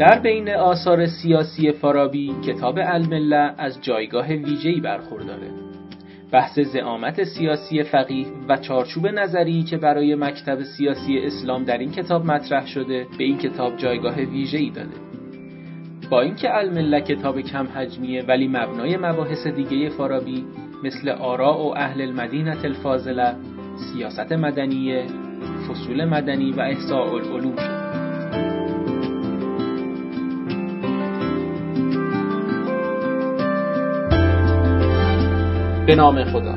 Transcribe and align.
در 0.00 0.18
بین 0.18 0.50
آثار 0.50 1.06
سیاسی 1.06 1.72
فارابی 1.72 2.34
کتاب 2.46 2.78
المله 2.82 3.54
از 3.58 3.80
جایگاه 3.82 4.26
ویژه‌ای 4.28 4.80
برخورداره. 4.80 5.50
بحث 6.32 6.58
زعامت 6.58 7.24
سیاسی 7.24 7.82
فقیه 7.82 8.26
و 8.48 8.56
چارچوب 8.56 9.06
نظری 9.06 9.62
که 9.62 9.76
برای 9.76 10.14
مکتب 10.14 10.62
سیاسی 10.62 11.18
اسلام 11.18 11.64
در 11.64 11.78
این 11.78 11.90
کتاب 11.90 12.24
مطرح 12.26 12.66
شده 12.66 13.06
به 13.18 13.24
این 13.24 13.38
کتاب 13.38 13.76
جایگاه 13.76 14.16
ویژه‌ای 14.16 14.70
داده. 14.70 14.96
با 16.10 16.20
اینکه 16.20 16.56
المله 16.56 17.00
کتاب 17.00 17.40
کم 17.40 17.66
حجمیه 17.74 18.22
ولی 18.22 18.48
مبنای 18.48 18.96
مباحث 18.96 19.46
دیگه 19.46 19.88
فارابی 19.88 20.44
مثل 20.84 21.08
آراء 21.08 21.58
و 21.58 21.74
اهل 21.76 22.00
المدینه 22.00 22.64
الفاضله 22.64 23.34
سیاست 23.76 24.32
مدنیه 24.32 25.06
فصول 25.68 26.04
مدنی 26.04 26.52
و 26.52 26.60
احساء 26.60 27.14
العلوم 27.14 27.56
شد 27.56 27.79
به 35.90 35.96
نام 35.96 36.24
خدا 36.24 36.54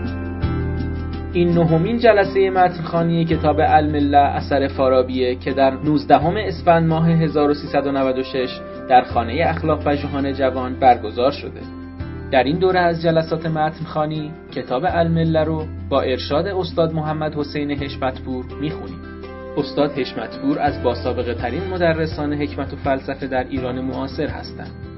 این 1.34 1.50
نهمین 1.50 1.98
جلسه 1.98 2.50
متنخانی 2.50 3.26
کتاب 3.26 3.56
المله 3.60 4.18
اثر 4.18 4.68
فارابیه 4.68 5.36
که 5.36 5.52
در 5.52 5.74
19 5.74 6.16
اسفند 6.48 6.88
ماه 6.88 7.10
1396 7.10 8.60
در 8.90 9.02
خانه 9.02 9.44
اخلاق 9.48 9.88
و 9.88 9.96
جهان 9.96 10.34
جوان 10.34 10.80
برگزار 10.80 11.32
شده. 11.32 11.62
در 12.32 12.44
این 12.44 12.60
دوره 12.60 12.80
از 12.80 13.02
جلسات 13.02 13.46
متنخانی 13.46 14.32
کتاب 14.56 14.84
المله 14.88 15.44
رو 15.44 15.66
با 15.90 16.02
ارشاد 16.02 16.48
استاد 16.48 16.94
محمد 16.94 17.36
حسین 17.36 17.72
حشمتپور 17.72 18.46
می‌خونیم. 18.62 19.00
استاد 19.58 19.92
حشمتپور 19.92 20.60
از 20.60 20.84
باسابقه 20.84 21.34
ترین 21.34 21.64
مدرسان 21.72 22.34
حکمت 22.34 22.74
و 22.74 22.76
فلسفه 22.76 23.28
در 23.28 23.44
ایران 23.50 23.82
معاصر 23.82 24.28
هستند. 24.28 24.93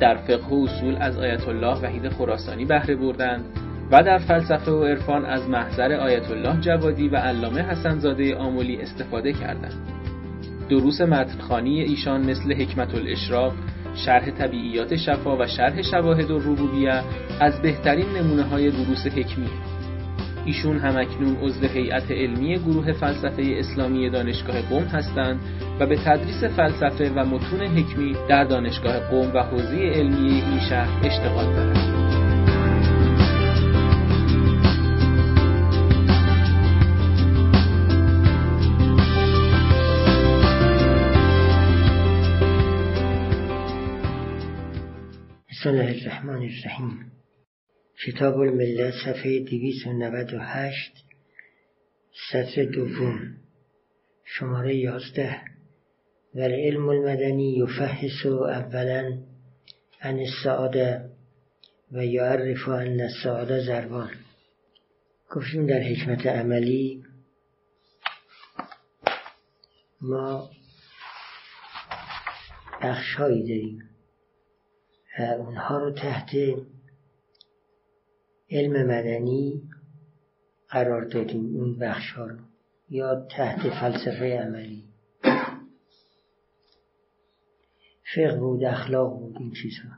در 0.00 0.16
فقه 0.16 0.48
و 0.48 0.64
اصول 0.64 0.96
از 1.00 1.18
آیت 1.18 1.48
الله 1.48 1.78
وحید 1.78 2.08
خراسانی 2.08 2.64
بهره 2.64 2.96
بردند 2.96 3.44
و 3.90 4.02
در 4.02 4.18
فلسفه 4.18 4.70
و 4.72 4.84
عرفان 4.84 5.24
از 5.24 5.48
محضر 5.48 5.92
آیت 5.92 6.30
الله 6.30 6.60
جوادی 6.60 7.08
و 7.08 7.16
علامه 7.16 7.62
حسنزاده 7.62 8.36
آمولی 8.36 8.76
استفاده 8.80 9.32
کردند. 9.32 9.74
دروس 10.68 11.00
متنخانی 11.00 11.80
ایشان 11.80 12.30
مثل 12.30 12.54
حکمت 12.54 12.94
الاشراق، 12.94 13.52
شرح 13.94 14.30
طبیعیات 14.30 14.96
شفا 14.96 15.36
و 15.36 15.46
شرح 15.46 15.82
شواهد 15.82 16.32
الربوبیه 16.32 17.02
از 17.40 17.62
بهترین 17.62 18.06
نمونه 18.16 18.42
های 18.42 18.70
دروس 18.70 19.06
حکمی 19.06 19.48
ایشون 20.46 20.78
همکنون 20.78 21.36
عضو 21.36 21.66
هیئت 21.66 22.10
علمی 22.10 22.58
گروه 22.58 22.92
فلسفه 22.92 23.42
اسلامی 23.58 24.10
دانشگاه 24.10 24.62
قم 24.62 24.84
هستند 24.84 25.40
و 25.80 25.86
به 25.86 25.96
تدریس 25.96 26.44
فلسفه 26.44 27.10
و 27.16 27.24
متون 27.24 27.60
حکمی 27.60 28.16
در 28.28 28.44
دانشگاه 28.44 28.98
قم 28.98 29.34
و 29.34 29.38
حوزه 29.42 29.76
علمی 29.76 30.30
این 30.30 30.60
شهر 30.60 31.06
اشتغال 31.06 31.44
دارند. 31.44 32.04
بسم 45.50 45.70
الله 45.70 46.02
الرحمن 46.02 46.34
الرحیم 46.34 47.12
کتاب 48.02 48.40
الملت 48.40 48.94
صفحه 49.04 49.40
298 49.40 50.92
سطر 52.32 52.64
دوم 52.64 53.36
شماره 54.24 54.74
11 54.74 55.40
و 56.34 56.40
العلم 56.40 56.88
المدنی 56.88 57.56
یفحص 57.56 58.26
اولا 58.26 59.18
عن 60.00 60.18
السعاده 60.18 61.10
و 61.92 62.04
یعرف 62.04 62.68
ان 62.68 63.00
السعاده 63.00 63.66
زربان 63.66 64.10
گفتیم 65.30 65.66
در 65.66 65.80
حکمت 65.80 66.26
عملی 66.26 67.04
ما 70.00 70.50
بخشهایی 72.82 73.42
داریم. 73.42 73.90
و 75.18 75.22
اونها 75.22 75.78
رو 75.78 75.92
تحت 75.92 76.30
علم 78.54 78.86
مدنی 78.86 79.62
قرار 80.68 81.04
دادیم 81.04 81.56
اون 81.56 81.78
بخش 81.78 82.10
رو. 82.16 82.36
یا 82.90 83.26
تحت 83.30 83.70
فلسفه 83.80 84.38
عملی. 84.38 84.84
فقه 88.14 88.38
بود 88.38 88.64
اخلاق 88.64 89.18
بود 89.18 89.36
این 89.38 89.52
چیزها. 89.62 89.90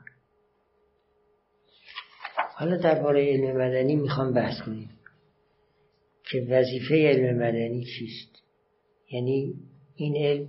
حالا 2.55 2.77
درباره 2.77 3.25
علم 3.25 3.57
مدنی 3.57 3.95
می‌خوام 3.95 4.33
بحث 4.33 4.61
کنیم 4.61 4.89
که 6.31 6.47
وظیفه 6.49 6.95
علم 6.95 7.37
مدنی 7.37 7.85
چیست. 7.85 8.43
یعنی 9.11 9.53
این 9.95 10.15
علم 10.17 10.47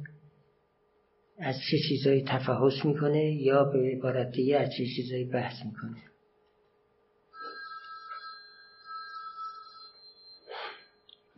از 1.39 1.55
چه 1.71 1.79
چیزایی 1.89 2.23
تفحص 2.23 2.85
می‌کنه 2.85 3.35
یا 3.35 3.65
به 3.65 3.79
عبارت 3.79 4.31
دیگه 4.31 4.59
از 4.59 4.69
چه 4.79 4.85
چیزایی 4.97 5.25
بحث 5.25 5.65
می‌کنه؟ 5.65 6.08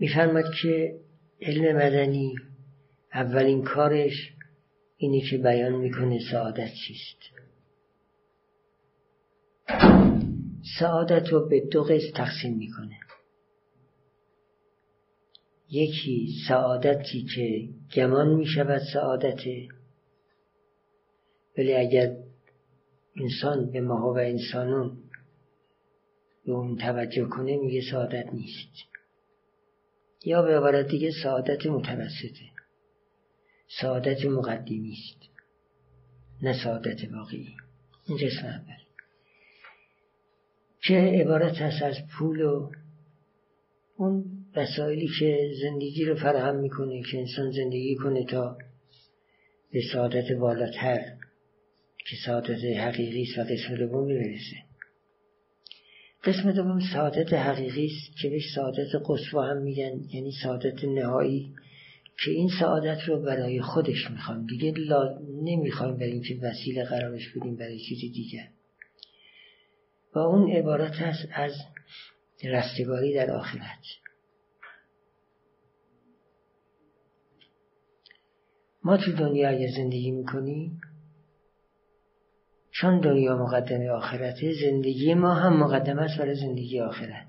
میفرماد 0.00 0.44
که 0.62 1.00
علم 1.40 1.76
مدنی 1.76 2.34
اولین 3.14 3.62
کارش 3.62 4.32
اینی 4.96 5.20
که 5.20 5.38
بیان 5.38 5.72
می‌کنه 5.72 6.18
سعادت 6.30 6.70
چیست. 6.86 7.18
سعادت 10.78 11.28
رو 11.28 11.48
به 11.48 11.60
دو 11.60 11.82
قسم 11.82 12.12
تقسیم 12.14 12.56
می‌کنه. 12.56 13.00
یکی 15.70 16.28
سعادتی 16.48 17.26
که 17.34 17.68
گمان 17.94 18.34
می‌شود 18.34 18.82
سعادته 18.92 19.68
ولی 21.58 21.74
اگر 21.74 22.16
انسان 23.16 23.70
به 23.70 23.80
ماها 23.80 24.12
و 24.12 24.18
انسانون 24.18 24.98
به 26.46 26.52
اون 26.52 26.76
توجه 26.76 27.24
کنه 27.24 27.56
میگه 27.56 27.80
سعادت 27.90 28.26
نیست. 28.32 28.90
یا 30.24 30.42
به 30.42 30.56
عبارت 30.56 30.88
دیگه 30.88 31.10
سعادت 31.22 31.66
متوسطه. 31.66 32.50
سعادت 33.80 34.24
مقدمی 34.24 34.92
است 34.92 35.30
نه 36.42 36.64
سعادت 36.64 37.12
واقعی. 37.12 37.56
این 38.06 38.18
قسم 38.18 38.46
اول. 38.46 38.80
که 40.82 40.94
عبارت 40.94 41.56
هست 41.56 41.82
از 41.82 41.96
پول 42.18 42.40
و 42.40 42.70
اون 43.96 44.24
وسایلی 44.56 45.08
که 45.18 45.52
زندگی 45.62 46.04
رو 46.04 46.14
فراهم 46.14 46.56
می‌کنه 46.56 47.02
که 47.02 47.18
انسان 47.18 47.50
زندگی 47.50 47.94
کنه 47.94 48.24
تا 48.24 48.58
به 49.72 49.80
سعادت 49.92 50.32
بالاتر 50.32 51.00
که 51.98 52.16
سعادت 52.26 52.64
حقیقی 52.64 53.22
است 53.22 53.38
و 53.38 53.42
قسم 53.42 53.76
دوم 53.76 54.08
برسه 54.08 54.69
قسم 56.24 56.52
دوم 56.52 56.80
سعادت 56.92 57.32
حقیقی 57.32 57.86
است 57.86 58.16
که 58.22 58.28
بهش 58.28 58.54
سعادت 58.54 58.88
قصوا 59.06 59.46
هم 59.46 59.56
میگن 59.56 60.00
یعنی 60.12 60.32
سعادت 60.42 60.84
نهایی 60.84 61.54
که 62.24 62.30
این 62.30 62.50
سعادت 62.60 63.02
رو 63.06 63.22
برای 63.22 63.60
خودش 63.60 64.10
می‌خوام 64.10 64.46
دیگه 64.46 64.72
لا... 64.76 65.18
نمی‌خوایم 65.42 65.96
برای 65.96 66.12
اینکه 66.12 66.38
وسیله 66.42 66.84
قرارش 66.84 67.28
بدیم 67.36 67.56
برای 67.56 67.78
چیزی 67.78 68.10
دیگه 68.10 68.48
و 70.14 70.18
اون 70.18 70.50
عبارت 70.50 70.92
هست 70.92 71.28
از 71.32 71.52
رستگاری 72.44 73.14
در 73.14 73.30
آخرت. 73.30 73.84
ما 78.84 78.96
تو 78.96 79.12
دنیا 79.12 79.48
اگه 79.48 79.68
زندگی 79.76 80.10
می‌کنیم 80.10 80.80
چون 82.80 83.00
دنیا 83.00 83.36
مقدمه 83.36 83.90
آخرته 83.90 84.52
زندگی 84.62 85.14
ما 85.14 85.34
هم 85.34 85.56
مقدم 85.56 85.98
است 85.98 86.18
برای 86.18 86.34
زندگی 86.34 86.80
آخرت. 86.80 87.28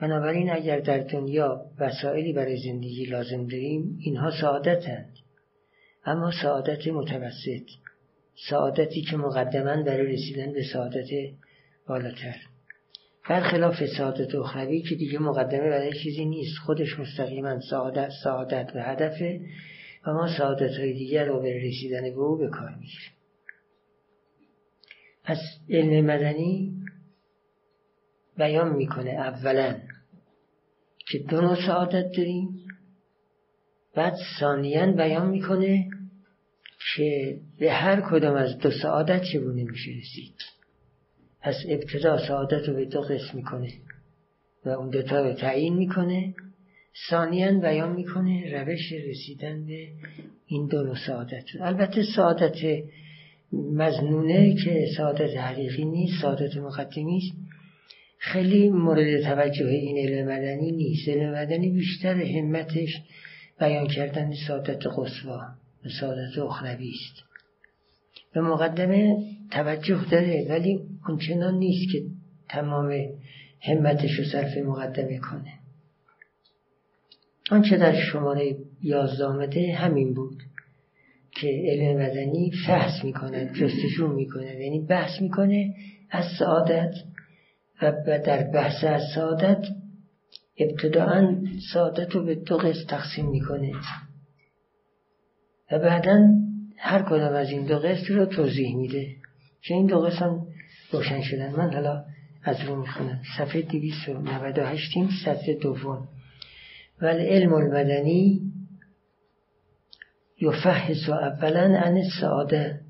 بنابراین 0.00 0.50
اگر 0.50 0.80
در 0.80 0.98
دنیا 0.98 1.64
وسائلی 1.78 2.32
برای 2.32 2.56
زندگی 2.56 3.04
لازم 3.04 3.46
داریم 3.46 3.98
اینها 4.00 4.30
سعادتند. 4.40 5.14
اما 6.04 6.32
سعادت 6.42 6.88
متوسط 6.88 7.68
سعادتی 8.50 9.02
که 9.02 9.16
مقدما 9.16 9.82
برای 9.82 10.12
رسیدن 10.12 10.52
به 10.52 10.62
سعادت 10.72 11.08
بالاتر. 11.88 12.36
برخلاف 13.28 13.84
سعادت 13.98 14.34
اخروی 14.34 14.82
که 14.82 14.94
دیگه 14.94 15.18
مقدمه 15.18 15.70
برای 15.70 15.92
چیزی 16.02 16.24
نیست 16.24 16.58
خودش 16.66 16.98
مستقیما 16.98 17.60
سعادت 17.70 18.10
سعادت 18.24 18.72
و 18.74 18.78
هدفه 18.78 19.40
و 20.06 20.12
ما 20.12 20.28
سعادت 20.38 20.78
های 20.78 20.92
دیگر 20.92 21.24
رو 21.24 21.38
برای 21.38 21.68
رسیدن 21.68 22.02
به 22.02 22.20
او 22.20 22.38
به 22.38 22.48
کار 22.48 22.70
می‌گیریم. 22.70 23.17
پس 25.28 25.38
علم 25.70 26.06
مدنی 26.06 26.72
بیان 28.38 28.76
می‌کنه 28.76 29.10
اولا 29.10 29.80
که 31.08 31.18
دو 31.18 31.40
نوع 31.40 31.66
سعادت 31.66 32.12
داریم 32.16 32.48
بعد 33.94 34.14
ثانیا 34.40 34.92
بیان 34.92 35.30
می‌کنه 35.30 35.90
که 36.94 37.38
به 37.58 37.72
هر 37.72 38.00
کدام 38.10 38.34
از 38.36 38.58
دو 38.58 38.70
سعادت 38.70 39.22
چگونه 39.32 39.64
میشه 39.64 39.90
رسید. 39.90 40.34
از 41.42 41.54
ابتدا 41.68 42.18
سعادت 42.28 42.68
رو 42.68 42.74
به 42.74 42.84
دو 42.84 43.00
قسم 43.00 43.36
می‌کنه 43.36 43.72
و 44.64 44.68
اون 44.68 44.90
دوتا 44.90 45.20
رو 45.20 45.34
تعیین 45.34 45.76
می‌کنه. 45.76 46.34
ثانیا 47.10 47.60
بیان 47.60 47.92
می‌کنه 47.92 48.62
روش 48.62 48.92
رسیدن 48.92 49.66
به 49.66 49.88
این 50.46 50.66
دو 50.66 50.94
سعادت. 50.94 51.44
البته 51.60 52.02
سعادت 52.16 52.56
مزنونه 53.52 54.54
که 54.54 54.86
سعادت 54.96 55.36
حقیقی 55.36 55.84
نیست 55.84 56.22
سعادت 56.22 56.56
مقدمی 56.56 57.16
است 57.16 57.48
خیلی 58.18 58.68
مورد 58.68 59.22
توجه 59.22 59.66
این 59.66 60.08
علم 60.08 60.28
مدنی 60.28 60.72
نیست. 60.72 61.08
علم 61.08 61.34
مدنی 61.34 61.70
بیشتر 61.70 62.22
همتش 62.22 63.02
بیان 63.60 63.86
کردن 63.86 64.32
سعادت 64.48 64.86
قصوا 64.86 65.40
و 65.84 65.88
سعادت 66.00 66.38
اخروی 66.38 66.90
است. 66.90 67.24
به 68.32 68.40
مقدمه 68.40 69.16
توجه 69.50 70.04
داره 70.10 70.46
ولی 70.48 70.80
اونچنان 71.08 71.54
نیست 71.54 71.92
که 71.92 72.02
تمام 72.48 72.92
همتش 73.60 74.10
رو 74.18 74.24
صرف 74.24 74.56
مقدمه 74.56 75.18
کنه. 75.18 75.52
آنچه 77.50 77.76
در 77.76 78.00
شماره 78.00 78.56
یازده 78.82 79.24
آمده 79.24 79.74
همین 79.74 80.14
بود. 80.14 80.42
که 81.40 81.62
علم 81.64 82.02
مدنی 82.02 82.52
فحص 82.66 83.04
می‌کنه 83.04 83.52
جستجو 83.54 84.08
می‌کنه. 84.08 84.64
یعنی 84.64 84.86
بحث 84.86 85.22
می‌کنه 85.22 85.74
از 86.10 86.24
سعادت. 86.38 86.94
و 87.82 87.92
در 88.26 88.50
بحث 88.50 88.84
از 88.84 89.02
سعادت 89.14 89.66
ابتداعا 90.58 91.44
سعادت 91.72 92.14
رو 92.14 92.24
به 92.24 92.34
دو 92.34 92.56
قسم 92.56 92.86
تقسیم 92.88 93.30
می‌کنه. 93.30 93.72
و 95.72 95.78
بعدا 95.78 96.28
هر 96.76 97.02
کدام 97.02 97.34
از 97.34 97.50
این 97.50 97.66
دو 97.66 97.78
قسم 97.78 98.14
رو 98.14 98.26
توضیح 98.26 98.76
میده. 98.76 99.06
که 99.62 99.74
این 99.74 99.86
دو 99.86 100.00
قسم 100.00 100.46
روشن 100.92 101.22
شدن. 101.22 101.56
من 101.56 101.74
حالا 101.74 102.04
از 102.42 102.60
رو 102.60 102.76
می‌خونم. 102.76 103.20
صفحه 103.38 103.62
298 103.62 104.98
سطح 105.24 105.52
دوم. 105.52 106.08
و 107.02 107.06
علم 107.06 107.52
المدنی 107.52 108.40
یفحص 110.40 111.08
اولا 111.08 111.78
عن 111.78 111.96
السعاده 111.96 112.80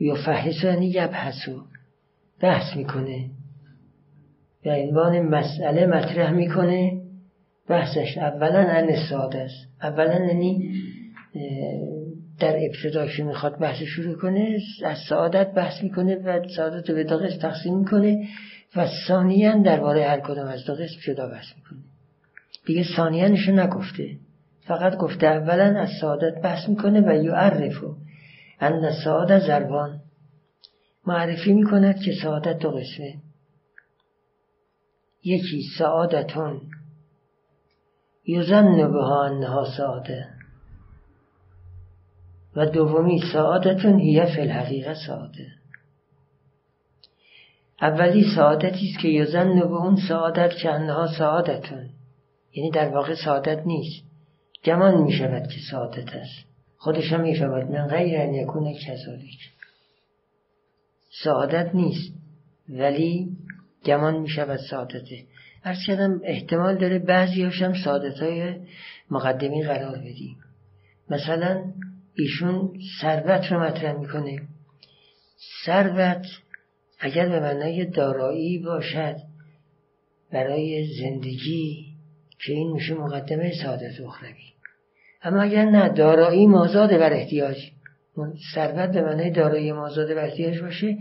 یفحص 0.00 0.64
یعنی 0.64 0.86
یبحثو. 0.86 1.62
بحث 2.40 2.76
می‌کنه. 2.76 3.30
به 4.64 4.72
عنوان 4.72 5.22
مسئله 5.22 5.86
مطرح 5.86 6.30
می‌کنه. 6.30 7.02
بحثش 7.68 8.18
اولا 8.18 8.58
عن 8.58 8.88
السعاده 8.88 9.38
است. 9.38 9.68
اولا 9.82 10.26
یعنی 10.26 10.72
در 12.40 12.56
ابتدا 12.56 13.06
که 13.06 13.24
می‌خواد 13.24 13.58
بحث 13.58 13.82
شروع 13.82 14.16
کنه 14.16 14.58
از 14.84 14.98
سعادت 15.08 15.54
بحث 15.54 15.82
می‌کنه 15.82 16.16
و 16.16 16.48
سعادت 16.56 16.90
رو 16.90 16.96
به 16.96 17.04
دو 17.04 17.28
تقسیم 17.28 17.78
می‌کنه 17.78 18.28
و 18.76 18.86
ثانیا 19.08 19.62
درباره 19.62 20.04
هر 20.04 20.20
کدام 20.20 20.46
از 20.48 20.64
دو 20.64 20.72
قسم 20.74 21.00
جدا 21.04 21.28
بحث 21.28 21.46
می‌کنه. 21.56 21.78
دیگه 22.66 22.84
ثانیانشو 22.96 23.52
نگفته. 23.52 24.16
فقط 24.68 24.96
گفته 24.96 25.26
اولا 25.26 25.80
از 25.80 25.88
سعادت 26.00 26.42
بحث 26.42 26.68
می‌کنه 26.68 27.00
و 27.00 27.24
یعرفو 27.24 27.94
ان 28.60 28.90
سعادت 29.04 29.38
زربان. 29.38 30.00
معرفی 31.06 31.52
می‌کند 31.52 32.00
که 32.00 32.12
سعادت 32.22 32.58
دو 32.58 32.70
قسمه 32.70 33.14
یکی 35.24 35.62
سعادتون 35.78 36.60
یزن 38.26 38.92
بها 38.92 39.24
انها 39.24 39.66
سعاده. 39.76 40.28
و 42.56 42.66
دومی 42.66 43.22
سعادتون 43.32 43.98
هیه 43.98 44.26
فی 44.34 44.40
الحقیقه 44.40 44.94
سعاده. 45.06 45.46
اولی 47.82 48.24
سعادتی 48.36 48.90
است 48.90 48.98
که 48.98 49.08
یزن 49.08 49.60
به 49.60 49.76
اون 49.76 49.96
سعادت 50.08 50.50
که 50.62 50.70
انها 50.70 51.06
سعادتون. 51.18 51.90
یعنی 52.52 52.70
در 52.70 52.88
واقع 52.88 53.14
سعادت 53.14 53.66
نیست. 53.66 54.07
گمان 54.64 55.02
می 55.02 55.12
شود 55.12 55.48
که 55.48 55.60
سعادت 55.70 56.14
است. 56.14 56.48
خودش 56.76 57.12
هم 57.12 57.20
می 57.20 57.36
شود 57.36 57.70
من 57.70 57.86
غیر 57.86 58.20
ان 58.20 58.34
یکون 58.34 58.74
کذالک 58.74 59.52
سعادت 61.24 61.74
نیست 61.74 62.12
ولی 62.68 63.36
گمان 63.84 64.18
می 64.18 64.28
شود 64.28 64.60
سعادته 64.70 65.24
ارز 65.64 65.78
کردم 65.86 66.20
احتمال 66.24 66.78
داره 66.78 66.98
بعضی 66.98 67.42
هاشم 67.42 67.72
سعادت 67.84 68.18
های 68.18 68.54
مقدمی 69.10 69.62
قرار 69.62 69.98
بدیم. 69.98 70.36
مثلا 71.10 71.64
ایشون 72.14 72.72
ثروت 73.00 73.52
رو 73.52 73.60
مطرح 73.60 73.92
می‌کنه. 73.92 74.40
ثروت 75.66 76.26
اگر 77.00 77.28
به 77.28 77.40
معنای 77.40 77.84
دارایی 77.84 78.58
باشد 78.58 79.16
برای 80.32 80.86
زندگی 81.00 81.87
که 82.46 82.52
این 82.52 82.72
میشه 82.72 82.94
مقدمه 82.94 83.52
سعادت 83.62 84.00
اخروی 84.00 84.52
اما 85.22 85.42
اگر 85.42 85.64
نه 85.64 85.88
دارایی 85.88 86.46
مازاده 86.46 86.98
بر 86.98 87.12
احتیاج. 87.12 87.56
ثروت 88.54 88.90
به 88.90 89.02
معنای 89.02 89.30
دارایی 89.30 89.72
مازاده 89.72 90.14
بر 90.14 90.24
احتیاج 90.24 90.60
باشه. 90.60 90.96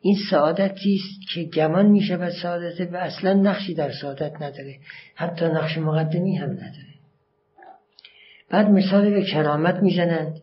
این 0.00 0.16
سعادتی 0.30 0.94
است 0.94 1.34
که 1.34 1.42
گمان 1.42 1.86
میشه 1.86 2.16
و 2.16 2.30
سعادت 2.42 2.92
و 2.92 2.96
اصلا 2.96 3.32
نقشی 3.32 3.74
در 3.74 3.92
سعادت 3.92 4.42
نداره. 4.42 4.78
حتی 5.14 5.44
نقش 5.44 5.78
مقدمی 5.78 6.36
هم 6.36 6.50
نداره. 6.50 6.96
بعد 8.50 8.70
مثال 8.70 9.10
به 9.10 9.22
کرامت 9.22 9.82
می‌زنند. 9.82 10.42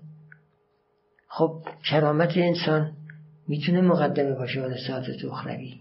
خب 1.28 1.62
کرامت 1.90 2.38
انسان 2.38 2.92
می‌تونه 3.48 3.82
مقدمه 3.82 4.36
باشه 4.36 4.62
برای 4.62 4.88
سعادت 4.88 5.26
اخروی 5.26 5.74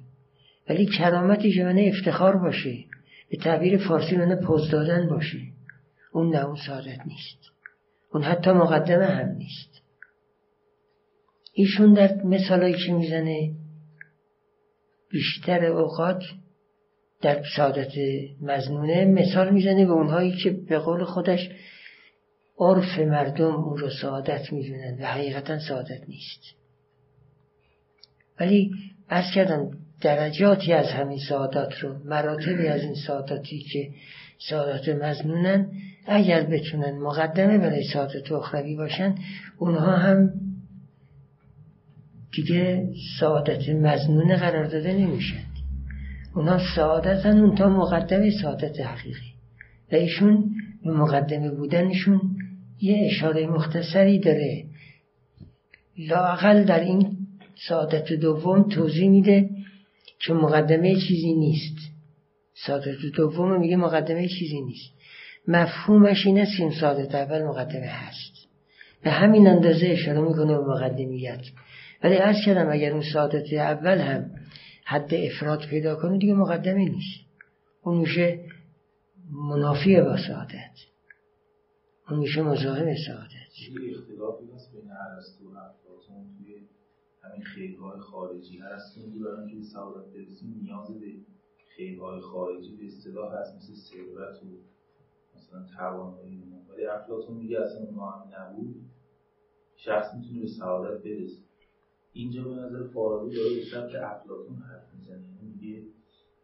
ولی 0.68 0.86
کرامتی 0.86 1.52
که 1.52 1.88
افتخار 1.88 2.36
باشه. 2.36 2.84
به 3.32 3.38
تعبیر 3.38 3.88
فارسی 3.88 4.16
منه 4.16 4.36
پوز 4.36 4.70
دادن 4.70 5.08
باشه 5.08 5.38
اون 6.12 6.34
نه 6.34 6.44
اون 6.44 6.56
سعادت 6.66 6.98
نیست. 7.06 7.38
اون 8.12 8.22
حتی 8.22 8.50
مقدمه 8.50 9.06
هم 9.06 9.28
نیست. 9.28 9.82
ایشون 11.52 11.94
در 11.94 12.22
مثالایی 12.22 12.86
که 12.86 12.92
می‌زنه 12.92 13.54
بیشتر 15.10 15.64
اوقات 15.64 16.22
در 17.22 17.42
سعادت 17.56 17.92
مزنونه 18.40 19.04
مثال 19.04 19.50
می‌زنه 19.50 19.86
به 19.86 19.92
اونهایی 19.92 20.36
که 20.36 20.50
به 20.50 20.78
قول 20.78 21.04
خودش 21.04 21.50
عرف 22.58 22.98
مردم 22.98 23.54
اون 23.54 23.78
رو 23.78 23.90
سعادت 24.02 24.52
می‌دونن 24.52 24.98
و 25.00 25.06
حقیقتا 25.06 25.58
سعادت 25.58 26.08
نیست. 26.08 26.40
ولی 28.40 28.70
ارز 29.08 29.34
کردم 29.34 29.70
درجاتی 30.02 30.72
از 30.72 30.86
همین 30.86 31.18
سعادت 31.28 31.78
رو 31.80 31.94
مراتبی 32.04 32.66
از 32.66 32.82
این 32.82 32.94
سعادتی 33.06 33.58
که 33.58 33.88
سعادت 34.48 34.88
مزنونن 34.88 35.66
اگر 36.06 36.42
بتونن 36.42 36.98
مقدمه 36.98 37.58
برای 37.58 37.84
سعادت 37.92 38.32
اخروی 38.32 38.76
باشن 38.76 39.14
اونها 39.58 39.96
هم 39.96 40.30
دیگه 42.32 42.88
سعادت 43.20 43.68
مزنونه 43.68 44.36
قرار 44.36 44.64
داده 44.64 44.92
نمیشن. 44.92 45.42
اونها 46.34 46.58
سعادتن 46.76 47.38
اون 47.38 47.54
تا 47.54 47.68
مقدمه 47.68 48.30
سعادت 48.42 48.80
حقیقی. 48.80 49.32
و 49.92 49.94
ایشون 49.94 50.50
به 50.84 50.90
مقدمه 50.90 51.50
بودنشون 51.50 52.20
یه 52.80 53.06
اشاره 53.10 53.46
مختصری 53.46 54.18
داره. 54.18 54.64
لاقل 55.98 56.64
در 56.64 56.80
این 56.80 57.16
سعادت 57.68 58.12
دوم 58.12 58.68
توضیح 58.68 59.10
میده 59.10 59.50
که 60.26 60.32
مقدمه 60.32 60.94
چیزی 60.94 61.34
نیست. 61.34 61.76
سعادت 62.66 62.98
دوم 63.16 63.60
میگه 63.60 63.76
مقدمه 63.76 64.28
چیزی 64.28 64.60
نیست. 64.60 64.92
مفهومش 65.48 66.26
این 66.26 66.38
است 66.38 66.56
که 66.56 66.62
این 66.62 66.72
سعادت 66.80 67.14
اول 67.14 67.42
مقدمه 67.42 67.86
هست. 67.86 68.32
به 69.04 69.10
همین 69.10 69.46
اندازه 69.46 69.86
اشاره 69.86 70.20
می‌کنه 70.20 70.58
به 70.58 70.64
مقدمیت. 70.64 71.40
ولی 72.04 72.16
از 72.16 72.36
کردم 72.46 72.70
اگر 72.70 72.92
اون 72.92 73.02
سعادت 73.12 73.52
اول 73.52 73.98
هم 73.98 74.30
حد 74.84 75.14
افراد 75.14 75.66
پیدا 75.66 75.96
کنه 75.96 76.18
دیگه 76.18 76.34
مقدمه 76.34 76.84
نیست. 76.84 77.20
اون 77.82 77.98
میشه 77.98 78.40
منافی 79.30 80.00
با 80.00 80.16
سعادت 80.16 80.74
اون 82.10 82.18
میشه 82.18 82.42
مزاحم 82.42 82.94
سعادت 83.06 83.52
همین 87.22 87.42
خیرهای 87.42 88.00
خارجی 88.00 88.62
ارسطو 88.62 89.00
میگه 89.06 89.24
برای 89.24 89.50
اینکه 89.50 89.66
سعادت 89.66 90.12
برسیم 90.12 90.60
نیاز 90.62 91.00
به 91.00 91.06
خیرهای 91.76 92.20
خارجی 92.20 92.76
به 92.76 92.86
اصطلاح 92.86 93.34
هست 93.34 93.56
مثل 93.56 93.74
ثروت 93.74 94.42
و 94.42 94.46
مثلا 95.36 95.66
توانایی 95.76 96.42
ولی 96.68 96.86
افلاطون 96.86 97.36
میگه 97.36 97.60
اصلا 97.60 97.80
اونها 97.80 98.10
هم 98.10 98.30
نبود. 98.38 98.74
شخص 99.76 100.14
می‌تونه 100.14 100.40
به 100.40 100.48
سعادت 100.48 101.02
برسه. 101.02 101.42
اینجا 102.12 102.44
به 102.44 102.54
نظر 102.54 102.88
فارابی 102.88 103.36
داره 103.36 103.54
به 103.54 103.64
سمت 103.64 103.94
افلاطون 103.94 104.56
حرف 104.56 104.94
می‌زنه. 104.94 105.16
یعنی 105.16 105.54
میگه 105.54 105.82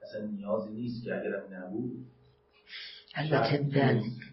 اصلا 0.03 0.27
نیازی 0.27 0.71
نیست 0.71 1.05
که 1.05 1.15
اگرم 1.15 1.55
نبود 1.55 2.07
البته 3.15 3.59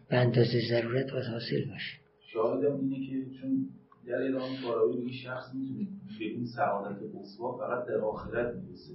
به 0.09 0.17
اندازه 0.17 0.59
ضرورت 0.69 1.11
باید 1.11 1.25
حاصل 1.25 1.65
باشه. 1.69 1.97
شاهدم 2.19 2.79
اینه 2.79 3.07
که 3.07 3.39
چون 3.41 3.69
در 4.07 4.27
ادامه 4.27 4.61
فارابی 4.63 4.97
این 4.97 5.11
شخص 5.11 5.53
می‌تونه 5.53 5.87
به 6.19 6.25
این 6.25 6.45
سعادت 6.45 6.99
قصوا 7.15 7.57
فقط 7.57 7.87
در 7.87 7.97
آخرت 7.97 8.55
می‌رسه. 8.55 8.93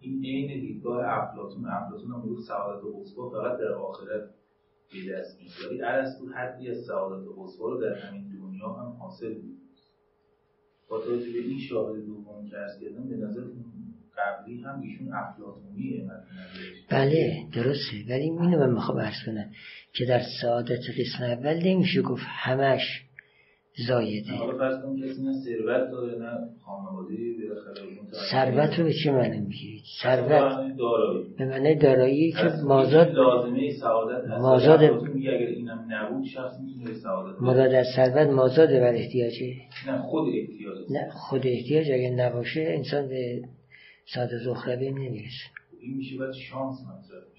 این 0.00 0.24
عین 0.24 0.60
دیدگاه 0.60 1.04
افلاطون 1.06 1.66
افلاطون 1.66 2.10
هم 2.10 2.22
می‌گفت 2.24 2.48
سعادت 2.48 2.82
قصوا 3.00 3.30
فقط 3.30 3.58
در 3.58 3.72
آخرت 3.72 4.22
به 4.92 5.12
دست 5.12 5.38
میاد 5.38 5.70
ولی 5.70 5.82
ارسطو 5.82 6.28
حدی 6.28 6.70
از 6.70 6.84
سعادت 6.86 7.28
قصوا 7.38 7.68
رو 7.68 7.80
در 7.80 7.94
همین 7.94 8.28
دنیا 8.28 8.68
هم 8.68 8.96
حاصل 9.00 9.34
بود. 9.34 9.58
با 10.88 11.00
توجه 11.00 11.32
به 11.32 11.38
این 11.38 11.58
شاهد 11.58 12.04
دوم 12.06 12.48
که 12.50 12.56
ارز 12.56 12.80
کردم 12.80 13.08
به 13.08 13.16
نظر 13.16 13.40
قبلی 14.16 14.60
هم 14.60 14.80
ایشون 14.80 15.12
افلاطونیه 15.12 16.10
بله 16.90 17.46
درسته. 17.54 17.96
ولی 18.08 18.22
اینو 18.22 18.58
من 18.58 18.72
می‌خوام 18.72 18.98
عرض 18.98 19.26
کنم 19.26 19.50
که 19.92 20.04
در 20.04 20.22
سعادت 20.42 20.80
قسم 20.98 21.24
اول 21.24 21.62
نمیشه 21.64 22.02
گفت 22.02 22.24
همش 22.26 23.07
زایده. 23.88 24.32
ثروت 28.30 28.78
رو 28.78 28.84
به 28.84 28.92
چه 29.04 29.12
معنی 29.12 29.40
می‌گیرید 29.40 29.82
ثروت. 30.02 30.76
به 31.38 31.44
معنی 31.44 31.74
دارایی. 31.74 32.32
که 32.32 32.52
مازاد 32.64 33.08
لازمه 33.08 33.72
سعادت 33.80 34.28
مازاد 34.28 34.80
سعادت 37.02 37.42
مراد 37.42 37.74
از 37.74 37.86
ثروت 37.96 38.28
مازاد 38.28 38.68
بر 38.68 38.94
احتیاجه. 38.94 39.54
نه 39.86 40.02
خود 40.02 40.28
احتیاج 40.28 40.90
نه 40.90 41.10
خود 41.10 41.46
احتیاج. 41.46 41.90
اگر 41.90 42.10
نباشه 42.10 42.60
انسان 42.60 43.08
به 43.08 43.42
سعادت 44.14 44.46
اخروی 44.50 44.90
نمی‌رسه. 44.90 45.44
این 45.80 45.96
میشه 45.96 46.18
باید 46.18 46.32
شانس 46.32 46.76
مطرح 46.80 47.37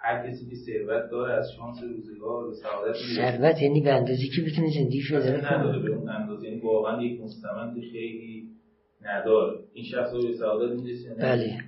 هر 0.00 0.30
کسی 0.30 0.50
که 0.50 0.56
ثروت 0.56 1.10
داره 1.10 1.32
از 1.34 1.52
شانس 1.56 1.76
روزگار 1.82 2.48
به 2.48 2.54
سعادت 2.54 2.94
ثروت 3.16 3.62
یعنی 3.62 3.80
به 3.80 3.92
اندازی 3.92 4.28
که 4.28 4.42
بتونه 4.42 4.70
زندگی 4.70 5.00
شو 5.00 5.18
داره 5.18 5.54
نداره 5.54 5.78
به 5.82 5.90
اون 5.90 6.08
اندازه. 6.08 6.46
یعنی 6.46 6.60
واقعا 6.60 7.02
یک 7.02 7.20
مستمند 7.20 7.80
خیلی 7.92 8.48
نداره. 9.02 9.58
این 9.72 9.84
شخص 9.84 10.14
رو 10.14 10.22
به 10.22 10.36
سعادت 10.36 10.76
می‌رسه 10.76 11.14
بله. 11.14 11.58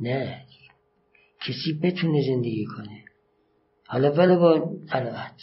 نه. 0.00 0.42
کسی 1.48 1.72
بتونه 1.82 2.22
زندگی 2.22 2.64
کنه. 2.64 3.04
حالا 3.86 4.12
ولی 4.12 4.36
با 4.36 4.70
قناعت. 4.90 5.40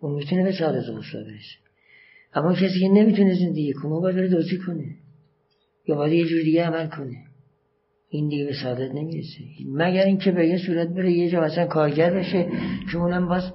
اون 0.00 0.14
می‌تونه 0.14 0.42
به 0.44 0.52
سعادت 0.52 0.76
اصلا 0.78 0.94
برسه 0.94 1.58
اما 2.34 2.54
کسی 2.54 2.80
که 2.80 2.88
نمی‌تونه 2.88 3.34
زندگی 3.34 3.72
کنه 3.72 4.00
باید 4.00 4.16
بره 4.16 4.28
دوزی 4.28 4.58
کنه. 4.58 4.96
یا 5.86 5.94
باید 5.94 6.12
یه 6.12 6.24
جور 6.24 6.42
دیگه 6.42 6.64
عمل 6.64 6.86
کنه. 6.86 7.27
این 8.10 8.28
دیگه 8.28 8.44
به 8.44 8.52
سعادت 8.62 8.94
نمی‌رسه 8.94 9.44
مگر 9.66 10.04
اینکه 10.04 10.30
به 10.30 10.48
یه 10.48 10.58
صورت 10.66 10.88
بره 10.88 11.12
یه 11.12 11.30
جا 11.30 11.40
مثلا 11.40 11.66
کارگر 11.66 12.14
بشه 12.14 12.48
که 12.92 12.98
اونم 12.98 13.28
باز 13.28 13.52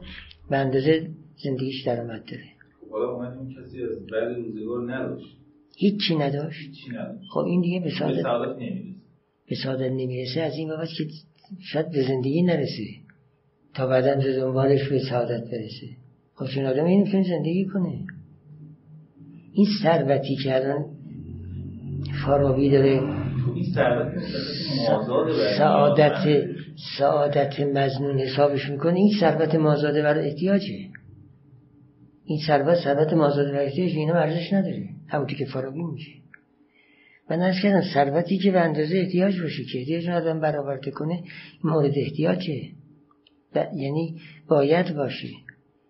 به 0.49 0.57
اندازه 0.57 1.07
زندگیش 1.43 1.83
درآمد 1.85 2.23
داره. 2.25 2.43
حالا 2.91 3.35
کسی 3.45 3.83
از 3.83 4.05
بعد 4.11 4.37
روزگار 4.37 4.95
نداشت. 4.95 5.37
هیچی 5.77 6.15
نداشت. 6.15 6.59
هیچی 6.59 6.91
نداشت. 6.91 7.29
خب 7.33 7.39
این 7.39 7.61
دیگه 7.61 7.79
به 7.79 7.91
سعادت, 7.99 8.25
نمی‌رسه. 8.25 8.95
به 9.49 9.55
سعادت 9.55 9.91
نمی‌رسه. 9.91 10.41
از 10.41 10.53
این 10.57 10.69
بابت 10.69 10.87
که 10.97 11.07
شاید 11.59 11.91
به 11.91 12.03
زندگی 12.07 12.41
نرسه. 12.41 12.83
تا 13.73 13.87
بعدا 13.87 14.15
به 14.15 14.35
دنبالش 14.37 14.89
به 14.89 14.99
سعادت 14.99 15.43
برسه. 15.43 15.87
خب 16.35 16.45
چون 16.55 16.65
آدم 16.65 16.85
این 16.85 17.23
زندگی 17.23 17.65
کنه. 17.65 17.99
این 19.53 19.67
ثروتی 19.83 20.35
که 20.35 20.55
الان 20.55 20.85
فارابی 22.25 22.69
داره 22.69 23.22
سعادت 25.57 26.45
سعادت 26.97 27.59
مزنون 27.59 28.19
حسابش 28.19 28.69
می‌کنه 28.69 28.93
این 28.93 29.11
ثروت 29.19 29.55
مازاده 29.55 30.01
بر 30.01 30.17
احتیاجه. 30.17 30.89
این 32.25 32.39
ثروت 32.47 32.75
ثروت 32.75 33.13
مازاده 33.13 33.51
بر 33.51 33.63
احتیاج 33.63 33.91
اینا 33.91 34.13
ارزش 34.13 34.53
نداره. 34.53 34.89
همونطور 35.07 35.37
که 35.37 35.45
فارابی 35.45 35.83
میشه. 35.83 36.11
من 37.29 37.39
از 37.39 37.55
کردم 37.63 37.81
ثروتی 37.93 38.37
که 38.37 38.51
به 38.51 38.59
اندازه 38.59 38.97
احتیاج 38.97 39.41
باشه 39.41 39.63
که 39.71 39.79
احتیاج 39.79 40.09
آدم 40.09 40.39
برآورده 40.39 40.91
کنه 40.91 41.23
مورد 41.63 41.93
احتیاجه. 41.95 42.61
یعنی 43.55 44.15
باید 44.47 44.95
باشه. 44.95 45.27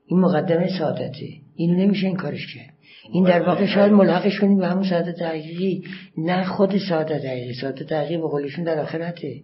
این 0.05 0.19
مقدمه 0.19 0.67
سعادته. 0.79 1.27
اینو 1.55 1.77
نمیشه 1.77 2.07
این 2.07 2.15
کارش 2.15 2.55
کرد. 2.55 2.72
این 3.11 3.23
در 3.23 3.41
واقع 3.41 3.65
شاید 3.65 3.91
ملحقش 3.91 4.39
کنیم 4.39 4.57
به 4.57 4.67
همون 4.67 4.89
سعادت 4.89 5.21
حقیقی 5.21 5.83
نه 6.17 6.45
خود 6.45 6.77
سعادت 6.89 7.25
حقیقی 7.25 7.53
سعادت 7.61 7.91
حقیقی 7.91 8.17
به 8.17 8.27
قولشون 8.27 8.63
در 8.63 8.79
آخرته 8.79 9.43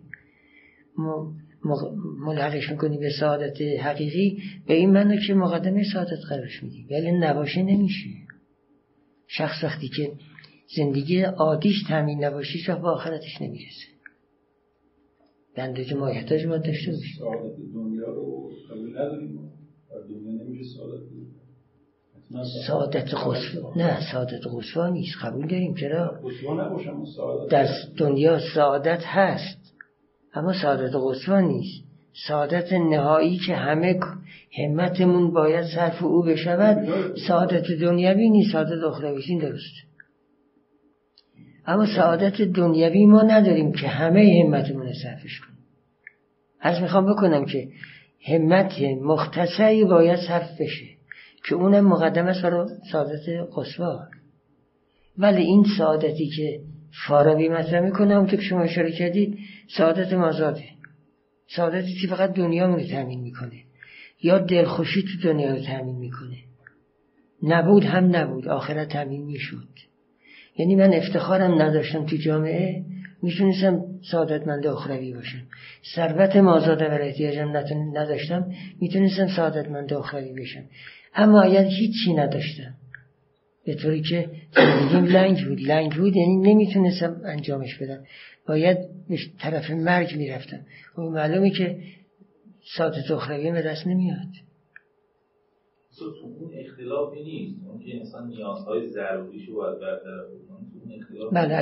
ملحقش 2.26 2.70
می‌کنیم 2.70 3.00
به 3.00 3.10
سعادت 3.20 3.62
حقیقی. 3.62 4.38
به 4.68 4.74
این 4.74 4.90
معنی 4.90 5.28
که 5.28 5.34
مقدمه 5.34 5.84
سعادت 5.94 6.20
قرارش 6.30 6.64
میدیم. 6.64 6.88
ولی 6.92 7.12
نباشه 7.12 7.64
نمیشه. 7.64 8.10
شخص 9.28 9.64
وقتی 9.64 9.88
که 9.88 10.12
زندگی 10.78 11.22
عادیش 11.22 11.84
تامین 11.88 12.24
نباشه 12.24 12.54
هیچ 12.54 12.70
به 12.70 12.88
آخرتش 12.88 13.42
نمی‌رسه. 13.42 13.86
به 15.56 15.62
اندازه 15.62 15.96
ما 15.96 16.08
احتاج 16.08 16.46
ما 16.46 16.58
داشته 16.58 16.92
باشیم. 16.92 17.26
دنیا 17.74 18.06
رو 18.06 18.52
قبول 18.72 18.90
نداریم 18.90 19.40
دنیا 20.10 20.44
نمیشه 20.44 20.64
سعادت 20.78 21.04
سعادت 22.68 23.14
قصوا 23.14 23.74
نه 23.76 24.12
سعادت 24.12 24.42
قصوا 24.54 24.90
نیست. 24.90 25.18
قبول 25.24 25.48
داریم. 25.48 25.76
چرا؟ 25.76 26.20
در 27.50 27.68
دنیا 27.98 28.40
سعادت 28.56 29.04
هست 29.06 29.74
اما 30.34 30.54
سعادت 30.62 30.96
قصوا 30.96 31.40
نیست. 31.40 31.84
سعادت 32.28 32.74
نهایی 32.74 33.38
که 33.38 33.56
همه 33.56 34.00
همتمون 34.58 35.32
باید 35.32 35.66
صرف 35.66 36.04
او 36.04 36.24
بشود 36.24 36.88
سعادت 37.28 37.72
دنیوی 37.82 38.30
نیست. 38.30 38.52
سعادت 38.52 38.84
اخروی 38.84 39.40
درست. 39.40 39.74
اما 41.66 41.86
سعادت 41.86 42.42
دنیوی 42.42 43.06
ما 43.06 43.22
نداریم 43.22 43.72
که 43.72 43.88
همه 43.88 44.44
همتمون 44.46 44.94
صرفش 45.04 45.40
کنیم. 45.40 45.60
از 46.62 46.82
می‌خوام 46.82 47.14
بکنم 47.14 47.46
که 47.46 47.68
همت 48.28 48.82
مختصری 49.02 49.84
باید 49.84 50.20
صرف 50.28 50.62
بشه. 50.62 50.99
که 51.44 51.56
اونم 51.56 51.88
مقدم 51.88 52.26
برای 52.26 52.68
سعادت 52.92 53.22
قصوا 53.58 54.00
ولی 55.18 55.42
این 55.42 55.66
سعادتی 55.78 56.30
که 56.30 56.60
فارابی 57.08 57.50
مطرح 57.50 57.80
می‌کنه 57.80 58.16
همونطور 58.16 58.40
که 58.40 58.46
شما 58.46 58.62
اشاره 58.62 58.92
کردید 58.92 59.40
سعادت 59.78 60.14
مازاده 60.14 60.64
سعادتی 61.56 61.94
که 62.02 62.08
فقط 62.08 62.34
دنیا 62.34 62.76
رو 62.76 62.84
تامین 62.84 63.22
می‌کنه. 63.22 63.64
یا 64.24 64.38
دلخوشی 64.38 65.02
تو 65.02 65.30
دنیا 65.30 65.52
رو 65.52 65.60
تامین 65.60 65.96
می‌کنه. 65.96 66.38
نبود 67.44 67.84
هم 67.84 68.16
نبود 68.16 68.48
آخرت 68.48 68.90
تامین 68.90 69.26
می‌شد. 69.26 69.68
یعنی 70.58 70.76
من 70.76 70.94
افتخارم 70.94 71.62
نداشتم 71.62 72.06
تو 72.06 72.18
جامعه 72.18 72.84
می‌تونستم 73.22 73.86
سعادتمند 74.12 74.68
اخروی 74.68 75.14
باشم. 75.14 75.42
ثروت 75.96 76.36
مازاده 76.36 76.90
و 76.90 77.02
احتیاجم 77.02 77.58
نداشتم 77.96 78.52
می‌تونستم 78.82 79.28
سعادتمند 79.28 79.94
اخروی 79.94 80.34
بشم. 80.34 80.64
اما 81.16 81.42
اگر 81.42 81.64
هیچی 81.64 82.14
نداشتم 82.14 82.74
به 83.66 83.76
طوری 83.76 84.02
که 84.02 84.30
زندگیم 84.56 85.06
لنگ 85.06 85.46
بود. 85.48 85.62
لنگ 85.62 85.92
بود 85.96 86.16
یعنی 86.16 86.38
نمی‌تونستم 86.38 87.22
انجامش 87.26 87.76
بدم. 87.76 88.04
باید 88.48 88.78
به 89.10 89.18
طرف 89.40 89.70
مرگ 89.70 90.16
می‌رفتم. 90.16 90.58
و 90.58 90.62
خب 90.96 91.02
معلومه 91.02 91.52
که 91.52 91.80
ساعت 92.78 93.12
اخروی 93.12 93.52
به 93.52 93.62
دست 93.62 93.88
نمیاد. 93.88 94.28
اون 96.40 96.52
اختلافی 96.60 97.24
نیست. 97.24 97.62
اون 97.68 97.80
که 97.80 97.96
انسان 98.00 98.30
نیازهای 98.30 98.88
ضروریشو 98.88 99.54
باید 99.56 99.80
برطرف 99.80 100.26
کنه. 100.48 101.32
بله 101.32 101.56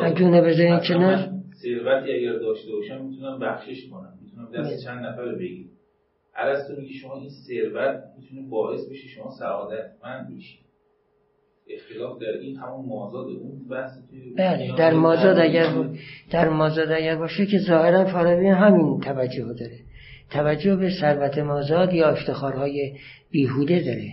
اگه 0.00 0.22
اونه 0.22 0.40
بذارین 0.40 0.80
کنار. 0.88 1.30
ثروتی 1.62 2.12
اگر 2.12 2.32
داشته 2.32 2.72
باشم 2.72 3.04
می‌تونم 3.04 3.38
بخشش 3.40 3.88
کنم. 3.90 4.18
می‌تونم 4.22 4.48
دست 4.52 4.68
بله. 4.68 4.78
چند 4.84 5.06
نفر 5.06 5.34
بگیرم. 5.34 5.71
ارسطو 6.36 6.80
میگه 6.80 6.92
شما 6.92 7.18
این 7.18 7.30
ثروت 7.30 8.02
می‌تونه 8.18 8.48
باعث 8.48 8.80
بشه 8.90 9.08
شما 9.08 9.30
سعادتمند 9.38 10.36
بشید 10.36 10.62
اختلاف 11.70 12.18
در 12.20 12.38
این 12.40 12.56
همون 12.56 12.86
مازاد 12.86 13.26
اون 13.26 13.68
بحث 13.68 13.90
بله 14.36 14.76
در 14.78 14.92
مازاد 14.92 15.38
اگر 15.38 15.88
در 16.30 16.48
مازاد 16.48 16.92
اگر 16.92 17.16
باشه 17.16 17.46
که 17.46 17.58
ظاهرا 17.58 18.04
فارابی 18.04 18.46
همین 18.46 19.00
توجه 19.00 19.44
داره. 19.44 19.78
توجه 20.30 20.76
به 20.76 20.90
ثروت 21.00 21.38
مازاد 21.38 21.92
یا 21.92 22.08
افتخارهای 22.08 22.96
بیهوده 23.30 23.80
داره. 23.80 24.10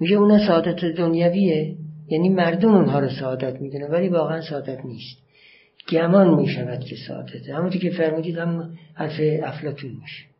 میگه 0.00 0.16
اون 0.16 0.38
سعادت 0.46 0.84
دنیویه 0.84 1.76
یعنی 2.08 2.28
مردم 2.28 2.74
اونها 2.74 2.98
رو 2.98 3.08
سعادت 3.08 3.60
می‌دونه 3.60 3.86
ولی 3.86 4.08
واقعا 4.08 4.40
سعادت 4.40 4.84
نیست. 4.84 5.18
گمان 5.88 6.34
می‌شود 6.34 6.80
که 6.80 6.96
سعادته. 7.08 7.54
همونطور 7.54 7.80
که 7.80 7.90
فرمودید 7.90 8.38
هم 8.38 8.74
حرف 8.94 9.20
افلاتون 9.42 9.90
میشه 9.90 10.33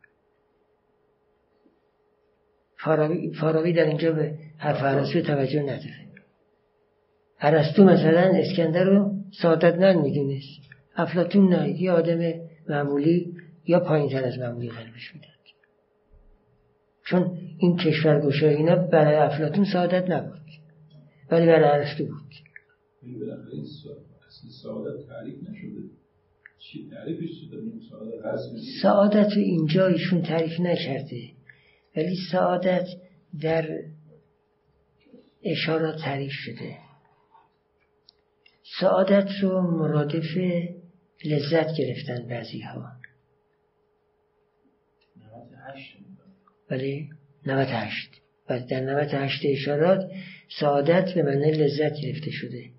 فاراوی, 2.85 3.31
فاراوی 3.33 3.73
در 3.73 3.85
اینجا 3.85 4.11
به 4.11 4.37
حرف 4.57 4.83
عرستو 4.83 5.21
توجه 5.21 5.61
نداره. 5.61 6.05
عرستو 7.39 7.83
مثلا 7.83 8.31
اسکندر 8.35 8.83
رو 8.83 9.11
سعادتمند 9.41 9.97
می‌دونست 9.97 10.61
افلاتون 10.95 11.53
نه. 11.53 11.81
یه 11.81 11.91
آدم 11.91 12.33
معمولی 12.69 13.33
یا 13.67 13.79
پایین 13.79 14.09
تر 14.09 14.23
از 14.23 14.39
معمولی 14.39 14.69
قلبش 14.69 15.15
می‌داد. 15.15 15.29
چون 17.05 17.37
این 17.57 17.77
کشورگشایی 17.77 18.55
اینا 18.55 18.75
برای 18.75 19.15
افلاتون 19.15 19.65
سعادت 19.65 20.09
نبود. 20.09 20.41
ولی 21.31 21.45
برای 21.45 21.79
ارسطو 21.79 22.05
بود. 22.05 22.33
سعادت 24.63 25.07
تعریف 25.07 25.35
نشده. 25.49 25.81
سعادت 28.81 29.37
اینجا 29.37 29.87
ایشون 29.87 30.21
تعریف 30.21 30.59
نکرده. 30.59 31.34
ولی 31.95 32.15
سعادت 32.31 32.87
در 33.41 33.79
اشارات 35.43 35.99
تعریف 36.01 36.31
شده. 36.31 36.77
سعادت 38.79 39.29
رو 39.41 39.61
مرادف 39.61 40.37
لذت 41.25 41.77
گرفتن 41.77 42.27
بعضی 42.27 42.59
ها 42.59 42.91
ولی 46.71 47.09
98 47.45 48.09
و 48.49 48.59
در 48.59 48.79
98 48.79 49.41
اشارات 49.45 50.11
سعادت 50.59 51.13
به 51.13 51.23
معنی 51.23 51.51
لذت 51.51 51.93
گرفته 52.01 52.31
شده. 52.31 52.69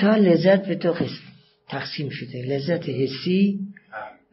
تا 0.00 0.16
لذت 0.16 0.66
به 0.66 0.74
دو 0.74 0.92
قسم 0.92 1.22
تقسیم 1.68 2.08
شده. 2.08 2.42
لذت 2.42 2.88
حسی 2.88 3.60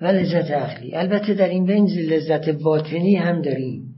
و 0.01 0.05
لذت 0.05 0.51
عقلی. 0.51 0.95
البته 0.95 1.33
در 1.33 1.49
این 1.49 1.65
بین 1.65 1.85
لذت 1.87 2.49
باطنی 2.49 3.15
هم 3.15 3.41
داریم. 3.41 3.90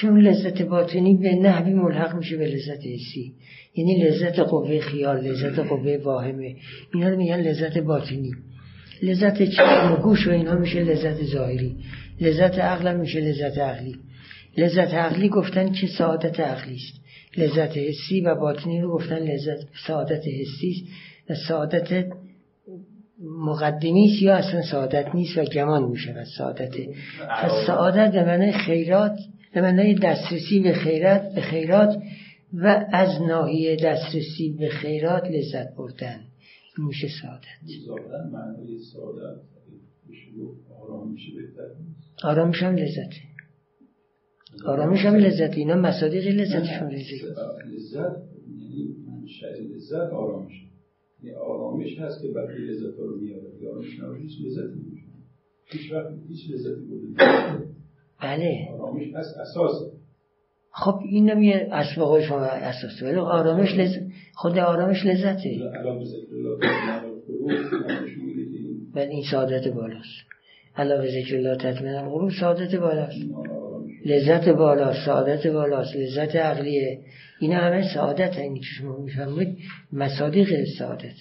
چون 0.00 0.20
لذت 0.20 0.62
باطنی 0.62 1.16
به 1.16 1.34
نحوی 1.34 1.74
ملحق 1.74 2.14
میشه 2.14 2.36
به 2.36 2.46
لذت 2.46 2.80
حسی. 2.86 3.32
یعنی 3.74 4.04
لذت 4.04 4.38
قوه 4.38 4.80
خیال 4.80 5.26
لذت 5.26 5.58
قوه 5.58 5.96
واهمه. 6.04 6.56
اینا 6.94 7.08
رو 7.08 7.16
میگن 7.16 7.40
لذت 7.40 7.78
باطنی. 7.78 8.30
لذت 9.02 9.42
چشم 9.42 9.92
و 9.92 10.02
گوش 10.02 10.26
و 10.26 10.30
اینا 10.30 10.54
میشه 10.54 10.84
لذت 10.84 11.22
ظاهری. 11.22 11.76
لذت 12.20 12.58
عقل 12.58 12.96
میشه 12.96 13.20
لذت 13.20 13.58
عقلی. 13.58 13.96
لذت 14.56 14.94
عقلی 14.94 15.28
گفتن 15.28 15.72
که 15.72 15.86
سعادت 15.86 16.40
عقلی 16.40 16.74
است. 16.74 17.00
لذت 17.36 17.76
حسی 17.76 18.20
و 18.20 18.34
باطنی 18.34 18.80
رو 18.80 18.90
گفتن 18.90 19.18
لذت 19.18 19.66
سعادت 19.86 20.22
حسی 20.26 20.70
است. 20.70 20.84
و 21.30 21.34
سعادت 21.48 22.06
مقدمی 23.38 24.12
است 24.12 24.22
یا 24.22 24.36
اصلا 24.36 24.62
سعادت 24.62 25.14
نیست 25.14 25.38
و 25.38 25.44
گمان 25.44 25.84
میشه 25.84 26.12
و 26.12 26.24
سعادته 26.38 26.88
پس 27.42 27.50
سعادت 27.66 28.12
به 28.12 28.24
معنی 28.24 28.52
خیرات 28.52 29.18
به 29.60 29.72
معنی 29.72 29.94
دسترسی 29.94 30.60
به 30.60 30.72
خیرات 30.72 31.34
به 31.34 31.40
خیرات 31.40 32.02
و 32.52 32.86
از 32.92 33.22
ناحیه 33.28 33.76
دسترسی 33.76 34.56
به 34.58 34.68
خیرات 34.68 35.24
لذت 35.24 35.74
بردن. 35.76 36.20
این 36.78 36.86
میشه 36.86 37.08
سعادت. 37.22 37.44
آرامش 42.24 42.62
هم 42.62 42.76
لذته 42.76 43.22
آرامش 44.66 45.04
هم 45.04 45.14
لذت. 45.14 45.54
اینا 45.56 45.74
مصادیق 45.74 46.26
لذتشون 46.26 46.90
ریزی 46.90 47.16
لذت 47.16 48.16
یعنی 49.42 49.74
لذت 49.74 50.10
آرامش. 50.12 50.52
یعنی 51.22 51.36
آرامش 51.36 51.98
هست 51.98 52.22
که 52.22 52.28
بقیه 52.28 52.70
لذت 52.70 52.98
رو 52.98 53.20
میاره. 53.20 53.42
یا 53.60 53.70
آرامش 53.70 54.00
نباشه 54.00 54.22
هیچ 54.22 54.46
لذتی 54.46 54.80
نمیشه. 54.80 55.06
هیچ 55.64 55.92
وقت 55.92 56.14
هیچ 56.28 56.50
لذتی 56.50 56.84
بوده 56.84 57.67
بله. 58.22 58.68
خب 60.70 61.00
این 61.04 61.30
نمیه 61.30 61.68
اسباق 61.72 62.20
شما 62.20 62.40
اساس 62.40 63.02
ولی 63.02 63.16
آرامش 63.16 63.74
لذت 63.74 64.02
خود 64.34 64.58
آرامش 64.58 65.06
لذته. 65.06 65.58
ولی 68.94 69.10
این 69.10 69.24
سعادت 69.30 69.68
بالاست. 69.68 70.28
علاوه 70.76 71.06
ذکر 71.06 71.36
الله 71.36 71.56
تطمین 71.56 71.94
القلوب 71.94 72.30
سعادت 72.40 72.74
بالاست. 72.74 73.24
لذت 74.06 74.48
بالا 74.48 74.94
سعادت 75.06 75.46
بالاست 75.46 75.96
لذت 75.96 76.36
عقلیه. 76.36 77.00
اینا 77.40 77.56
همه 77.56 77.94
سعادت 77.94 78.36
اینی 78.36 78.58
که 78.58 78.66
شما 78.78 78.96
می‌فهمید. 78.96 79.58
مصادیق 79.92 80.64
سعادت 80.78 81.16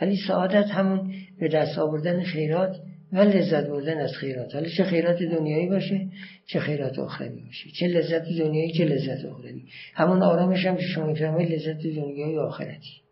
ولی 0.00 0.16
سعادت 0.28 0.66
همون 0.70 1.12
به 1.40 1.48
دست 1.48 1.78
آوردن 1.78 2.22
خیرات 2.22 2.76
و 3.12 3.18
لذت 3.18 3.66
بردن 3.66 3.98
از 3.98 4.12
خیرات. 4.12 4.54
حالا 4.54 4.68
چه 4.76 4.84
خیرات 4.84 5.22
دنیایی 5.22 5.68
باشه 5.68 6.08
چه 6.46 6.60
خیرات 6.60 6.98
آخری 6.98 7.40
باشه. 7.44 7.70
چه 7.70 7.86
لذت 7.86 8.24
دنیایی 8.38 8.72
چه 8.72 8.84
لذت 8.84 9.24
آخری. 9.24 9.64
همون 9.94 10.22
آرامش 10.22 10.66
هم 10.66 10.76
که 10.76 10.82
شما 10.82 11.06
می‌فهمید 11.06 11.52
لذت 11.52 11.82
دنیایی 11.82 12.36
و 12.36 12.40
آخرتی. 12.40 13.02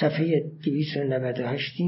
صفحه 0.00 0.50
298 0.64 1.80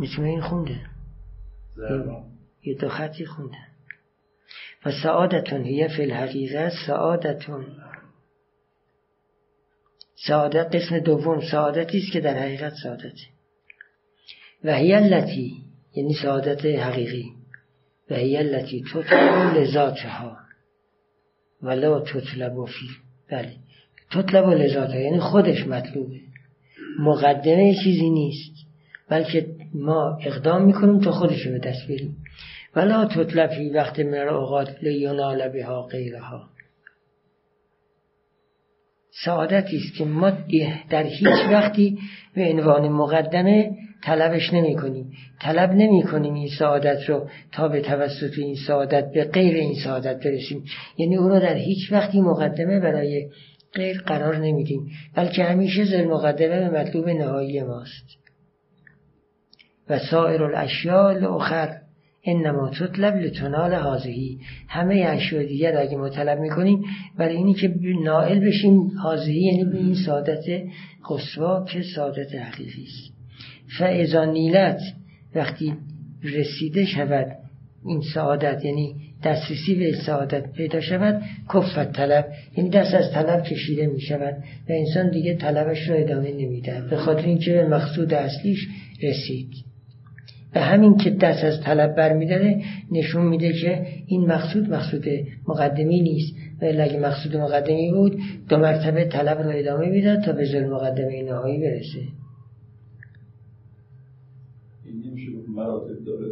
مثل 0.00 0.22
این 0.22 0.40
خونده؟ 0.40 0.80
یه 2.64 2.74
دو 2.74 2.88
خطی 2.88 3.26
خونده. 3.26 3.56
و 4.86 4.90
سعادتون 5.02 5.64
هیه 5.64 5.88
فی 5.88 6.02
الحقیقه 6.02 6.70
سعادتون. 6.86 7.66
سعادت 10.26 10.74
قسم 10.74 10.98
دوم 10.98 11.40
سعادتی 11.50 11.98
است 11.98 12.12
که 12.12 12.20
در 12.20 12.38
حقیقت 12.38 12.72
سعادتی 12.82 13.26
و 14.64 14.74
هی 14.74 14.94
التي 14.94 15.52
یعنی 15.94 16.14
سعادت 16.22 16.64
حقیقی. 16.64 17.24
و 18.10 18.14
هی 18.14 18.36
التي 18.36 18.84
تطلب 18.92 19.56
لذاتها. 19.56 20.36
ولا 21.62 22.00
تطلب 22.00 22.64
فی 22.64 22.86
بله. 23.30 23.52
تطلب 24.12 24.48
لذاتها 24.48 25.00
یعنی 25.00 25.20
خودش 25.20 25.66
مطلوبه. 25.66 26.20
مقدمه 26.98 27.74
چیزی 27.84 28.10
نیست 28.10 28.52
بلکه 29.08 29.46
ما 29.74 30.18
اقدام 30.22 30.64
می‌کنیم 30.64 31.00
تا 31.00 31.10
خودش 31.10 31.46
به 31.46 31.58
دست 31.58 31.88
بریم 31.88 32.16
ولا 32.76 33.04
تطلفی 33.04 33.70
وقت 33.70 34.00
من 34.00 34.28
اوقات 34.28 34.68
لینال 34.82 35.48
بها 35.48 35.82
غیرها. 35.82 36.51
سعادتی 39.24 39.76
است 39.76 39.94
که 39.98 40.04
ما 40.04 40.32
در 40.90 41.02
هیچ 41.02 41.48
وقتی 41.50 41.98
به 42.34 42.52
عنوان 42.52 42.88
مقدمه 42.88 43.70
طلبش 44.04 44.52
نمی 44.52 44.76
کنیم. 44.76 45.12
طلب 45.40 45.70
نمی 45.70 46.02
کنیم 46.02 46.34
این 46.34 46.48
سعادت 46.58 47.08
رو 47.08 47.28
تا 47.52 47.68
به 47.68 47.80
توسط 47.80 48.38
این 48.38 48.56
سعادت 48.66 49.12
به 49.12 49.24
غیر 49.24 49.54
این 49.54 49.74
سعادت 49.84 50.24
برسیم. 50.24 50.64
یعنی 50.98 51.16
او 51.16 51.28
رو 51.28 51.40
در 51.40 51.54
هیچ 51.54 51.92
وقتی 51.92 52.20
مقدمه 52.20 52.80
برای 52.80 53.28
غیر 53.74 54.02
قرار 54.06 54.36
نمیدیم 54.36 54.90
بلکه 55.14 55.44
همیشه 55.44 55.84
زل 55.84 56.04
مقدمه 56.04 56.70
به 56.70 56.80
مطلوب 56.80 57.08
نهایی 57.08 57.62
ماست. 57.62 58.06
و 59.88 59.98
سایر 59.98 60.42
الاشیاء 60.42 61.06
الاخر 61.06 61.81
انما 62.24 62.70
تطلب 62.70 63.16
لتنال 63.16 63.74
حاضهی 63.74 64.38
همه 64.68 64.94
اشیاء 64.94 65.42
دیگر 65.42 65.76
اگه 65.76 65.96
ما 65.96 66.08
طلب 66.08 66.38
می‌کنیم 66.38 66.84
برای 67.18 67.36
اینی 67.36 67.54
که 67.54 67.74
نائل 68.04 68.38
بشیم 68.38 68.90
حاضهی 69.02 69.40
یعنی 69.40 69.64
به 69.64 69.78
این 69.78 69.94
سعادت 70.06 70.44
قصوا 71.10 71.64
که 71.64 71.82
سعادت 71.96 72.34
حقیقی 72.34 72.82
است. 72.82 73.12
فاذا 73.78 74.24
نیلت 74.24 74.80
وقتی 75.34 75.74
رسیده 76.22 76.84
شود 76.84 77.26
این 77.86 78.02
سعادت 78.14 78.64
یعنی 78.64 78.94
دسترسی 79.24 79.74
به 79.74 79.92
سعادت 80.06 80.52
پیدا 80.52 80.80
شود 80.80 81.22
کفت 81.54 81.92
طلب. 81.92 82.28
یعنی 82.56 82.70
دست 82.70 82.94
از 82.94 83.12
طلب 83.12 83.42
کشیده 83.42 83.86
می 83.86 84.00
شود 84.00 84.34
و 84.68 84.72
انسان 84.72 85.10
دیگه 85.10 85.34
طلبش 85.34 85.88
را 85.88 85.96
ادامه 85.96 86.32
نمیده 86.32 86.82
به 86.90 86.96
خاطر 86.96 87.26
اینکه 87.26 87.52
به 87.52 87.68
مقصود 87.68 88.14
اصلیش 88.14 88.68
رسید. 89.02 89.71
به 90.52 90.60
همین 90.60 90.96
که 90.96 91.10
دست 91.10 91.44
از 91.44 91.60
طلب 91.60 91.96
برمیداره 91.96 92.62
نشون 92.90 93.26
میده 93.26 93.52
که 93.52 93.86
این 94.06 94.26
مقصود 94.26 94.70
مقصود 94.70 95.04
مقدمی 95.48 96.00
نیست. 96.00 96.34
و 96.62 96.64
اگه 96.64 97.00
مقصود 97.00 97.36
مقدمی 97.36 97.92
بود 97.92 98.18
دو 98.48 98.56
مرتبه 98.56 99.04
طلب 99.04 99.38
رو 99.38 99.50
ادامه 99.54 99.88
می‌داد 99.88 100.24
تا 100.24 100.32
به 100.32 100.44
ظل 100.44 100.66
مقدمه 100.66 101.22
نهایی 101.22 101.60
برسه. 101.60 102.08
این 104.84 105.02
مراتب 105.48 106.04
داره 106.04 106.26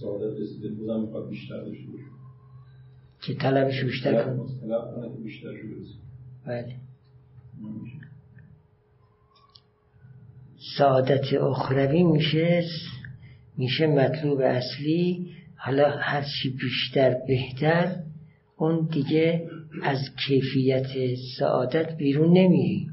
سعادت 0.00 0.40
رسیده 0.40 0.68
بودم 0.68 1.00
می‌خواد 1.00 1.28
بیشتر 1.28 1.60
داشته 1.60 1.88
که 3.20 3.34
طلبش 3.34 3.84
بیشتر 3.84 4.24
کنه. 4.24 4.36
طلب 4.60 4.94
کنه 4.94 5.08
بیشتر 5.24 5.48
بله. 6.46 6.74
سعادت 10.78 11.34
اخروی 11.34 12.02
میشه 12.02 12.64
میشه 13.58 13.86
مطلوب 13.86 14.40
اصلی. 14.40 15.26
حالا 15.56 15.90
هرچی 15.90 16.50
بیشتر 16.60 17.16
بهتر 17.28 17.96
اون 18.56 18.88
دیگه 18.92 19.48
از 19.82 19.98
کیفیت 20.26 20.86
سعادت 21.38 21.96
بیرون 21.96 22.38
نمیری 22.38 22.86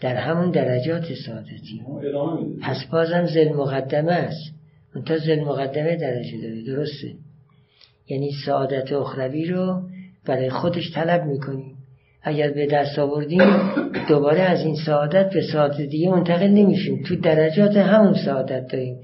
در 0.00 0.16
همون 0.16 0.50
درجات 0.50 1.14
سعادتی. 1.26 1.82
پس 2.62 2.84
بازم 2.92 3.26
زل 3.26 3.48
مقدمه 3.52 4.12
است. 4.12 4.54
تا 5.06 5.18
زل 5.18 5.40
مقدمه 5.40 5.96
درجه 5.96 6.40
داره. 6.42 6.62
درسته. 6.66 7.14
یعنی 8.08 8.30
سعادت 8.46 8.92
اخروی 8.92 9.46
رو 9.46 9.88
برای 10.26 10.50
خودش 10.50 10.92
طلب 10.94 11.24
می‌کنی. 11.24 11.73
اگر 12.24 12.50
به 12.50 12.66
دست 12.66 12.98
آوردیم 12.98 13.40
دوباره 14.08 14.40
از 14.40 14.60
این 14.60 14.76
سعادت 14.86 15.30
به 15.34 15.40
سعادت 15.52 15.80
دیگه 15.80 16.10
منتقل 16.10 16.48
نمیشیم. 16.48 17.02
تو 17.06 17.16
درجات 17.16 17.76
همون 17.76 18.14
سعادت 18.24 18.66
داریم. 18.72 18.96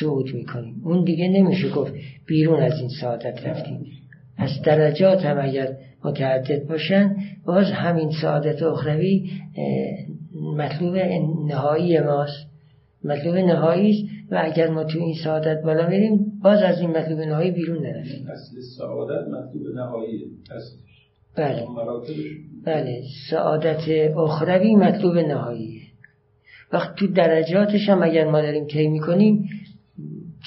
صعود 0.00 0.34
می‌کنیم. 0.34 0.74
اون 0.84 1.04
دیگه 1.04 1.28
نمیشه 1.28 1.70
گفت 1.70 1.92
بیرون 2.26 2.62
از 2.62 2.80
این 2.80 2.88
سعادت 3.00 3.46
رفتیم. 3.46 3.86
از 4.38 4.50
درجات 4.64 5.24
هم 5.24 5.38
اگر 5.48 5.76
متعدد 6.04 6.66
باشن 6.68 7.16
باز 7.46 7.66
همین 7.66 8.10
سعادت 8.22 8.62
اخروی 8.62 9.30
مطلوب 10.56 10.96
نهایی 11.48 12.00
ماست. 12.00 12.46
مطلوب 13.04 13.36
نهایی 13.36 14.10
و 14.30 14.42
اگر 14.44 14.70
ما 14.70 14.84
تو 14.84 14.98
این 14.98 15.14
سعادت 15.24 15.62
بالا 15.62 15.88
میریم 15.88 16.32
باز 16.42 16.62
از 16.62 16.80
این 16.80 16.90
مطلوب 16.90 17.20
نهایی 17.20 17.50
بیرون 17.50 17.86
نرفتیم 17.86 18.26
اصل 18.28 18.60
سعادت 18.78 19.28
مطلوب 19.28 19.74
نهایی 19.74 20.24
بله. 21.36 21.66
بله. 22.66 23.02
سعادت 23.30 23.88
اخروی 24.16 24.76
مطلوب 24.76 25.16
نهاییه 25.16 25.82
وقت 26.72 26.96
تو 26.96 27.06
درجاتش 27.06 27.88
هم 27.88 28.02
اگر 28.02 28.30
ما 28.30 28.40
داریم 28.40 28.66
طی 28.66 28.88
می‌کنیم 28.88 29.48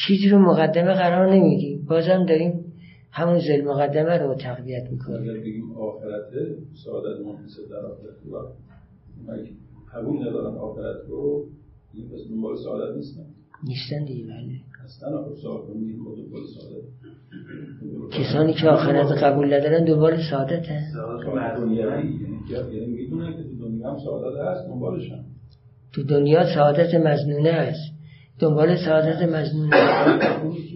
چیزی 0.08 0.30
رو 0.30 0.40
مقدمه 0.40 0.94
قرار 0.94 1.34
نمیدیم 1.34 1.86
بازم 1.90 2.26
داریم 2.26 2.74
همون 3.12 3.40
زل 3.40 3.62
مقدمه 3.62 4.18
رو 4.18 4.36
تقویت 4.36 4.92
می‌کنیم. 4.92 5.22
اگر 5.22 5.40
بگیم 5.40 5.72
آخرت 5.72 6.32
سعادت 6.86 7.26
منحصر 7.26 7.62
در 7.70 7.86
آخرت 7.86 8.18
قبول 9.94 10.28
ندارن 10.28 10.58
آخرت 10.58 11.06
رو 11.08 11.46
این 11.94 12.10
پس 12.10 12.20
دنبال 12.30 12.56
سعادت 12.64 12.96
نیستن. 12.96 13.26
نیستن 13.64 14.06
دیگه 14.06 14.26
بله. 14.26 14.60
خب 18.02 18.20
کسانی 18.20 18.54
که 18.54 18.70
آخرت 18.70 19.12
قبول 19.24 19.54
ندارن 19.54 19.86
دنبال 19.86 20.18
سعادت 20.30 20.66
هست 20.66 20.96
یعنی 22.72 23.08
تو 23.08 23.18
دنیا 23.60 23.92
هم 23.92 23.98
سعادت 24.00 24.38
هست 24.40 24.68
دنبالشن. 24.68 25.26
تو 25.94 26.04
دنیا 26.04 26.56
سعادت 26.56 26.96
مزنونه 26.96 27.52
هست. 27.52 27.94
دنبال 28.40 28.76
سعادت 28.76 29.22
مزنونه 29.22 29.76
آرامش 29.76 30.74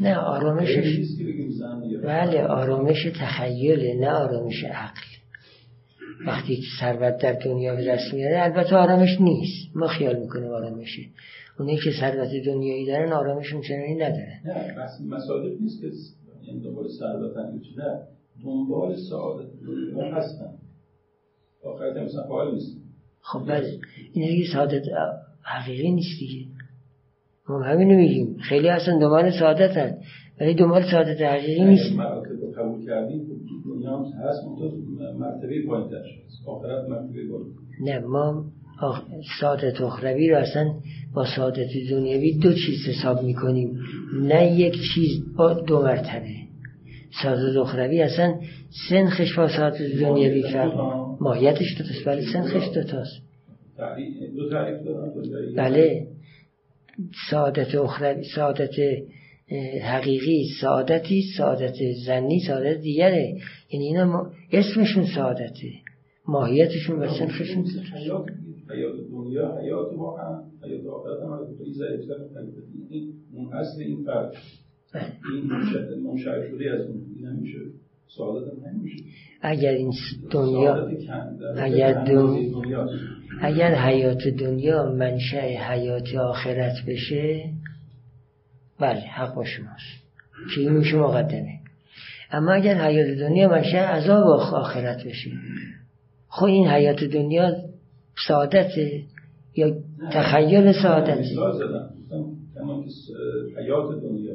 نه 0.00 0.16
آرامشش 0.16 0.98
بله 2.04 2.42
آرامش 2.46 3.06
تخیله 3.20 3.94
نه 4.00 4.10
آرامش 4.10 4.64
عقل. 4.64 5.21
وقتی 6.26 6.56
که 6.56 6.62
ثروت 6.80 7.22
در 7.22 7.32
دنیا 7.32 7.74
به 7.76 7.84
دست 7.84 8.14
میاره 8.14 8.42
البته 8.42 8.76
آرامش 8.76 9.20
نیست. 9.20 9.76
ما 9.76 9.86
خیال 9.86 10.18
می‌کنیم 10.18 10.50
آرامشه 10.50 11.02
اونایی 11.58 11.78
که 11.78 11.90
ثروت 12.00 12.30
دنیایی 12.46 12.86
دارن 12.86 13.12
آرامشون 13.12 13.60
چنانی 13.60 13.94
ندارن. 13.94 14.40
نه 14.44 14.88
مسادف 15.08 15.60
نیست 15.60 15.80
که 15.80 15.86
یعنی 16.46 16.60
دنبال 16.60 16.88
ثروت 16.98 17.36
نه. 17.36 18.02
دنبال 18.44 18.96
سعادت 19.10 19.48
دنیا 19.66 20.14
هستن. 20.14 20.54
آخرت 21.64 21.96
مثلا 21.96 22.22
فعال 22.22 22.54
نیست. 22.54 22.76
خب 23.20 23.46
بله. 23.48 23.78
این 24.12 24.26
دیگه 24.26 24.52
سعادت 24.52 24.82
حقیقی 25.42 25.90
نیست 25.90 26.20
دیگه. 26.20 26.46
ما 27.48 27.62
همینو 27.62 27.96
میگیم. 27.96 28.36
خیلی 28.36 28.68
اصلا 28.68 28.98
دنبال 28.98 29.30
سعادت 29.30 29.76
هست. 29.76 29.98
ولی 30.40 30.54
دنبال 30.54 30.82
سعادت 30.90 31.20
حقیقی 31.20 31.64
نیست. 31.64 31.98
قبول 32.58 32.86
کردیم 32.86 33.26
دنیا 33.64 33.96
هم 33.96 34.04
هست 34.04 34.44
مرتبه 35.22 35.66
پایین 35.66 35.88
آخرت 36.46 36.88
مرتبه 36.88 37.28
بالا. 37.30 37.44
نه 37.80 37.98
ما 37.98 38.44
سعادت 39.40 39.80
اخروی 39.80 40.30
رو 40.30 40.36
اصلا 40.36 40.74
با 41.14 41.26
سعادت 41.36 41.68
دنیوی 41.90 42.38
دو 42.38 42.52
چیز 42.52 42.88
حساب 42.88 43.22
می‌کنیم. 43.22 43.78
نه 44.22 44.52
یک 44.52 44.74
چیز 44.94 45.36
با 45.36 45.54
دو 45.54 45.82
مرتبه. 45.82 46.36
سعادت 47.22 47.56
اخروی 47.56 48.02
اصلا 48.02 48.34
سنخش 48.88 49.38
با 49.38 49.48
سعادت 49.48 49.82
دنیوی 50.00 50.42
فرق 50.42 50.74
ماهیتش 51.20 51.78
دو 51.78 51.84
تاست. 51.84 52.04
بله 52.06 52.22
سنخش 52.32 52.68
دو 52.74 52.82
تاست. 52.82 53.22
بله. 55.56 56.06
سعادت 57.30 57.74
اخروی 57.74 58.24
سعادت 58.34 58.76
حقیقی 59.82 60.44
سعادتی 60.60 61.22
سعادت 61.38 61.74
زنی 62.06 62.40
سعادت 62.46 62.80
دیگره. 62.80 63.34
یعنی 63.72 63.86
اینا 63.86 64.30
اسمشون 64.52 65.06
سعادته. 65.14 65.72
ماهیتشون 66.28 66.98
و 66.98 67.08
سنخشون 67.18 67.64
حیات 68.70 68.96
دنیا 69.10 69.58
حیات 69.62 69.92
واقعا 69.96 70.42
حیات 70.64 70.86
آخرت 70.86 71.22
هم 71.22 71.32
این 71.64 71.72
ضعیفتر 71.72 72.14
این 72.90 73.12
اون 73.34 73.52
اصل 73.52 73.80
این 73.80 74.04
فرق 74.04 74.32
این 75.34 76.02
منشأ 76.02 76.48
شده 76.50 76.70
از 76.70 76.86
اون 76.86 77.02
این 77.16 77.26
همیشه 77.26 77.58
سعادت 78.16 78.48
هم 78.48 78.78
نمیشه. 78.78 79.04
اگر 79.42 79.72
این 79.72 79.92
دنیا 80.30 80.88
اگر 81.56 82.04
دنیا 82.04 82.88
اگر 83.40 83.74
حیات 83.74 84.28
دنیا 84.28 84.92
منشأ 84.92 85.46
حیات 85.46 86.14
آخرت 86.14 86.76
بشه 86.88 87.51
بله 88.82 89.00
حق 89.00 89.34
با 89.34 89.44
شماست. 89.44 90.02
که 90.54 90.60
این 90.60 90.72
میشه 90.72 90.96
مقدمه. 90.96 91.58
اما 92.30 92.52
اگر 92.52 92.74
حیات 92.74 93.18
دنیا 93.18 93.48
منشأ 93.48 93.78
عذاب 93.78 94.26
آخرت 94.54 95.04
بشه. 95.04 95.30
خب 96.28 96.44
این 96.44 96.68
حیات 96.68 97.04
دنیا 97.04 97.54
سعادته 98.28 99.02
یا 99.56 99.74
تخیل 100.12 100.72
سعادت. 100.72 101.22
که 101.22 101.34
حیات 103.60 104.02
دنیا 104.02 104.34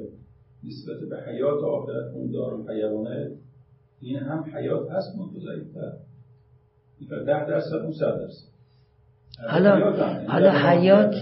نسبت 0.64 1.10
به 1.10 1.32
حیات 1.32 1.64
آخرت 1.64 2.14
اون 2.14 2.32
دارم 2.32 2.70
حیوانه 2.70 3.32
این 4.02 4.18
هم 4.18 4.46
حیات 4.56 4.92
هست 4.92 5.16
منتو 5.16 5.40
ضعیفتر. 5.40 5.92
ده 7.26 7.48
درصد 7.48 7.76
اون 7.76 7.94
صد 7.94 8.18
درصد. 8.20 8.58
حالا 9.50 9.92
حالا 10.28 10.52
حیات 10.52 11.16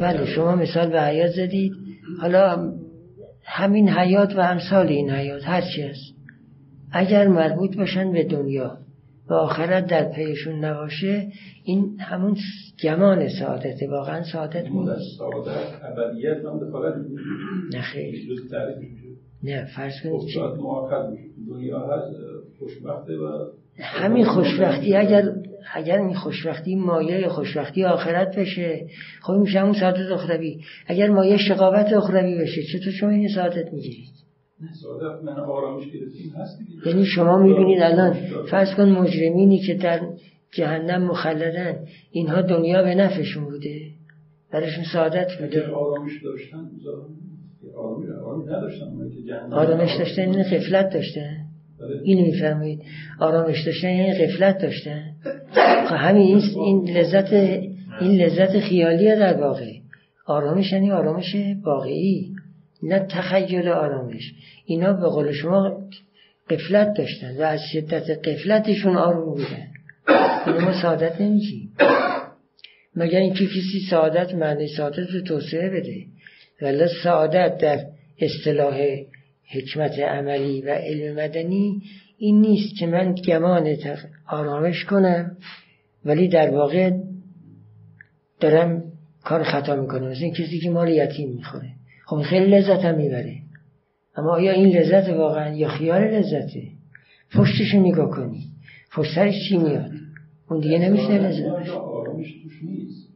بله 0.00 0.26
شما 0.26 0.56
مثال 0.56 0.90
به 0.90 1.02
حیات 1.02 1.30
زدید. 1.30 1.72
حالا 2.20 2.72
همین 3.44 3.88
حیات 3.88 4.36
و 4.36 4.40
امثال 4.40 4.86
این 4.86 5.10
حیات 5.10 5.42
هر 5.44 5.60
چی 5.60 5.82
هست. 5.82 6.14
اگر 6.92 7.28
مربوط 7.28 7.76
باشن 7.76 8.12
به 8.12 8.24
دنیا 8.24 8.78
و 9.30 9.34
آخرت 9.34 9.86
در 9.86 10.12
پیشون 10.12 10.64
نباشه 10.64 11.28
این 11.64 12.00
همون 12.00 12.36
گمان 12.82 13.28
سعادته. 13.28 13.88
واقعا 13.90 14.22
سعادت 14.32 14.64
نیست. 14.64 15.18
سعادت 15.18 15.48
ابدیت 15.82 16.44
هم 16.44 16.68
دخالت 16.68 16.94
نه 17.74 17.80
خیلی. 17.80 18.28
نه 19.42 19.66
فرض 19.76 19.92
کنید 20.02 20.20
چی؟ 20.20 20.40
دنیا 21.48 21.78
هست 21.78 22.16
خوشبخته 22.58 23.16
و 23.16 23.50
همین 23.78 24.24
خوشبختی 24.24 24.94
اگر 24.94 25.32
اگر 25.74 25.98
این 25.98 26.14
خوشبختی 26.14 26.74
مایه 26.74 27.28
خوشبختی 27.28 27.84
آخرت 27.84 28.38
بشه 28.38 28.86
خب 29.22 29.32
میشه 29.32 29.60
همون 29.60 29.72
سعادت 29.72 30.10
اخروی. 30.12 30.60
اگر 30.86 31.10
مایه 31.10 31.36
شقاوت 31.36 31.92
اخروی 31.92 32.38
بشه 32.38 32.62
چطور 32.72 32.92
شما 32.92 33.10
این 33.10 33.28
سعادت 33.34 33.72
می‌گیرید 33.72 34.20
یعنی 36.86 37.04
شما 37.04 37.38
می‌بینید 37.38 37.82
الان 37.82 38.16
فرض 38.50 38.74
کن 38.74 38.88
مجرمینی 38.88 39.58
که 39.58 39.74
در 39.74 40.00
جهنم 40.52 41.02
مخلدن 41.02 41.86
اینها 42.10 42.42
دنیا 42.42 42.82
به 42.82 42.94
نفعشون 42.94 43.44
بوده. 43.44 43.80
برشون 44.52 44.84
سعادت 44.92 45.28
بوده. 45.40 45.66
آرامش 45.66 46.12
داشتن 46.24 46.70
آرامش 49.52 49.96
داشتن 49.98 50.22
این 50.22 50.42
غفلت 50.42 50.92
داشتن. 50.92 51.20
بله. 51.20 51.49
اینو 52.04 52.22
میفرمایید. 52.22 52.82
آرامش 53.18 53.66
داشتن 53.66 53.88
یعنی 53.88 54.26
غفلت 54.26 54.58
داشتن. 54.58 55.02
خب 55.88 55.94
همین 55.94 56.42
این 56.56 56.90
لذت 56.90 57.32
این 58.00 58.22
لذت 58.22 58.60
خیالیه 58.60 59.16
در 59.16 59.40
واقع. 59.40 59.72
آرامش 60.26 60.72
یعنی 60.72 60.90
آرامش 60.90 61.36
واقعی 61.64 62.32
نه 62.82 62.98
تخیل 62.98 63.68
آرامش. 63.68 64.32
اینا 64.64 64.92
به 64.92 65.06
قول 65.08 65.32
شما 65.32 65.80
قفلت 66.50 66.94
داشتن 66.98 67.36
و 67.36 67.42
از 67.42 67.60
شدت 67.72 68.28
قفلتشون 68.28 68.96
آروم 68.96 69.34
بودن. 69.34 69.66
اینو 70.46 70.60
ما 70.60 70.82
سعادت 70.82 71.20
نمیشیم 71.20 71.72
مگر 72.96 73.18
اینکه 73.18 73.46
کسی 73.46 73.80
سعادت 73.90 74.34
معنی 74.34 74.68
سعادت 74.68 75.10
رو 75.10 75.20
توسعه 75.20 75.70
بده. 75.70 75.96
ولی 76.62 76.84
سعادت 77.02 77.58
در 77.58 77.86
اصطلاح 78.20 78.76
حکمت 79.52 79.98
عملی 79.98 80.60
و 80.60 80.68
علم 80.68 81.24
مدنی 81.24 81.82
این 82.18 82.40
نیست 82.40 82.78
که 82.78 82.86
من 82.86 83.14
گمان 83.14 83.76
آرامش 84.28 84.84
کنم 84.84 85.36
ولی 86.04 86.28
در 86.28 86.50
واقع 86.50 86.90
دارم 88.40 88.82
کار 89.24 89.42
خطا 89.42 89.76
می‌کنم. 89.76 90.08
مثل 90.08 90.24
این 90.24 90.32
کسی 90.34 90.60
که 90.60 90.70
مال 90.70 90.88
یتیم 90.88 91.32
می‌خوره. 91.32 91.68
خب 92.06 92.22
خیلی 92.22 92.46
لذت 92.46 92.84
هم 92.84 92.94
می‌بره. 92.94 93.36
اما 94.16 94.30
آیا 94.30 94.52
این 94.52 94.76
لذت 94.76 95.08
واقعا 95.08 95.54
یا 95.54 95.68
خیال 95.68 96.02
لذته؟ 96.02 96.62
پشتشو 97.34 97.80
نگاه 97.80 98.10
کنی. 98.10 98.50
پشترش 98.92 99.34
چی 99.48 99.58
میاد؟ 99.58 99.90
اون 100.50 100.60
دیگه 100.60 100.78
نمیشه 100.78 101.18
لذت. 101.18 101.68
آرامش 101.68 102.42
توش 102.42 102.62
نیست. 102.62 103.10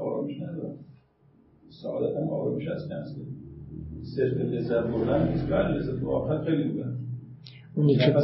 آرامش 0.00 0.36
نداره 0.40 0.74
سعادت 1.82 2.16
هم 2.16 2.28
آرامش 2.28 2.68
هست 2.68 2.90
صرف 4.16 4.36
لذت 4.36 4.86
بردن 4.86 5.28
نیست. 5.28 5.46
بله 5.46 5.68
لذت 5.68 6.04
آخر 6.04 6.44
خیلی 6.44 6.64
بودن 6.68 6.96
اونی 7.74 7.96
که, 7.96 8.16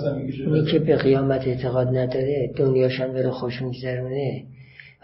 اونی 0.47 0.65
که 0.73 0.79
به 0.79 0.97
قیامت 0.97 1.47
اعتقاد 1.47 1.89
نداره 1.89 2.53
دنیاشم 2.57 3.13
بره 3.13 3.31
خوش 3.31 3.63
میگذرونه 3.63 4.45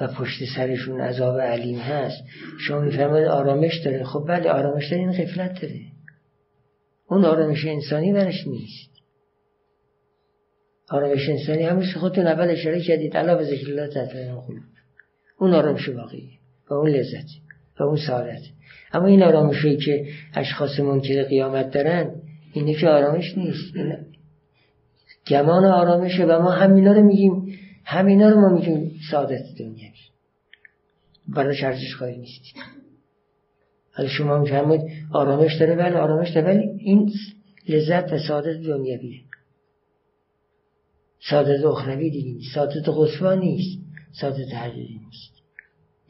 و 0.01 0.07
پشت 0.07 0.45
سرشون 0.57 1.01
عذاب 1.01 1.41
علیم 1.41 1.79
هست. 1.79 2.25
شما 2.67 2.81
میفرمایید 2.81 3.29
آرامش 3.29 3.81
داره. 3.85 4.05
خب 4.05 4.25
بله 4.29 4.51
آرامش 4.51 4.89
داره 4.89 5.03
این 5.03 5.13
غفلت 5.13 5.63
داره. 5.63 5.81
اون 7.09 7.25
آرامش 7.25 7.67
انسانی 7.67 8.13
برش 8.13 8.47
نیست. 8.47 8.91
آرامش 10.91 11.29
انسانی 11.29 11.63
همونش 11.63 11.97
خودتون 11.97 12.27
اول 12.27 12.51
اشاره 12.51 12.81
کردید. 12.81 13.17
علاوه 13.17 13.45
ذکر 13.45 13.71
الله 13.71 14.41
قلوب 14.41 14.63
اون 15.39 15.55
آرامش 15.55 15.89
واقعی 15.89 16.31
و 16.71 16.75
اون 16.75 16.89
لذت 16.89 17.27
و 17.81 17.83
اون 17.83 17.99
سعادت. 18.07 18.43
اما 18.93 19.07
این 19.07 19.23
آرامشی 19.23 19.77
که 19.77 20.07
اشخاص 20.35 20.81
منکر 20.81 21.23
قیامت 21.23 21.71
دارن 21.71 22.11
اینه 22.53 22.75
که 22.75 22.89
آرامش 22.89 23.39
نیست. 23.39 23.77
این 23.77 23.97
گمان 25.27 25.65
آرامشه 25.65 26.25
و 26.25 26.43
ما 26.43 26.51
همینا 26.51 26.93
رو 26.93 27.03
میگیم. 27.03 27.59
همینا 27.85 28.29
رو 28.29 28.41
ما 28.41 28.49
میگیم 28.49 28.91
سعادت 29.11 29.43
دنیا 29.59 29.89
برای 31.29 31.65
ارزش 31.65 31.95
خواهی 31.95 32.17
نیست 32.17 32.41
حالا 33.93 34.09
شما 34.09 34.39
میفرمایید 34.39 34.83
آرامش 35.13 35.55
داره 35.55 35.75
ولی 35.75 35.95
آرامش 35.95 36.31
داره 36.31 36.47
ولی 36.47 36.69
این 36.79 37.13
لذت 37.69 38.13
و 38.13 38.19
سعادت 38.19 38.61
دنیویه 38.61 39.21
سعادت 41.31 41.65
اخروی 41.65 42.11
دیگه 42.11 42.33
نیست. 42.33 42.55
سعادت 42.55 42.89
نیست. 43.39 43.79
سعادت 44.21 44.55
حقیقی 44.55 45.01
نیست. 45.05 45.32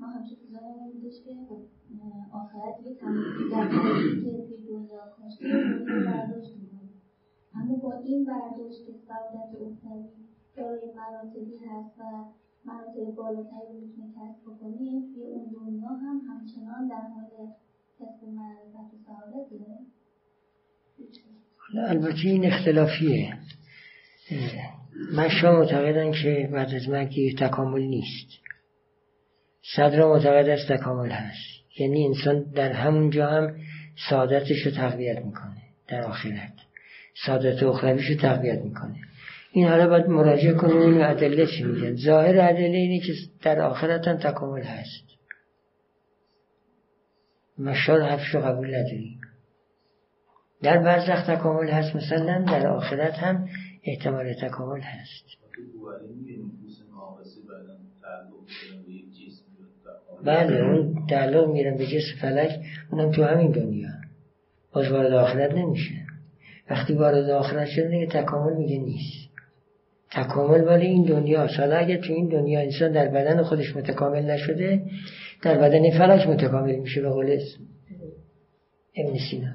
ما 0.00 0.06
همچه 0.06 0.34
چیزایی 0.36 0.92
بودش 0.92 1.16
که 1.24 1.34
خب 1.48 1.60
آخرت 2.32 2.86
یه 2.86 2.94
تمام 2.94 3.50
در 3.52 3.68
که 3.68 4.46
توی 4.48 4.66
دنیا 4.68 5.02
کاشته 5.16 5.48
برداشت 6.06 6.56
می‌کنه 6.56 6.90
اما 7.54 7.76
با 7.76 7.92
این 7.92 8.24
برداشت 8.24 8.86
که 8.86 8.92
سعادت 9.08 9.50
اخروی 9.54 10.08
دارای 10.56 10.92
مراتبی 10.96 11.56
هست 11.56 11.98
و 11.98 12.02
مراتب 12.64 13.14
بالاتری 13.16 13.68
رو 13.72 13.80
می‌تونه 13.80 14.08
کسب 14.08 14.40
بکنه 14.42 14.76
توی 15.14 15.22
اون 15.22 15.44
دنیا 15.52 15.88
هم 15.88 16.20
همچنان 16.28 16.88
در 16.88 17.06
حال 17.14 17.48
کسب 17.98 18.28
معرفت 18.28 18.94
و 18.94 18.98
سعادته 19.06 19.56
البته 21.88 22.28
این 22.28 22.46
اختلافیه. 22.46 23.38
من 25.16 25.28
شما 25.28 25.52
معتقدم 25.52 26.12
که 26.22 26.48
بعد 26.52 26.74
از 26.74 26.88
مرگ 26.88 27.38
تکامل 27.38 27.82
نیست. 27.82 28.28
صدر 29.76 30.04
معتقد 30.04 30.48
است 30.48 30.72
تکامل 30.72 31.10
هست. 31.10 31.58
یعنی 31.78 32.06
انسان 32.06 32.42
در 32.42 32.72
همونجا 32.72 33.26
هم 33.26 33.56
سعادتش 34.10 34.66
رو 34.66 34.70
تقویت 34.70 35.18
می‌کنه 35.18 35.62
در 35.88 36.02
آخرت. 36.02 36.52
سعادت 37.26 37.62
اخرویش 37.62 38.10
رو 38.10 38.16
تقویت 38.16 38.58
می‌کنه. 38.58 38.96
این 39.52 39.68
حالا 39.68 39.88
باید 39.88 40.06
مراجعه 40.06 40.52
کنیم 40.52 40.80
این 40.80 41.02
ادله 41.02 41.46
چی 41.46 41.64
میگن. 41.64 41.96
ظاهر 41.96 42.40
ادله 42.40 42.76
اینه 42.76 43.06
که 43.06 43.12
در 43.42 43.60
آخرت 43.60 44.08
هم 44.08 44.16
تکامل 44.16 44.62
هست. 44.62 45.04
مشار 47.58 48.02
حفش 48.02 48.34
رو 48.34 48.40
قبول 48.40 48.68
نداریم. 48.68 49.20
در 50.62 50.78
برزخ 50.78 51.26
تکامل 51.26 51.68
هست 51.68 51.96
مثلا 51.96 52.44
در 52.44 52.66
آخرت 52.66 53.14
هم 53.14 53.48
احتمال 53.84 54.32
تکامل 54.32 54.80
هست. 54.80 55.24
بله 60.24 60.60
اون 60.60 61.06
تعلق 61.10 61.48
میرن 61.48 61.76
به 61.76 61.86
جسم 61.86 62.20
فلک 62.20 62.50
اونم 62.92 63.10
تو 63.12 63.24
همین 63.24 63.50
دنیا. 63.50 63.88
باز 64.72 64.92
وارد 64.92 65.12
آخرت 65.12 65.54
نمیشه. 65.54 65.94
وقتی 66.70 66.92
وارد 66.92 67.30
آخرت 67.30 67.68
شده 67.68 67.88
دیگه 67.88 68.06
تکامل 68.06 68.56
میگه 68.56 68.78
نیست. 68.78 69.28
تکامل 70.10 70.64
ولی 70.64 70.86
این 70.86 71.04
دنیا 71.04 71.46
حالا 71.46 71.76
اگر 71.76 71.96
تو 71.96 72.12
این 72.12 72.28
دنیا 72.28 72.60
انسان 72.60 72.92
در 72.92 73.08
بدن 73.08 73.42
خودش 73.42 73.76
متکامل 73.76 74.30
نشده 74.30 74.82
در 75.42 75.58
بدن 75.58 75.98
فلک 75.98 76.26
متکامل 76.28 76.76
میشه 76.76 77.00
به 77.00 77.08
قول 77.08 77.38
ابن 78.96 79.18
سینا. 79.30 79.54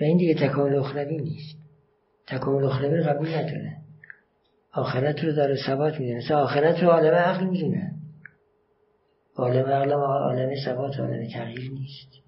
و 0.00 0.04
این 0.04 0.16
دیگه 0.16 0.34
تکامل 0.34 0.74
اخروی 0.74 1.16
نیست. 1.16 1.56
تکامل 2.26 2.64
اخروی 2.64 3.02
قبول 3.02 3.28
نداره. 3.28 3.79
آخرت 4.72 5.24
رو 5.24 5.32
داره 5.32 5.56
ثبات 5.66 6.00
می‌دونه. 6.00 6.18
مثل 6.18 6.34
آخرت 6.34 6.82
رو 6.82 6.90
عالم 6.90 7.14
عقل 7.14 7.46
می‌دونه. 7.46 7.92
عالم 9.36 9.66
عقل 9.66 9.92
و 9.92 10.00
عالم 10.00 10.54
ثبات 10.64 11.00
عالم 11.00 11.28
تغییر 11.28 11.70
نیست. 11.70 12.20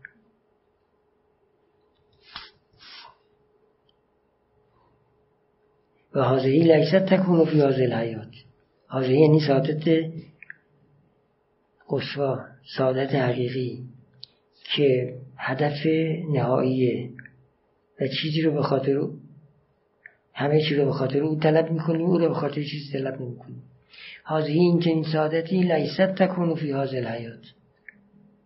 و 6.14 6.22
حاضری 6.22 6.60
لیست 6.60 7.14
تکون 7.14 7.44
فی 7.44 7.60
حاضر 7.60 7.82
الحیات. 7.82 8.32
حاضری 8.86 9.20
یعنی 9.20 9.40
سعادت 9.40 10.12
قصوا 11.90 12.38
سعادت 12.76 13.14
حقیقی 13.14 13.84
که 14.76 15.18
هدف 15.36 15.86
نهاییه 16.32 17.10
و 18.00 18.08
چیزی 18.08 18.42
رو 18.42 18.52
به 18.52 18.62
خاطر 18.62 19.00
همه 20.42 20.62
چیز 20.62 20.78
رو 20.78 20.84
به 20.84 20.92
خاطر 20.92 21.18
او 21.18 21.38
طلب 21.38 21.70
می‌کنیم 21.70 22.06
او 22.06 22.18
رو 22.18 22.28
به 22.28 22.34
خاطر 22.34 22.62
چیز 22.62 22.92
طلب 22.92 23.20
نمی‌کنیم 23.20 23.62
حاضری 24.24 24.52
این 24.52 24.80
که 24.80 24.90
این 24.90 25.04
سعادتی 25.12 25.62
لیست 25.62 26.00
تکون 26.00 26.54
فی 26.54 26.70
حاضر 26.70 26.96
الحیات. 26.96 27.44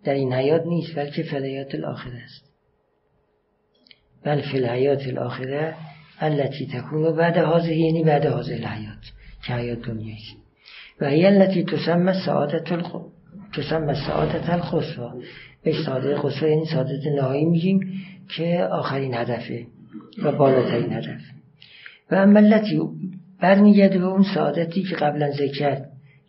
در 0.05 0.15
این 0.15 0.33
حیات 0.33 0.67
نیست 0.67 0.97
بلکه 0.97 1.23
فلیات 1.23 1.75
الاخره 1.75 2.23
است. 2.25 2.45
بل 4.25 4.41
فی 4.41 4.59
الحیات 4.59 5.07
الاخره 5.07 5.75
التي 6.21 6.67
تكون 6.67 7.17
بعد 7.17 7.37
هذه 7.37 7.77
یعنی 7.77 8.05
بعد 8.05 8.27
هذه 8.27 8.55
الحیات 8.55 9.13
که 9.47 9.53
حیات 9.53 9.79
دنیایی 9.79 10.37
و 11.01 11.09
هی 11.09 11.27
التي 11.27 11.65
تسمى 11.65 12.13
سعادت 12.27 12.73
الخ... 12.73 12.97
تسمى 13.57 13.95
سعادت 13.95 14.51
الخصوة 14.51 15.23
به 15.63 15.73
سعادت 15.87 16.43
یعنی 16.43 16.67
سعادت 16.67 17.07
نهایی 17.17 17.45
میگیم 17.45 17.81
که 18.29 18.69
آخرین 18.71 19.15
هدفه 19.15 19.67
و 20.23 20.33
بالاترین 20.33 20.93
هدف. 20.93 21.21
و 22.11 22.14
التي 22.14 22.81
برمیگرده 23.40 23.99
به 23.99 24.07
اون 24.07 24.25
سعادتی 24.35 24.83
که 24.83 24.97
قبلا 24.97 25.31
ذکر 25.31 25.59
کرد 25.59 25.88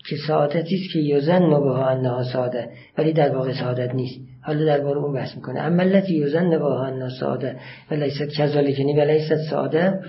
که 0.09 0.15
سعادتی 0.27 0.75
است 0.75 0.93
که 0.93 0.99
یوزن 0.99 1.49
به 1.49 1.55
انها 1.55 2.23
سعاده 2.23 2.69
ولی 2.97 3.13
در 3.13 3.35
واقع 3.35 3.53
سعادت 3.53 3.95
نیست. 3.95 4.19
حالا 4.41 4.65
درباره 4.65 4.97
اون 4.97 5.13
بحث 5.13 5.35
می‌کنه. 5.35 5.59
اما 5.59 5.83
التي 5.83 6.13
یوزن 6.13 6.57
با 6.57 6.85
انها 6.85 7.09
سعاده 7.09 7.55
و 7.91 7.93
لیست 7.93 8.37
کذالکنی 8.37 8.93
و 8.93 9.01
لیست 9.01 9.35
سعاده 9.49 9.99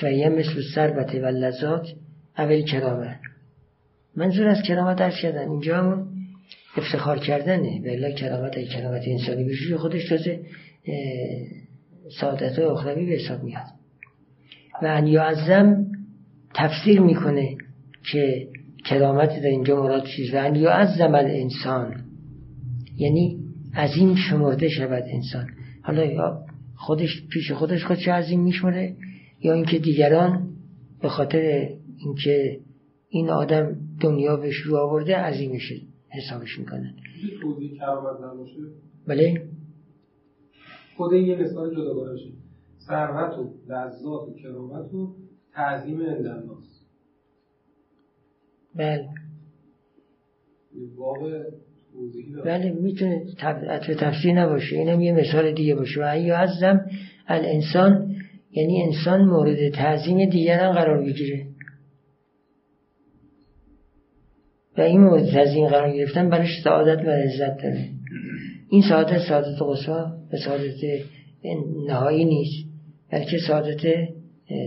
فهیه 0.00 0.28
مثل 0.28 0.62
سربت 0.74 1.14
و 1.14 1.26
لذات 1.26 1.86
اول 2.38 2.62
کرامه 2.62 3.18
منظور 4.16 4.48
از 4.48 4.62
کرامت 4.62 4.96
درس 4.96 5.20
کردن 5.22 5.50
اینجا 5.50 5.76
هم 5.76 6.08
افتخار 6.76 7.18
کردنه. 7.18 7.80
بلا 7.84 8.10
کرامت 8.10 8.56
ای 8.56 8.66
کرامت 8.66 9.02
انسانی 9.06 9.44
بشوی 9.44 9.76
خودش 9.76 10.08
تازه 10.08 10.40
سعادت 12.20 12.58
اخروی 12.58 13.06
به 13.06 13.12
حساب 13.12 13.42
میاد. 13.42 13.83
و 14.82 14.86
ان 14.86 15.06
یعظم 15.06 15.86
تفسیر 16.54 17.00
می‌کنه 17.00 17.56
که 18.12 18.48
کرامت 18.84 19.28
در 19.28 19.46
اینجا 19.46 19.82
مراد 19.82 20.04
چیز 20.16 20.34
و 20.34 20.36
ان 20.36 20.54
یعظم 20.54 21.14
الانسان. 21.14 22.04
یعنی 22.96 23.38
عظیم 23.74 24.14
شمرده 24.14 24.68
شود 24.68 25.02
انسان. 25.06 25.46
حالا 25.82 26.04
یا 26.04 26.44
خودش 26.76 27.26
پیش 27.32 27.52
خودش 27.52 27.84
خودش 27.84 28.08
عظیم 28.08 28.40
میشمره؟ 28.40 28.96
یا 29.40 29.52
اینکه 29.52 29.78
دیگران 29.78 30.50
به 31.02 31.08
خاطر 31.08 31.68
اینکه 31.96 32.60
این 33.08 33.30
آدم 33.30 33.76
دنیا 34.00 34.36
بهش 34.36 34.56
رو 34.56 34.76
آورده 34.76 35.16
عظیمش 35.16 35.72
حسابش 36.08 36.58
می‌کنن 36.58 36.94
بله. 39.08 39.42
خود 40.96 41.12
یه 41.12 41.36
مثال 41.36 41.74
جداگانه 41.74 42.18
ثروت 42.86 43.38
و 43.38 43.52
لذات 43.68 44.28
و 44.28 44.34
کرامت 44.42 44.94
و 44.94 45.14
تعظیم 45.54 46.00
اندناس 46.00 46.84
بله. 48.74 49.08
بله 52.44 52.72
می‌تونه 52.72 53.24
تب... 53.38 53.78
تفسیر 53.78 54.32
نباشه. 54.32 54.76
اینم 54.76 55.00
یه 55.00 55.12
مثال 55.12 55.52
دیگه 55.52 55.74
باشه. 55.74 56.00
و 56.00 56.04
ای 56.04 56.30
عزم 56.30 56.80
الانسان 57.26 58.16
یعنی 58.52 58.82
انسان 58.82 59.24
مورد 59.24 59.68
تعظیم 59.68 60.30
دیگران 60.30 60.72
قرار 60.72 61.02
بگیره. 61.02 61.46
و 64.78 64.80
این 64.80 65.00
مورد 65.00 65.30
تعظیم 65.30 65.66
قرار 65.66 65.92
گرفتن 65.92 66.30
برش 66.30 66.62
سعادت 66.64 67.04
و 67.04 67.10
عزت 67.10 67.62
داره. 67.62 67.88
این 68.68 68.82
سعادت 68.88 69.18
سعادت 69.28 69.62
قصوا 69.62 70.06
و 70.32 70.36
سعادت 70.44 71.04
نهایی 71.86 72.24
نیست. 72.24 72.63
بلکه 73.14 73.38
سعادت 73.38 73.82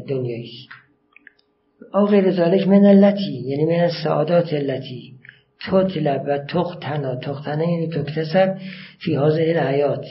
دنیایی 0.09 0.43
است. 0.43 0.69
او 1.93 2.05
غیر 2.05 2.31
ذالک 2.31 2.67
من 2.67 2.85
اللتی 2.85 3.43
یعنی 3.45 3.65
من 3.65 3.79
السعادات 3.79 4.53
اللتی. 4.53 5.13
تطلب 5.67 6.23
و 6.27 6.37
تختنا 6.37 7.15
تختنا 7.15 7.71
یعنی 7.71 7.87
تکتسب 7.87 8.57
فی 8.99 9.15
حاضر 9.15 9.41
الحیات. 9.41 10.05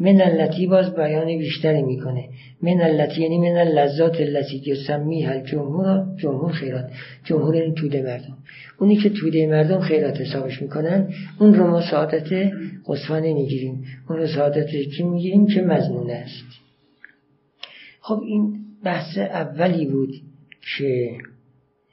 من 0.00 0.20
اللتی 0.20 0.66
باز 0.66 0.94
بیان 0.94 1.26
بیشتری 1.38 1.82
می‌کنه. 1.82 2.28
من 2.62 2.80
اللتی 2.80 3.22
یعنی 3.22 3.38
من 3.38 3.56
اللذات 3.56 4.20
اللتی 4.20 4.60
که 4.60 4.74
سمی 4.86 5.22
هل 5.22 5.40
جمهور 5.40 6.06
جمهور 6.16 6.52
خیرات. 6.52 6.90
جمهور 7.24 7.54
این 7.54 7.74
توده 7.74 8.02
مردم. 8.02 8.38
اونی 8.78 8.96
که 8.96 9.10
توده 9.10 9.46
مردم 9.46 9.80
خیرات 9.80 10.20
حسابش 10.20 10.62
می‌کنن 10.62 11.08
اون 11.40 11.54
رو 11.54 11.66
ما 11.66 11.90
سعادت 11.90 12.52
قصفانه 12.86 13.34
می‌گیریم. 13.34 13.84
اون 14.08 14.18
رو 14.18 14.26
سعادت 14.26 14.70
کی 14.96 15.02
می‌گیریم؟ 15.02 15.46
که 15.46 15.62
مزنونه 15.62 16.12
است. 16.12 16.69
خب 18.10 18.22
این 18.22 18.58
بحث 18.84 19.18
اولی 19.18 19.86
بود 19.86 20.14
که 20.78 21.18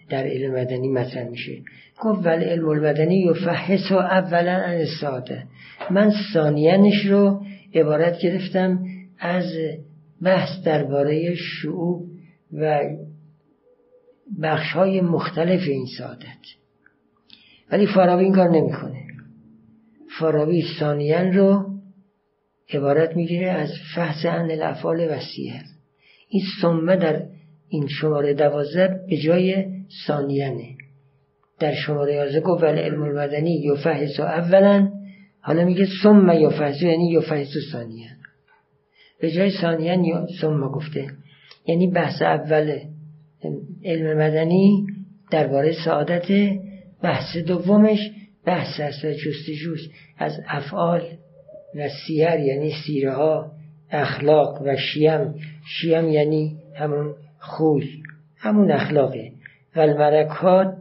در 0.09 0.23
علم 0.23 0.53
مدنی 0.53 0.89
مطرح 0.89 1.29
میشه. 1.29 1.61
گفت 2.01 2.25
ولی 2.25 2.45
علم 2.45 2.69
المدنی 2.69 3.29
و 3.29 3.33
فحص 3.33 3.91
و 3.91 3.95
اولا 3.95 4.63
ان 4.65 4.85
ساده 5.01 5.43
من 5.91 6.13
ثانیانش 6.33 7.05
رو 7.05 7.45
عبارت 7.75 8.19
گرفتم 8.21 8.79
از 9.19 9.43
بحث 10.21 10.63
درباره 10.65 11.35
شعوب 11.35 12.05
و 12.53 12.79
بخش 14.41 14.71
های 14.71 15.01
مختلف 15.01 15.67
این 15.67 15.85
سعادت. 15.97 16.43
ولی 17.71 17.87
فارابی 17.87 18.23
این 18.23 18.33
کار 18.33 18.49
نمی‌کنه. 18.49 19.03
فارابی 20.19 20.63
ثانیان 20.79 21.33
رو 21.33 21.65
عبارت 22.73 23.15
می‌گیره 23.15 23.47
از 23.47 23.69
فحص 23.95 24.25
عن 24.25 24.51
الافعال 24.51 24.99
وسیع 25.11 25.53
این 26.29 26.43
سمه 26.61 26.95
در 26.95 27.23
این 27.69 27.87
شماره 27.87 28.33
دوازده 28.33 28.99
به 29.09 29.17
جای 29.17 29.65
ثانیانه. 30.07 30.75
در 31.59 31.73
شماره 31.73 32.13
یازده 32.13 32.39
گفت 32.39 32.63
ولی 32.63 32.79
علم 32.79 33.03
المدنی 33.03 33.61
یفحص 33.63 34.19
اولا. 34.19 34.91
حالا 35.41 35.65
میگه 35.65 35.87
ثم 36.03 36.29
یفحص 36.29 36.81
یعنی 36.81 37.11
یفحص 37.11 37.53
ثانیان 37.71 38.17
به 39.21 39.31
جای 39.31 39.51
ثانیان 39.61 40.03
یا 40.03 40.27
ثم 40.41 40.67
گفته. 40.67 41.07
یعنی 41.67 41.87
بحث 41.87 42.21
اول 42.21 42.79
علم 43.85 44.17
مدنی 44.17 44.85
درباره 45.31 45.73
سعادت 45.85 46.27
بحث 47.03 47.37
دومش 47.37 47.99
بحث 48.45 48.79
است 48.79 49.05
و 49.05 49.11
جستجوست 49.11 49.89
از 50.17 50.39
افعال 50.47 51.01
و 51.75 51.89
سیر 52.07 52.39
یعنی 52.39 52.71
سیره 52.85 53.11
اخلاق 53.91 54.61
و 54.61 54.75
شیم 54.75 55.35
شیم 55.65 56.09
یعنی 56.09 56.57
همون 56.75 57.15
خوی 57.39 58.03
همون 58.37 58.71
اخلاقه. 58.71 59.31
و 59.75 59.79
الملکات 59.79 60.73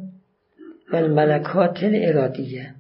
و 0.92 0.97
الملکات 0.97 1.85
الارادیه. 1.85 2.75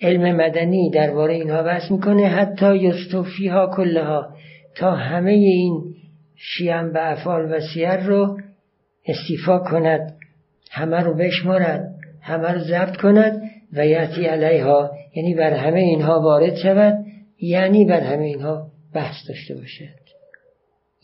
علم 0.00 0.36
مدنی 0.36 0.90
درباره 0.90 1.34
اینها 1.34 1.62
بحث 1.62 1.90
می‌کنه 1.90 2.26
حتی 2.26 2.76
یستوفی 2.76 3.48
ها 3.48 3.70
کلها. 3.76 4.28
تا 4.76 4.90
همه 4.90 5.30
این 5.30 5.94
شیم 6.36 6.94
و 6.94 6.98
افعال 6.98 7.52
و 7.52 7.60
سیر 7.74 7.96
رو 7.96 8.38
استیفا 9.06 9.58
کند 9.58 10.16
همه 10.70 11.00
رو 11.00 11.14
بشمارد 11.14 11.94
همه 12.22 12.52
رو 12.52 12.58
ضبط 12.58 12.96
کند 12.96 13.42
و 13.72 13.86
یعطی 13.86 14.24
علیها. 14.24 14.90
یعنی 15.14 15.34
بر 15.34 15.52
همه 15.52 15.80
اینها 15.80 16.20
وارد 16.20 16.54
شود 16.54 16.94
یعنی 17.40 17.84
بر 17.84 18.00
همه 18.00 18.24
اینها 18.24 18.75
بحث 18.96 19.28
داشته 19.28 19.54
باشد 19.54 20.06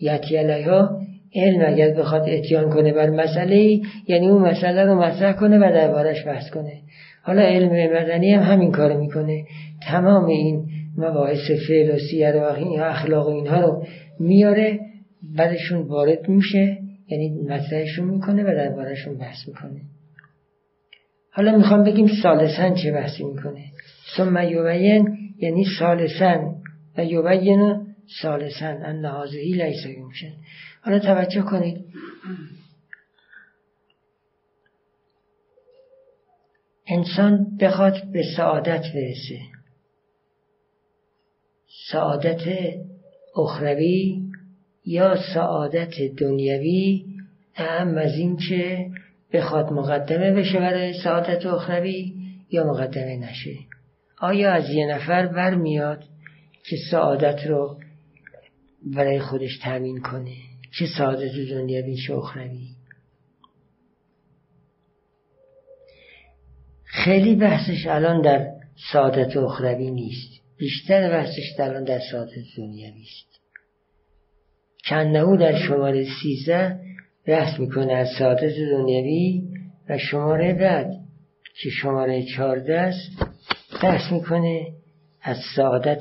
یعطی 0.01 0.37
علیها 0.37 1.01
علم 1.35 1.65
اگر 1.67 1.95
بخواد 1.95 2.29
اتیان 2.29 2.71
کنه 2.71 2.93
بر 2.93 3.11
مسئله 3.11 3.81
یعنی 4.09 4.29
اون 4.29 4.43
مسئله 4.43 4.85
رو 4.85 4.95
مطرح 4.95 5.33
کنه 5.33 5.59
و 5.59 5.73
دربارش 5.75 6.27
بحث 6.27 6.51
کنه. 6.51 6.73
حالا 7.23 7.43
علم 7.43 7.69
مدنی 7.69 8.35
هم 8.35 8.43
همین 8.43 8.73
کار 8.73 8.97
می‌کنه. 8.97 9.45
تمام 9.83 10.25
این 10.25 10.65
مباحث 10.99 11.51
فعل 11.69 11.95
و 11.95 11.99
سیر 11.99 12.37
و 12.37 12.83
اخلاق 12.83 13.29
و 13.29 13.31
اینها 13.31 13.61
رو 13.61 13.87
میاره 14.21 14.81
بعدشون 15.37 15.83
وارد 15.83 16.29
میشه 16.29 16.79
یعنی 17.09 17.31
مطرحشون 17.49 18.09
می‌کنه 18.09 18.43
و 18.43 18.47
دربارهشون 18.47 19.19
بحث 19.19 19.49
می‌کنه. 19.49 19.81
حالا 21.33 21.57
می‌خوام 21.57 21.85
بگیم 21.85 22.07
سالسن 22.23 22.75
چه 22.75 22.93
بحثی 22.93 23.25
می‌کنه؟ 23.25 23.65
ثم 24.17 24.37
یوبین 24.49 25.19
یعنی 25.39 25.65
سالسن 25.79 26.55
و 26.97 27.05
یوبین 27.05 27.87
سالسن 28.23 28.83
ان 28.85 29.01
نهازهی 29.01 29.53
لیسا 29.53 29.89
یمشن 29.89 30.33
حالا 30.83 30.99
توجه 30.99 31.43
کنید. 31.43 31.85
انسان 36.87 37.57
بخواد 37.61 38.13
به 38.13 38.23
سعادت 38.37 38.83
برسه. 38.95 39.39
سعادت 41.93 42.43
اخروی 43.37 44.23
یا 44.85 45.17
سعادت 45.35 45.95
دنیوی 46.19 47.05
اهم 47.55 47.99
از 47.99 48.15
این 48.15 48.37
که 48.37 48.91
بخواد 49.33 49.73
مقدمه 49.73 50.33
بشه 50.33 50.59
برای 50.59 50.93
سعادت 51.05 51.47
اخروی 51.47 52.15
یا 52.51 52.65
مقدمه 52.65 53.17
نشه. 53.17 53.55
آیا 54.21 54.53
از 54.53 54.71
یه 54.71 54.87
نفر 54.87 55.27
برمیاد؟ 55.27 56.05
که 56.65 56.77
سعادت 56.91 57.47
رو 57.47 57.81
برای 58.95 59.21
خودش 59.21 59.59
تامین 59.59 60.01
کنه. 60.01 60.37
چه 60.79 60.87
سعادت 60.99 61.33
دنیوی 61.51 61.97
چه 61.97 62.15
اخروی 62.15 62.69
خیلی 66.85 67.35
بحثش 67.35 67.87
الان 67.87 68.23
در 68.23 68.51
سعادت 68.93 69.37
اخروی 69.37 69.91
نیست. 69.91 70.43
بیشتر 70.59 71.11
بحثش 71.11 71.61
الان 71.61 71.85
در 71.85 72.01
سعادت 72.11 72.35
دنیوی 72.57 73.03
است 73.03 73.41
کنهو 74.85 75.37
در 75.37 75.59
شماره 75.59 76.07
سیزده 76.23 76.81
بحث 77.27 77.61
می‌کنه 77.61 77.93
از 77.93 78.09
سعادت 78.19 78.55
دنیوی 78.73 79.43
و 79.89 79.99
شماره 79.99 80.55
بعد 80.55 80.91
که 81.63 81.71
شماره 81.71 82.25
چارده 82.37 82.81
است 82.81 83.27
بحث 83.83 84.13
می‌کنه 84.13 84.67
از 85.23 85.37
سعادت 85.57 86.01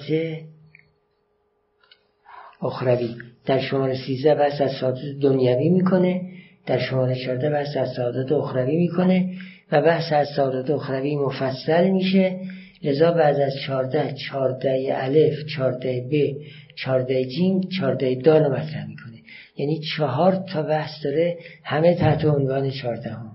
اخروی. 2.62 3.16
در 3.46 3.60
شماره 3.60 3.96
سیزده 4.06 4.36
بحث 4.36 4.62
از 4.62 4.72
سعادت 4.72 5.02
دنیوی 5.22 5.70
می‌کنه. 5.70 6.22
در 6.66 6.80
شماره 6.80 7.16
چارده 7.16 7.50
بحث 7.50 7.78
از 7.78 7.90
سعادت 7.96 8.32
اخروی 8.32 8.76
می‌کنه. 8.78 9.34
و 9.72 9.82
بحث 9.82 10.14
از 10.14 10.28
سعادت 10.36 10.70
اخروی 10.70 11.16
مفصل 11.16 11.90
میشه. 11.90 12.40
لذا 12.84 13.12
بعد 13.12 13.40
از 13.40 13.54
چارده 13.68 14.14
چارده 14.30 14.90
الف 14.92 15.46
چارده 15.56 16.08
ب 16.12 16.38
چارده 16.76 17.26
جیم 17.26 17.62
چارده 17.80 18.16
دال 18.16 18.48
مطرح 18.48 18.88
می‌کنه. 18.88 19.18
یعنی 19.58 19.80
چهار 19.98 20.36
تا 20.54 20.64
بحث 20.64 20.92
داره 21.04 21.38
همه 21.64 21.96
تحت 21.96 22.26
عنوان 22.26 22.70
چارده 22.70 23.10
هم 23.10 23.32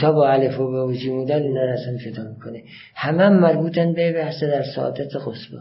تا 0.00 0.12
با 0.12 0.28
الف 0.28 0.60
و 0.60 0.86
به 0.86 0.96
جیم 0.96 1.24
دال 1.24 1.42
اینا 1.42 1.64
رسم 1.64 1.98
فدا 1.98 2.30
می‌کنه 2.30 2.62
همه 2.94 3.22
هم 3.22 3.40
مربوطن 3.40 3.92
به 3.92 4.12
بحث 4.12 4.42
در 4.42 4.62
سعادت 4.76 5.18
خصبه 5.18 5.58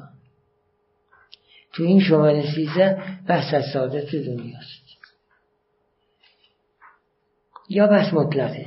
تو 1.74 1.84
این 1.84 2.00
شماره 2.00 2.56
سیزه 2.56 3.04
بحث 3.28 3.54
از 3.54 3.64
سعادت 3.74 4.16
دنیاست. 4.16 4.90
یا 7.70 7.88
بحث 7.88 8.14
مطلقه. 8.14 8.66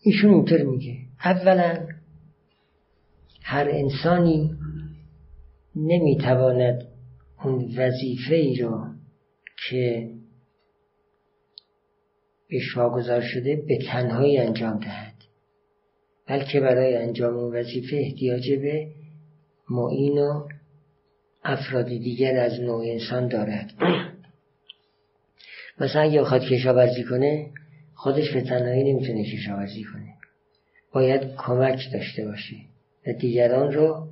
ایشون 0.00 0.34
اینطور 0.34 0.62
میگه. 0.62 0.98
اولا 1.24 1.86
هر 3.42 3.68
انسانی 3.70 4.50
نمی‌تواند 5.76 6.88
اون 7.44 7.54
وظیفه 7.76 8.34
ای 8.34 8.56
رو 8.62 8.86
که 9.68 10.10
بهش 12.48 12.76
واگذار 12.76 13.20
شده 13.20 13.56
به 13.68 13.78
تنهایی 13.86 14.38
انجام 14.38 14.78
دهد. 14.78 15.07
بلکه 16.28 16.60
برای 16.60 16.96
انجام 16.96 17.36
اون 17.36 17.56
وظیفه 17.56 17.96
احتیاج 17.96 18.52
به 18.52 18.86
معین 19.70 20.18
و 20.18 20.48
افراد 21.44 21.86
دیگر 21.86 22.36
از 22.36 22.60
نوع 22.60 22.84
انسان 22.86 23.28
دارد. 23.28 23.72
مثلا 25.80 26.02
اگه 26.02 26.20
بخواد 26.20 26.42
کشاورزی 26.42 27.04
کنه 27.04 27.50
خودش 27.94 28.34
به 28.34 28.40
تنهایی 28.40 28.92
نمی‌تونه 28.92 29.24
کشاورزی 29.24 29.84
کنه. 29.84 30.14
باید 30.92 31.20
کمک 31.36 31.92
داشته 31.92 32.24
باشه 32.24 32.56
و 33.06 33.12
دیگران 33.12 33.72
رو 33.72 34.08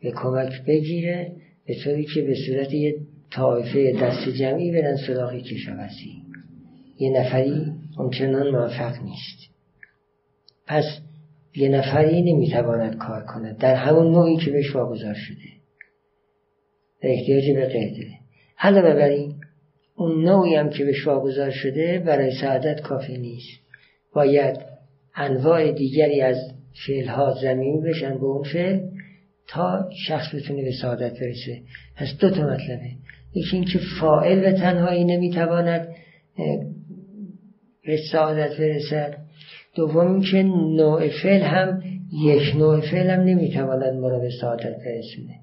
به 0.00 0.10
کمک 0.10 0.64
بگیره 0.66 1.32
به 1.66 1.74
طوری 1.84 2.04
که 2.04 2.22
به 2.22 2.34
صورت 2.46 2.72
یه 2.72 2.96
طایفه 3.30 3.92
دست 4.02 4.28
جمعی 4.28 4.72
برن 4.72 4.96
سراغ 5.06 5.34
کشاورزی. 5.34 6.22
یه 6.98 7.10
نفری 7.10 7.72
همچنان 7.98 8.50
موفق 8.50 9.02
نیست. 9.02 9.38
پس 10.66 11.01
یه 11.56 11.68
نفری 11.68 12.22
نمی‌تواند 12.22 12.98
کار 12.98 13.22
کند 13.22 13.58
در 13.58 13.74
همون 13.74 14.12
نوعی 14.12 14.36
که 14.36 14.50
بهش 14.50 14.76
واگذار 14.76 15.14
شده. 15.14 15.48
در 17.02 17.08
احتیاج 17.08 17.50
به 17.50 17.66
قیده 17.66 18.06
علاوه 18.58 18.94
بر 18.94 19.08
این 19.08 19.34
اون 19.96 20.24
نوعی 20.24 20.54
هم 20.54 20.70
که 20.70 20.84
بهش 20.84 21.06
واگذار 21.06 21.50
شده 21.50 21.98
برای 21.98 22.32
سعادت 22.40 22.80
کافی 22.80 23.18
نیست. 23.18 23.60
باید 24.14 24.56
انواع 25.14 25.72
دیگری 25.72 26.20
از 26.20 26.36
فعلها 26.86 27.34
زمین 27.42 27.82
بشن 27.82 28.18
به 28.18 28.24
اون 28.24 28.42
فعل 28.42 28.80
تا 29.48 29.90
شخص 30.06 30.34
بتونه 30.34 30.62
به 30.62 30.72
سعادت 30.82 31.20
برسه. 31.20 31.60
پس 31.96 32.08
دو 32.20 32.30
تا 32.30 32.42
مطلبه. 32.42 32.90
یکی 33.34 33.56
اینکه 33.56 33.78
فائل 34.00 34.40
به 34.40 34.52
تنهایی 34.52 35.04
نمی‌تواند 35.04 35.88
به 37.86 37.98
سعادت 38.12 38.56
برسد. 38.58 39.18
دوم 39.74 40.12
اینکه 40.12 40.42
نوع 40.76 41.08
فعل 41.22 41.42
هم 41.42 41.82
یک 42.24 42.56
نوع 42.56 42.80
فعل 42.80 43.10
هم 43.10 43.20
نمی‌تواند 43.20 43.94
ما 43.94 44.08
را 44.08 44.18
به 44.18 44.30
سعادت 44.40 44.76
برسونه. 44.84 45.34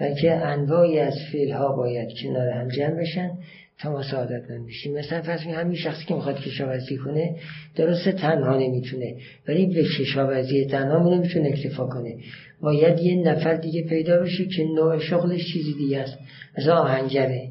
بلکه 0.00 0.32
انواعی 0.32 0.98
از 0.98 1.14
فعل 1.32 1.52
ها 1.52 1.76
باید 1.76 2.08
کنار 2.22 2.48
هم 2.48 2.68
جمع 2.68 3.00
بشن 3.00 3.30
تا 3.78 3.92
ما 3.92 4.02
سعادت 4.02 4.50
من 4.50 4.66
بشیم 4.66 4.94
مثلا 4.94 5.22
فرض 5.22 5.40
همین 5.40 5.76
شخصی 5.76 6.04
که 6.04 6.14
می‌خواد 6.14 6.40
کشاورزی 6.40 6.96
کنه 6.96 7.36
درست 7.76 8.08
تنها 8.08 8.56
نمی‌تونه 8.56 9.14
ولی 9.48 9.66
به 9.66 9.84
کشاورزی 9.98 10.66
تنها 10.66 11.14
نمی‌تونه 11.14 11.48
اکتفا 11.48 11.86
کنه. 11.86 12.16
باید 12.60 13.00
یه 13.00 13.14
نفر 13.16 13.54
دیگه 13.54 13.82
پیدا 13.82 14.22
بشه 14.22 14.44
که 14.56 14.64
نوع 14.64 14.98
شغلش 14.98 15.52
چیزی 15.52 15.74
دیگه 15.78 15.98
است. 15.98 16.18
مثلا 16.58 16.74
آهنگره 16.74 17.48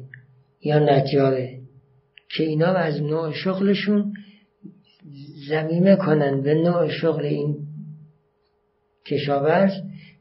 یا 0.64 0.78
نجاره 0.78 1.58
که 2.36 2.44
اینا 2.44 2.72
از 2.72 3.02
نوع 3.02 3.32
شغلشون 3.32 4.12
زمینه 5.48 5.96
کنن 5.96 6.42
به 6.42 6.54
نوع 6.54 6.88
شغل 6.88 7.24
این 7.24 7.56
کشاورز 9.06 9.72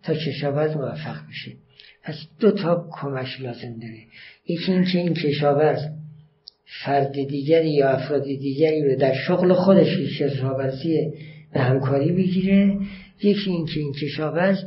تا 0.04 0.14
کشاورز 0.14 0.76
موفق 0.76 1.28
بشه. 1.30 1.52
پس 2.04 2.16
دو 2.40 2.52
تا 2.52 2.88
کمش 2.92 3.42
لازم 3.42 3.80
داره. 3.80 4.00
یکی 4.48 4.72
اینکه 4.72 5.00
این 5.00 5.14
کشاورز 5.14 5.80
فرد 6.84 7.12
دیگری 7.12 7.74
یا 7.74 7.90
افراد 7.90 8.24
دیگری 8.24 8.84
رو 8.84 8.96
در 8.96 9.14
شغل 9.14 9.54
خودش 9.54 9.98
کشاورزی 10.20 11.14
به 11.54 11.60
همکاری 11.60 12.12
بگیره. 12.12 12.78
یکی 13.24 13.52
اینکه 13.52 13.80
این 13.80 13.94
کشاورز 13.94 14.58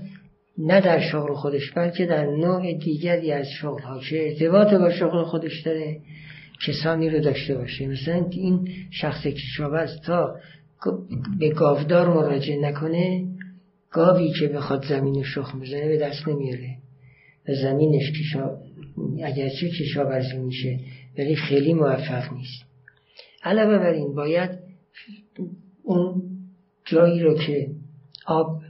نه 0.59 0.81
در 0.81 1.01
شغل 1.01 1.35
خودش 1.35 1.71
بلکه 1.71 2.07
در 2.07 2.27
نوع 2.27 2.73
دیگری 2.73 3.33
از 3.33 3.47
شغل 3.61 3.83
ها 3.83 4.01
که 4.01 4.29
ارتباط 4.29 4.75
با 4.75 4.91
شغل 4.91 5.23
خودش 5.23 5.61
داره. 5.61 6.01
کسانی 6.67 7.11
رو 7.11 7.21
داشته 7.21 7.55
باشه. 7.55 7.87
مثلا 7.87 8.27
این 8.31 8.69
شخص 8.91 9.27
کشاورز 9.27 10.01
تا 10.07 10.37
به 11.39 11.49
گاودار 11.49 12.09
مراجعه 12.09 12.61
نکنه 12.61 13.27
گاوی 13.91 14.33
که 14.41 14.49
بخواد 14.49 14.85
زمین 14.89 15.23
شخم 15.23 15.61
بزنه 15.61 15.89
به 15.89 15.99
دست 15.99 16.29
نمیاره. 16.29 16.77
و 17.49 17.55
زمینش 17.55 18.11
کشا... 18.11 18.51
اگرچه 19.25 19.69
کشاورزی 19.69 20.39
میشه 20.39 20.79
ولی 21.19 21.37
خیلی 21.37 21.75
موفق 21.75 22.33
نیست. 22.33 22.65
علاوه 23.43 23.79
بر 23.79 23.93
این 23.93 24.15
باید 24.15 24.51
اون 25.83 26.23
جایی 26.85 27.21
رو 27.21 27.35
که 27.35 27.71
آب 28.27 28.63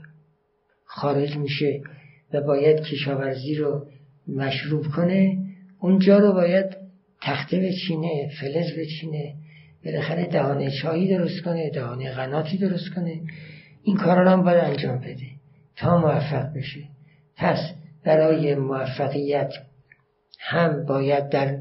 خارج 0.85 1.37
میشه 1.37 1.81
و 2.33 2.41
باید 2.41 2.79
کشاورزی 2.79 3.55
رو 3.55 3.87
مشروب 4.27 4.87
کنه 4.95 5.37
اونجا 5.79 6.17
رو 6.17 6.33
باید 6.33 6.82
تخته 7.23 7.59
بچینه 7.59 8.29
فلز 8.41 8.77
بچینه 8.77 9.33
بالاخره 9.85 10.25
دهانه 10.25 10.71
چایی 10.81 11.07
درست 11.07 11.41
کنه 11.41 11.69
دهانه 11.69 12.11
غناتی 12.11 12.57
درست 12.57 12.89
کنه. 12.95 13.21
این 13.83 13.97
کارا 13.97 14.23
رو 14.23 14.29
هم 14.29 14.43
باید 14.43 14.63
انجام 14.63 14.97
بده 14.97 15.27
تا 15.75 15.97
موفق 15.97 16.53
بشه. 16.55 16.79
پس 17.37 17.73
برای 18.05 18.55
موفقیت 18.55 19.53
هم 20.39 20.85
باید 20.85 21.29
در 21.29 21.57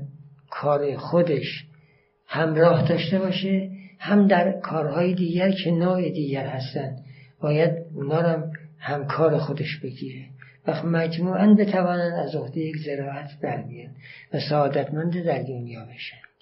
کار 0.50 0.96
خودش 0.96 1.64
همراه 2.26 2.88
داشته 2.88 3.18
باشه 3.18 3.70
هم 3.98 4.26
در 4.26 4.60
کارهای 4.60 5.14
دیگر 5.14 5.50
که 5.50 5.70
نوع 5.70 6.10
دیگر 6.10 6.46
هستن. 6.46 6.96
باید 7.40 7.72
اونا 7.94 8.22
هم 8.22 8.52
همکار 8.78 9.38
خودش 9.38 9.80
بگیره. 9.82 10.31
و 10.66 10.86
مجموعا 10.86 11.54
بتوانند 11.54 12.12
از 12.12 12.34
عهده 12.34 12.60
یک 12.60 12.76
زراعت 12.86 13.30
برمیان 13.42 13.90
و 14.34 14.38
سعادتمند 14.50 15.24
در 15.24 15.42
دنیا 15.42 15.84
بشند. 15.84 16.32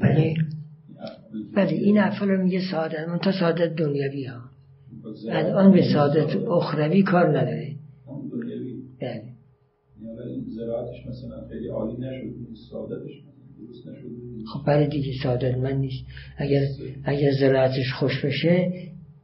بله. 0.00 0.34
بله 1.54 1.72
این 1.72 1.98
افعال 1.98 2.30
رو 2.30 2.42
میگه 2.42 2.60
سعادت 2.70 3.08
من 3.08 3.18
تا 3.18 3.32
سعادت 3.32 3.74
دنیاوی 3.74 4.24
ها. 4.24 4.40
الان 5.30 5.72
به 5.72 5.82
سعادت 5.92 6.36
اخروی 6.36 7.02
کار 7.02 7.28
نداره. 7.28 7.76
بله. 9.00 9.36
زراعتش 10.46 11.06
مثلا 11.06 11.48
خیلی 11.48 11.68
عالی 11.68 11.96
نشد 11.96 12.34
سعادتش 12.70 13.22
خب 14.52 14.66
برای 14.66 14.88
دیگه 14.88 15.12
سعادت 15.22 15.56
من 15.56 15.76
نیست. 15.76 16.06
اگر 16.36 16.60
اگر 17.04 17.30
زراعتش 17.40 17.92
خوش 17.98 18.24
بشه 18.24 18.72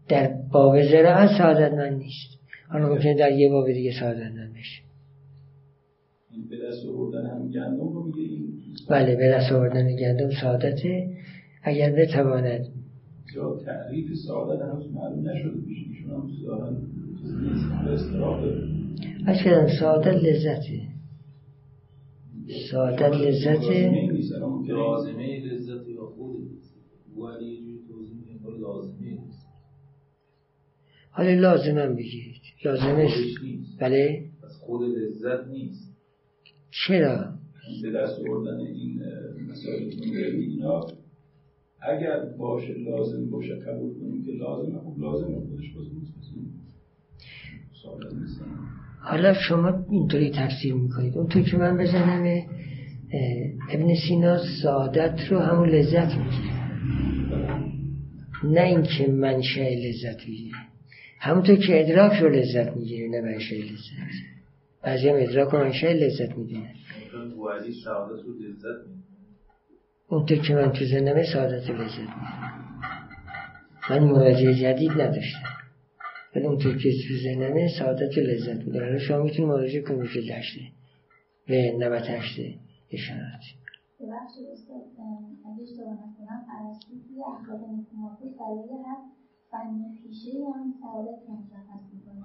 در 0.09 0.35
باب 0.53 0.83
زراعت 0.83 1.39
سعادت 1.39 1.73
من 1.73 1.95
نیست. 1.95 2.39
حالا 2.69 2.89
ممکنه 2.89 3.15
در 3.15 3.33
یه 3.33 3.49
باب 3.49 3.73
دیگه 3.73 3.93
سعادت 4.01 4.33
من 4.33 4.53
بشه 4.53 4.83
به 6.51 6.57
دست 6.69 6.87
آوردن 6.87 7.27
هم 7.27 7.51
گندم 7.51 7.81
رو 7.81 8.05
میگه 8.05 8.29
بله 8.91 9.17
به 9.17 9.29
دست 9.29 9.53
آوردن 9.53 9.97
گندم 9.97 10.31
سعادته. 10.31 11.09
اگر 11.63 11.93
بتواند 11.93 12.67
یا 13.37 13.59
تعریف 13.67 14.07
سعادت 14.27 14.63
هنوز 14.63 14.93
معلوم 14.93 15.29
نشده 15.29 15.61
پیش 15.67 15.79
ایشون 15.89 16.11
هم 16.11 16.29
استراف 17.89 18.45
داره 19.45 19.79
سعادت 19.81 20.15
لذته. 20.15 20.92
سعادت 22.71 23.17
لذت 23.17 23.65
لازمه 24.69 25.41
لذت 25.41 25.89
یا 25.89 26.07
خود 26.07 26.51
ولی 27.17 27.47
یه 27.47 27.61
جوری 27.61 27.79
توضیح 27.89 28.61
لازمه 28.61 29.19
حالا 31.11 31.35
لازمم 31.35 31.95
بگید 31.95 32.35
لازمه 32.65 33.09
بله؟ 33.81 34.25
از 34.45 34.57
خود 34.57 34.83
لذت 34.83 35.49
نیست. 35.49 35.93
چرا؟ 36.71 37.33
به 37.83 37.91
دست 37.91 38.21
آوردن 38.21 38.61
این 38.61 39.03
مسائل 39.51 39.91
اینا. 40.41 40.87
اگر 41.81 42.25
باشه 42.39 42.75
لازم 42.75 43.31
باشه 43.31 43.55
قبول 43.55 43.95
کنیم 43.95 44.25
که 44.25 44.33
لازمه. 44.33 44.79
خب 44.79 44.99
لازمه 44.99 45.41
خودش 45.41 45.73
باز 45.75 45.87
نیست. 45.95 46.13
حالا 49.05 49.35
شما 49.35 49.85
اینطوری 49.91 50.31
تفسیر 50.31 50.75
می‌کنید. 50.75 51.19
اون 51.19 51.29
که 51.29 51.57
من 51.57 51.79
بزنم 51.79 52.43
ابن 53.71 53.95
سینا 54.09 54.39
سعادت 54.63 55.21
رو 55.31 55.39
همون 55.39 55.69
لذت 55.69 56.15
می‌گیره. 56.17 56.53
نه 58.45 58.61
اینکه 58.61 59.07
منشأ 59.07 59.69
لذت 59.69 60.29
می‌گیره. 60.29 60.57
همونطور 61.21 61.57
که 61.57 61.81
ادراک 61.81 62.13
رو 62.13 62.29
لذت 62.29 62.77
می‌گیره 62.77 63.09
نه 63.09 63.21
منشأ 63.21 63.55
لذت. 63.55 64.13
بعضی 64.85 65.09
هم 65.09 65.17
ادراک 65.19 65.49
رو 65.49 65.59
منشأ 65.59 65.93
لذت 65.93 66.39
می‌دونه 66.39 66.75
اونطور 70.09 70.39
که 70.39 70.55
من 70.55 70.73
تو 70.73 70.85
زنمه 70.85 71.25
سعادت 71.33 71.71
لذت 71.71 71.99
می‌دونم 71.99 72.53
من 73.91 73.99
مراجعه 73.99 74.55
جدید 74.55 74.91
نداشتم. 74.91 75.62
ولی 76.37 76.47
اونطور 76.47 76.77
که 76.77 76.91
تو 77.09 77.15
ذهنمه 77.25 77.69
سعادت 77.79 78.19
و 78.19 78.21
لذت 78.21 78.65
بوده 78.65 78.81
حالا 78.85 78.99
شما 78.99 79.23
می‌تونی 79.23 79.49
مراجعه 79.49 79.83
کنید 79.83 80.01
به 80.15 80.21
دشته 80.21 80.61
به 81.47 81.77
نبت 81.79 82.03
هشته 82.03 82.55
اشارات 82.91 83.45
ببخشید 84.01 84.47
استاد 84.53 84.83
اگه 85.47 85.63
اشتباه 85.63 85.95
نکنم 85.95 86.41
ارسطو 86.59 86.95
توی 87.09 87.23
اخلاق 87.35 87.61
نیکومارکوس 87.71 88.33
برای 88.41 88.83
هر 88.87 89.01
فن 89.51 89.95
پیشه 90.03 90.31
هم 90.55 90.75
سعادت 90.83 91.21
رو 91.29 91.35
مشخص 91.35 91.83
می‌کنه. 91.95 92.25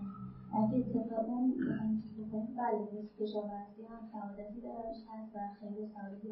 اگه 0.53 0.83
طبق 1.09 1.29
اون 1.29 2.01
چیز 2.01 2.25
بکنیم 2.25 2.55
بله 2.57 3.03
کشاورزی 3.19 3.81
هم 3.89 4.01
سعادتی 4.11 4.61
درش 4.61 4.99
هست 5.09 5.35
و 5.35 5.39
خیلی 5.59 5.87
سعادتی 5.93 6.27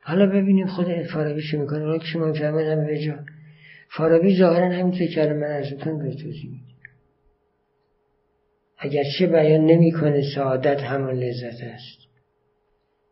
حالا 0.00 0.26
ببینیم 0.26 0.66
خود 0.66 0.86
فارابی 1.12 1.42
چی 1.50 1.56
می‌کنه. 1.56 1.82
اون 1.82 1.98
که 1.98 2.04
شما 2.04 2.26
همه 2.26 2.86
به 2.86 2.98
جا 2.98 3.14
فارابی 3.88 4.38
ظاهرا 4.38 4.72
همینطور 4.72 5.06
که 5.06 5.20
من 5.20 5.42
از 5.42 5.72
می‌کنم 5.72 5.98
به 5.98 6.14
توضیح 6.14 6.50
میده 6.50 6.66
اگرچه 8.78 9.26
بیان 9.26 9.64
نمی‌کنه 9.64 10.22
سعادت 10.34 10.80
همان 10.80 11.14
لذت 11.14 11.62
است. 11.62 11.98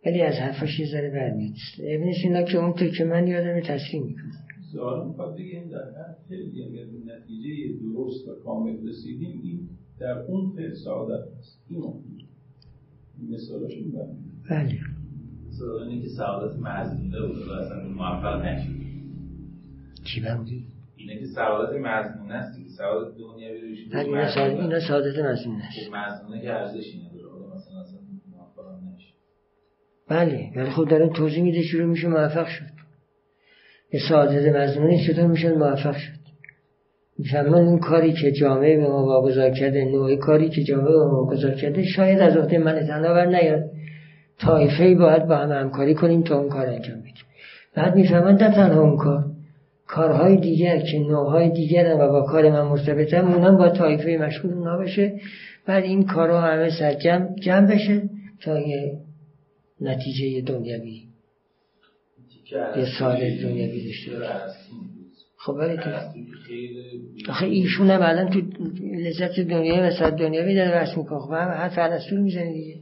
ولی 0.06 0.22
از 0.22 0.34
حرفش 0.34 0.80
یه 0.80 0.86
ذره 0.86 1.10
برمیاد 1.10 1.54
ابن 1.84 2.12
سینا 2.22 2.42
که 2.42 2.58
اونطور 2.58 2.88
که 2.88 3.04
من 3.04 3.26
یادم 3.26 3.60
تسلیم 3.60 4.06
می‌کنه. 4.06 4.32
ظاهر 4.72 5.08
می‌خواد 5.08 5.34
بگیم 5.34 5.68
در 5.68 5.76
هر 5.76 6.14
فعلی 6.28 6.64
اگر 6.64 6.84
به 6.84 7.12
نتیجه 7.12 7.78
درست 7.82 8.28
و 8.28 8.44
کامل 8.44 8.88
رسیدیم 8.88 9.40
این 9.42 9.68
در 10.00 10.18
اون 10.18 10.52
فعل 10.56 10.74
سعادت 10.84 11.28
است. 11.38 11.60
این 11.70 13.34
مثالش 13.34 13.72
این 13.72 13.92
بله. 14.50 14.78
مثلا 15.48 15.84
اینه 15.88 16.02
که 16.02 16.08
سعادت 16.08 16.58
مزمونه 16.58 17.26
بود 17.26 17.48
اصلا 17.48 17.88
موفق 17.88 18.44
نشید 18.44 18.83
چی 20.04 20.20
بودی؟ 20.20 20.66
اینه 20.96 21.20
که 21.20 21.26
سعادت 21.26 21.80
مزمونه 21.80 22.34
است 22.34 22.58
سعادت 22.78 23.14
دنیوی 23.18 23.60
روش 23.60 23.78
بله 23.92 24.04
اینا 24.04 24.34
سعادت 24.34 24.60
اینا 24.60 24.80
سعادت 24.80 25.18
مزمونه 25.18 25.64
است. 25.64 25.92
مزمونه 25.92 26.42
که 26.42 26.52
ارزشی 26.52 26.98
نداره 26.98 27.46
مثلا 27.56 27.80
اصلا 27.80 27.98
موفق 28.30 28.94
نشید 28.94 29.14
بله 30.08 30.50
ولی 30.56 30.70
خود 30.70 30.88
داره 30.88 31.08
توضیح 31.08 31.42
میده 31.42 31.62
شروع 31.62 31.86
میشه 31.86 32.08
موفق 32.08 32.46
شد. 32.46 32.74
به 33.92 33.98
سعادت 34.08 34.56
مزمونه 34.56 35.06
چطور 35.06 35.26
میشه 35.26 35.52
موفق 35.52 35.96
شد؟ 35.96 36.24
می‌فهمن 37.18 37.54
اون 37.54 37.78
کاری 37.78 38.12
که 38.12 38.32
جامعه 38.32 38.76
به 38.76 38.88
ما 38.88 39.06
واگذار 39.06 39.50
کرده 39.50 39.84
نوع 39.84 40.16
کاری 40.16 40.50
که 40.50 40.64
جامعه 40.64 40.92
به 40.92 41.04
ما 41.04 41.24
واگذار 41.24 41.54
کرده 41.54 41.84
شاید 41.84 42.20
از 42.20 42.36
عهده 42.36 42.58
من 42.58 42.86
تنها 42.86 43.14
بر 43.14 43.26
نیاد. 43.26 43.64
طایفه 44.38 44.94
باید 44.94 45.26
با 45.26 45.36
هم 45.36 45.52
همکاری 45.52 45.94
کنیم 45.94 46.22
تا 46.22 46.38
اون 46.38 46.48
کار 46.48 46.66
انجام 46.66 47.00
بدیم 47.00 47.14
بعد 47.76 47.96
می‌فهمن 47.96 48.32
نه 48.32 48.54
تنها 48.54 48.80
اون 48.80 48.96
کار. 48.96 49.24
کارهای 49.94 50.36
دیگر 50.36 50.80
که 50.80 50.98
نوعهای 50.98 51.50
دیگر 51.50 51.94
و 51.94 52.08
با 52.08 52.22
کار 52.22 52.50
من 52.50 52.62
مرتبطه 52.62 53.18
هم 53.18 53.34
اونم 53.34 53.56
با 53.56 53.68
طایفه 53.68 54.16
مشغول 54.20 54.52
اونا 54.52 54.78
بشه 54.78 55.20
بعد 55.66 55.84
این 55.84 56.06
کارها 56.06 56.40
همه 56.40 56.70
سر 56.78 56.94
جمع, 56.94 57.66
بشه 57.66 58.02
تا 58.40 58.60
یه 58.60 58.98
نتیجه 59.80 60.40
دنیوی 60.40 61.02
یه 62.76 62.86
سال 62.98 63.16
دنیوی 63.16 63.84
داشته 63.84 64.10
خب 65.36 65.52
ولی 65.52 65.76
تو. 65.76 65.90
آخه 67.28 67.46
ایشون 67.46 67.90
هم 67.90 68.02
الان 68.02 68.30
تو 68.30 68.40
لذت 68.80 69.40
دنیایی 69.40 69.80
و 69.80 69.90
ساعت 69.90 70.16
دنیوی 70.16 70.54
داره 70.54 70.70
بحث 70.70 70.96
می‌کنه. 70.96 71.18
خب 71.18 71.32
هم 71.32 71.48
حرف 71.48 71.78
الاسطور 71.78 72.18
می‌زنه 72.18 72.52
دیگه. 72.52 72.76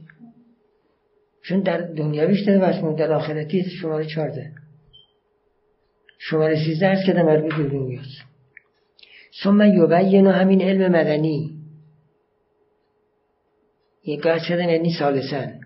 چون 1.45 1.59
در 1.59 1.81
دنیاویش 1.81 2.41
داره 2.41 2.59
بحث 2.59 2.83
در 2.97 3.13
آخرتی 3.13 3.63
شماره 3.63 4.05
چارده 4.05 4.51
شماره 6.29 6.65
سیزده 6.65 6.89
هست 6.89 7.05
که 7.05 7.13
در 7.13 7.23
مربوط 7.23 7.53
به 7.53 7.63
دنیاست 7.63 8.23
ثم 9.43 9.61
یبین 9.61 10.27
همین 10.27 10.61
علم 10.61 10.91
مدنی. 10.91 11.51
یک 14.05 14.19
گاه 14.21 14.39
شدن 14.39 14.69
یعنی 14.69 14.93
سالسن 14.99 15.59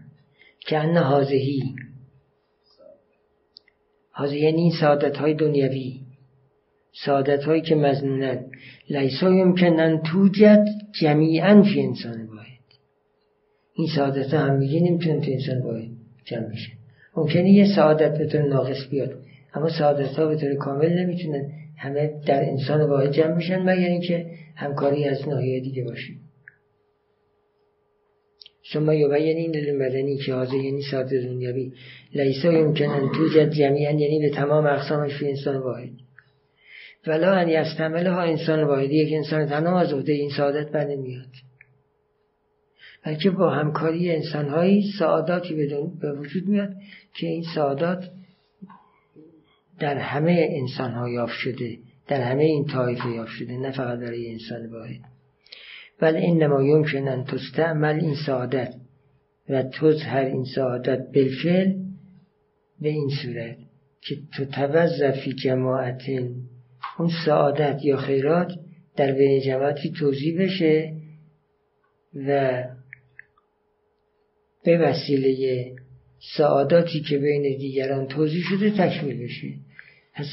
که 0.60 0.78
ان 0.78 0.98
حاضهی. 0.98 1.76
حاضه 4.12 4.38
یعنی 4.38 4.72
سعادت 4.80 5.18
های 5.18 5.34
دنیوی. 5.34 6.02
سعادت 7.06 7.44
هایی 7.44 7.62
که 7.62 7.76
مزنونن 7.76 8.46
لیسا 8.90 9.34
یمکنن 9.34 10.02
توجد 10.02 10.66
جمیعا 11.02 11.64
فی 11.64 11.82
انسان 11.82 12.28
باید 12.28 12.48
این 13.74 13.88
سعادت 13.96 14.34
ها 14.34 14.40
هم 14.40 14.56
میگه 14.56 14.80
نمی‌تونن 14.80 15.22
تو 15.22 15.32
انسان 15.32 15.62
باید 15.62 15.92
جمع 16.26 16.48
میشه 16.48 16.72
ممکنه 17.18 17.50
یه 17.50 17.76
سعادت 17.76 18.32
به 18.32 18.40
ناقص 18.40 18.90
بیاد. 18.90 19.27
اما 19.58 19.70
سعادت 19.70 20.20
ها 20.20 20.28
به 20.28 20.36
طور 20.36 20.56
کامل 20.56 21.00
نمی‌تونن 21.00 21.52
همه 21.78 22.14
در 22.26 22.50
انسان 22.50 22.82
واحد 22.82 23.12
جمع 23.12 23.36
میشن 23.36 23.60
مگر 23.62 23.88
اینکه 23.88 24.26
همکاری 24.56 25.06
از 25.06 25.28
ناحیه 25.28 25.60
دیگه 25.60 25.84
باشه 25.84 26.14
شما 28.64 28.94
یعنی 28.94 29.42
این 29.42 29.52
دلیل 29.52 29.76
مدنی 29.76 30.18
که 30.18 30.34
حاضر 30.34 30.54
یعنی 30.54 30.82
ساعت 30.92 31.10
دنیاوی. 31.10 31.72
لیسا 32.16 32.54
یمکنن 32.54 33.12
توجد 33.16 33.50
جمعیا 33.50 33.92
یعنی 33.92 34.20
به 34.20 34.30
تمام 34.30 34.66
اقسامش 34.66 35.18
فی 35.20 35.28
انسان 35.28 35.58
واحد. 35.58 35.90
ولا 37.08 37.32
ان 37.32 37.50
یستمل 37.50 38.08
ها 38.08 38.22
انسان 38.22 38.64
واحدی 38.64 38.96
یک 38.96 39.14
انسان 39.14 39.46
تنها 39.46 39.80
از 39.80 39.94
عهده 39.94 40.14
این 40.14 40.30
سعادت 40.38 40.72
بر 40.72 40.86
نمیاد 40.86 41.28
بلکه 43.06 43.30
با 43.30 43.50
همکاری 43.50 44.12
انسانهایی 44.12 44.84
سعاداتی 45.00 45.56
به 46.02 46.14
وجود 46.14 46.48
میاد 46.48 46.70
که 47.20 47.28
این 47.28 47.44
سعادات 47.56 48.10
در 49.80 49.98
همه 49.98 50.48
انسان 50.52 50.92
ها 50.92 51.10
یافت 51.10 51.34
شده 51.34 51.78
در 52.08 52.22
همه 52.22 52.44
این 52.44 52.66
طایفه 52.66 53.10
یافت 53.10 53.32
شده 53.32 53.58
نه 53.58 53.72
فقط 53.72 54.00
برای 54.00 54.32
انسان 54.32 54.72
واحد. 54.72 55.02
بل 56.00 56.16
انما 56.16 56.64
یمکن 56.64 57.08
ان 57.08 57.24
تستعمل 57.24 58.00
این 58.00 58.16
سعادت 58.26 58.74
و 59.50 59.64
تظهر 59.64 60.26
این 60.26 60.46
سعادت 60.56 61.08
بالفعل 61.14 61.74
به 62.82 62.90
این 62.90 63.10
صورت 63.24 63.58
که 64.02 64.16
تو 64.36 64.46
توظفی 64.46 65.34
جماعت 65.34 66.02
اون 67.00 67.10
سعادت 67.26 67.80
یا 67.84 67.98
خیرات 67.98 68.52
در 68.96 69.12
بین 69.12 69.42
جماعتی 69.42 69.92
توضیح 70.00 70.42
بشه 70.42 70.94
و 72.16 72.64
به 74.64 74.78
وسیله 74.78 75.66
سعاداتی 76.38 77.02
که 77.02 77.18
بین 77.18 77.58
دیگران 77.58 78.08
توضیح 78.08 78.44
شده 78.50 78.72
تکمیل 78.72 79.24
بشه. 79.24 79.67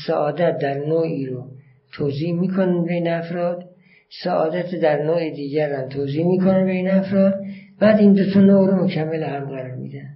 سعادت 0.07 0.59
در 0.59 0.75
نوعی 0.75 1.27
رو 1.27 1.51
توضیح 1.93 2.41
می‌کنن 2.41 2.85
بین 2.85 3.09
افراد. 3.09 3.65
سعادت 4.25 4.75
در 4.75 5.03
نوع 5.03 5.31
دیگر 5.31 5.83
رو 5.83 5.89
توضیح 5.89 6.27
می‌کنن 6.27 6.67
بین 6.67 6.91
افراد. 6.91 7.35
بعد 7.81 7.99
این 7.99 8.13
دو 8.13 8.33
تا 8.33 8.41
نوع 8.41 8.71
رو 8.71 8.85
مکمل 8.85 9.23
هم 9.23 9.45
قرار 9.45 9.75
میدن. 9.75 10.11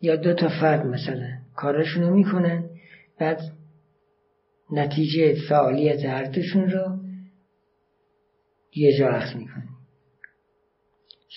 یا 0.00 0.16
دو 0.16 0.34
تا 0.34 0.48
فرد 0.48 0.86
مثلا 0.86 1.28
کارشون 1.56 2.02
رو 2.02 2.14
می‌کنن. 2.14 2.70
بعد 3.18 3.40
نتیجه 4.72 5.34
فعالیت 5.48 6.04
هر 6.04 6.24
رو 6.70 6.98
یه 8.76 8.98
جا 8.98 9.08
اخذ 9.08 9.36
می‌کنن. 9.36 9.71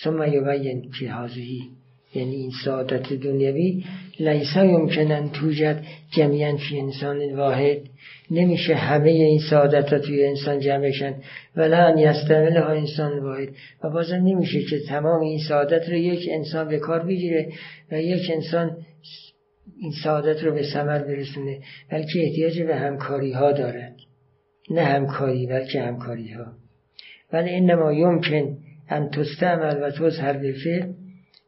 ثم 0.04 0.24
یبین 0.24 0.92
که 1.00 1.12
حاضری 1.12 1.62
یعنی 2.16 2.36
این 2.36 2.52
سعادت 2.66 3.14
دنیوی 3.14 3.84
لیسا 4.20 4.66
یمکنن 4.66 5.30
توجد 5.30 5.84
جمعیان 6.12 6.58
فی 6.58 6.80
انسان 6.80 7.36
واحد. 7.36 7.78
نمیشه 8.32 8.76
همه 8.76 9.10
این 9.10 9.40
سعادت 9.50 9.94
ها 9.94 10.00
توی 10.00 10.26
انسان 10.26 10.60
جمع 10.60 10.88
بشن. 10.88 11.14
ولا 11.56 11.86
ان 11.88 12.58
ها 12.58 12.68
انسان 12.68 13.20
واحد. 13.20 13.50
و 13.84 13.90
بازم 13.90 14.16
نمیشه 14.16 14.62
که 14.70 14.80
تمام 14.88 15.22
این 15.22 15.40
سعادت 15.48 15.90
رو 15.90 15.96
یک 15.96 16.30
انسان 16.32 16.68
به 16.68 16.80
کار 16.80 17.04
بگیره 17.04 17.52
و 17.92 18.02
یک 18.02 18.32
انسان 18.34 18.78
این 19.82 19.94
سعادت 20.04 20.44
رو 20.44 20.54
به 20.54 20.64
ثمر 20.74 21.00
برسونه. 21.00 21.60
بلکه 21.92 22.24
احتیاج 22.24 22.62
به 22.62 22.76
همکاری 22.76 23.32
ها 23.32 23.52
دارد. 23.52 23.96
نه 24.72 24.82
همکاری 24.82 25.48
بلکه 25.48 25.82
همکاری 25.82 26.32
ها 26.32 26.46
ولی 27.34 27.50
انما 27.50 27.94
یمکن 27.94 28.58
ان 28.90 29.10
تستعمل 29.10 29.84
و 29.84 29.92
تظهر 29.92 30.34
بالفعل 30.34 30.94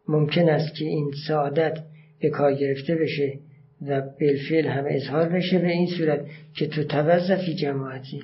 ممکن 0.07 0.49
است 0.49 0.75
که 0.75 0.85
این 0.85 1.11
سعادت 1.27 1.77
به 2.21 2.29
کار 2.29 2.53
گرفته 2.53 2.95
بشه 2.95 3.39
و 3.81 4.01
بالفعل 4.01 4.67
هم 4.67 4.85
اظهار 4.87 5.29
بشه 5.29 5.59
به 5.59 5.71
این 5.71 5.87
صورت 5.97 6.25
که 6.55 6.67
تو 6.67 6.83
توظفی 6.83 7.55
جماعتی 7.55 8.23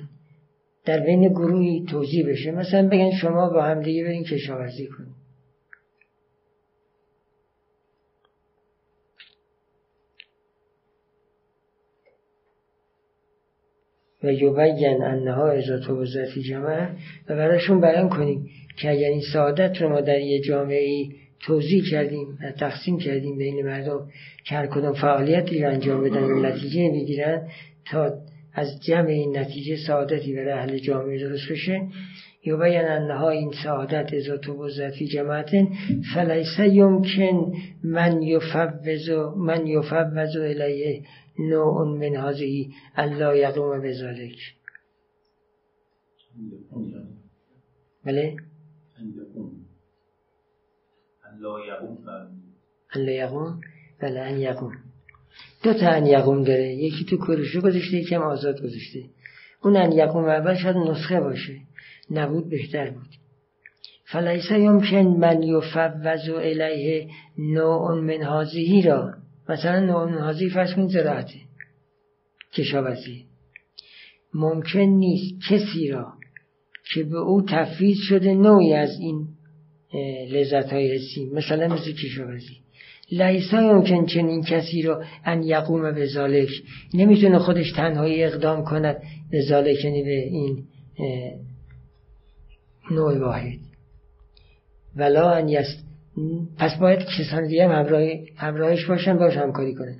در 0.84 1.00
بین 1.00 1.28
گروهی 1.28 1.84
توضیح 1.90 2.28
بشه. 2.28 2.50
مثلا 2.50 2.88
بگن 2.88 3.10
شما 3.10 3.50
با 3.50 3.62
همدیگه 3.62 4.04
برین 4.04 4.24
کشاورزی 4.24 4.86
کنید. 4.86 5.13
و 14.24 14.32
یبین 14.32 15.02
انها 15.02 15.50
ازا 15.50 15.78
توضیحی 15.78 16.42
جمعه 16.42 16.88
و 17.28 17.36
براشون 17.36 17.80
بیان 17.80 18.08
کنیم 18.08 18.46
که 18.76 18.90
اگر 18.90 19.08
این 19.08 19.22
سعادت 19.32 19.82
رو 19.82 19.88
ما 19.88 20.00
در 20.00 20.18
یه 20.18 20.40
جامعه 20.40 21.06
توضیح 21.40 21.82
کردیم 21.90 22.38
و 22.42 22.52
تقسیم 22.52 22.98
کردیم 22.98 23.38
بین 23.38 23.66
مردم 23.66 24.08
که 24.44 24.54
هر 24.54 24.66
کدوم 24.66 24.92
فعالیتی 24.92 25.62
رو 25.62 25.70
انجام 25.70 26.04
بدن 26.04 26.22
و 26.22 26.40
نتیجه 26.40 26.90
می‌گیرن 26.90 27.48
تا 27.90 28.12
از 28.54 28.82
جمع 28.82 29.08
این 29.08 29.38
نتیجه 29.38 29.76
سعادتی 29.86 30.34
برای 30.34 30.52
اهل 30.52 30.78
جامعه 30.78 31.18
درست 31.18 31.50
بشه 31.50 31.80
یبین 32.46 32.84
انها 32.84 33.30
این 33.30 33.52
سعادت 33.64 34.14
ازا 34.14 34.52
و 34.52 34.90
فی 34.90 35.06
جماعت 35.06 35.50
فلیس 36.14 36.58
یمکن 36.58 37.52
من 37.84 38.22
یفوز 38.22 39.10
من 39.36 39.66
یفوز 39.66 40.36
الیه 40.36 41.02
نوع 41.38 41.84
من 41.84 42.16
هذه 42.16 42.68
الله 42.96 43.38
یقوم 43.38 43.80
بذلک 43.80 44.38
بله؟ 48.04 48.36
لا 51.40 51.66
یقوم؟ 51.66 52.04
ان 52.96 53.08
یقوم 53.08 53.60
بله 54.00 54.20
ان 54.20 54.38
یقوم. 54.38 54.72
دو 55.62 55.72
تا 55.72 55.88
انیقوم 55.88 56.44
داره. 56.44 56.74
یکی 56.74 57.04
تو 57.04 57.16
کروشه 57.16 57.60
گذاشته 57.60 57.96
یکی 57.96 58.14
هم 58.14 58.22
آزاد 58.22 58.62
گذاشته. 58.62 59.04
اون 59.62 59.76
انیقوم 59.76 60.24
اول 60.24 60.54
شاید 60.54 60.76
نسخه 60.76 61.20
باشه. 61.20 61.60
نبود 62.10 62.48
بهتر 62.48 62.90
بود. 62.90 63.08
فلیس 64.04 64.50
یمکن 64.50 64.96
من 64.96 65.42
یفوض 65.42 66.28
الیه 66.28 67.08
نوع 67.38 68.00
من 68.00 68.22
هازهی 68.22 68.82
را. 68.82 69.14
مثلا 69.48 70.08
فرض 70.54 70.74
کنید 70.74 70.90
زراعته 70.90 71.38
کشاورزی. 72.52 73.26
ممکن 74.34 74.80
نیست 74.80 75.34
کسی 75.50 75.88
را 75.88 76.12
که 76.94 77.02
به 77.02 77.18
او 77.18 77.42
تفویض 77.42 77.96
شده 78.08 78.34
نوعی 78.34 78.72
از 78.72 78.98
این 79.00 79.28
لذت 80.30 80.72
های 80.72 80.94
حسی 80.94 81.30
مثلا 81.32 81.74
مثل 81.74 81.92
کشاورزی. 81.92 82.64
لیسا 83.12 83.62
یمکن 83.62 84.06
چنین 84.06 84.42
کسی 84.42 84.82
رو 84.82 85.04
ان 85.24 85.42
یقوم 85.42 85.92
به 85.92 86.06
ذالک 86.06 86.48
نمی‌تونه 86.94 87.38
خودش 87.38 87.72
تنهایی 87.72 88.24
اقدام 88.24 88.64
کند 88.64 89.02
به 89.30 89.40
ذالک 89.48 89.84
یعنی 89.84 90.02
به 90.02 90.10
این 90.10 90.64
نوع 92.90 93.18
واحد. 93.18 93.58
ولا 94.96 95.30
ان 95.30 95.48
یست 95.48 95.83
پس 96.58 96.78
باید 96.80 96.98
کسان 97.18 97.46
دیگه 97.46 97.68
هم 97.68 97.86
همراهش 98.36 98.84
باشن 98.84 99.18
باش 99.18 99.36
همکاری 99.36 99.74
کنن. 99.74 99.96